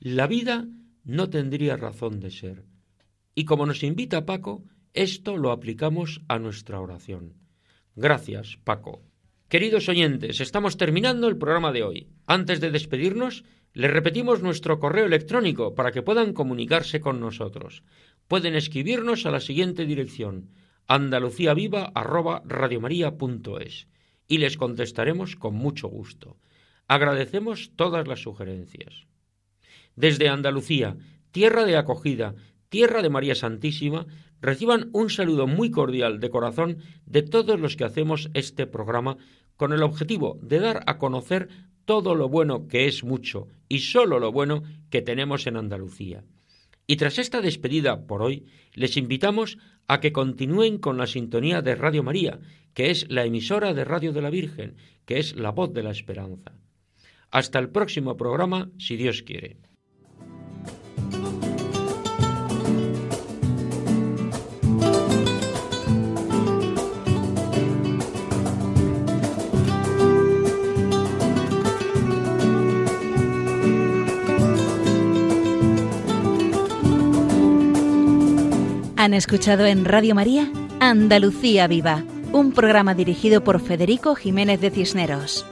La 0.00 0.26
vida 0.26 0.66
no 1.04 1.28
tendría 1.28 1.76
razón 1.76 2.20
de 2.20 2.30
ser. 2.30 2.64
Y 3.34 3.44
como 3.44 3.66
nos 3.66 3.82
invita 3.82 4.24
Paco, 4.24 4.64
esto 4.94 5.36
lo 5.36 5.50
aplicamos 5.50 6.22
a 6.26 6.38
nuestra 6.38 6.80
oración. 6.80 7.34
Gracias, 7.96 8.56
Paco. 8.64 9.02
Queridos 9.50 9.90
oyentes, 9.90 10.40
estamos 10.40 10.78
terminando 10.78 11.28
el 11.28 11.36
programa 11.36 11.70
de 11.70 11.82
hoy. 11.82 12.08
Antes 12.26 12.62
de 12.62 12.70
despedirnos, 12.70 13.44
les 13.74 13.90
repetimos 13.90 14.40
nuestro 14.40 14.80
correo 14.80 15.04
electrónico 15.04 15.74
para 15.74 15.92
que 15.92 16.00
puedan 16.00 16.32
comunicarse 16.32 17.02
con 17.02 17.20
nosotros. 17.20 17.82
Pueden 18.26 18.54
escribirnos 18.54 19.26
a 19.26 19.30
la 19.30 19.40
siguiente 19.40 19.84
dirección 19.84 20.48
andaluciaviva@radiomaria.es 20.86 23.86
y 24.28 24.38
les 24.38 24.56
contestaremos 24.56 25.36
con 25.36 25.56
mucho 25.56 25.88
gusto. 25.88 26.38
Agradecemos 26.88 27.72
todas 27.74 28.06
las 28.06 28.20
sugerencias. 28.20 29.06
Desde 29.96 30.28
Andalucía, 30.28 30.96
tierra 31.32 31.64
de 31.64 31.76
acogida, 31.76 32.34
tierra 32.68 33.02
de 33.02 33.10
María 33.10 33.34
Santísima, 33.34 34.06
reciban 34.40 34.90
un 34.92 35.10
saludo 35.10 35.46
muy 35.46 35.70
cordial 35.70 36.20
de 36.20 36.30
corazón 36.30 36.78
de 37.06 37.22
todos 37.22 37.58
los 37.58 37.76
que 37.76 37.84
hacemos 37.84 38.30
este 38.34 38.66
programa 38.66 39.16
con 39.56 39.72
el 39.72 39.82
objetivo 39.82 40.38
de 40.42 40.60
dar 40.60 40.82
a 40.86 40.98
conocer 40.98 41.48
todo 41.84 42.14
lo 42.14 42.28
bueno 42.28 42.68
que 42.68 42.86
es 42.86 43.04
mucho 43.04 43.48
y 43.68 43.80
solo 43.80 44.18
lo 44.18 44.32
bueno 44.32 44.62
que 44.90 45.02
tenemos 45.02 45.46
en 45.46 45.56
Andalucía. 45.56 46.24
Y 46.86 46.96
tras 46.96 47.18
esta 47.18 47.40
despedida 47.40 48.06
por 48.06 48.22
hoy, 48.22 48.46
les 48.74 48.96
invitamos 48.96 49.58
a 49.88 50.00
que 50.00 50.12
continúen 50.12 50.78
con 50.78 50.98
la 50.98 51.06
sintonía 51.06 51.62
de 51.62 51.74
Radio 51.74 52.02
María, 52.02 52.38
que 52.74 52.90
es 52.90 53.10
la 53.10 53.24
emisora 53.24 53.74
de 53.74 53.84
Radio 53.84 54.12
de 54.12 54.22
la 54.22 54.30
Virgen, 54.30 54.76
que 55.04 55.18
es 55.18 55.34
la 55.34 55.50
voz 55.50 55.72
de 55.72 55.82
la 55.82 55.90
esperanza. 55.90 56.52
Hasta 57.30 57.58
el 57.58 57.68
próximo 57.70 58.16
programa, 58.16 58.70
si 58.78 58.96
Dios 58.96 59.22
quiere. 59.22 59.58
Han 78.96 79.14
escuchado 79.14 79.66
en 79.66 79.84
Radio 79.84 80.16
María 80.16 80.50
Andalucía 80.80 81.66
Viva, 81.68 82.02
un 82.32 82.52
programa 82.52 82.94
dirigido 82.94 83.42
por 83.42 83.60
Federico 83.60 84.14
Jiménez 84.14 84.60
de 84.60 84.70
Cisneros. 84.70 85.46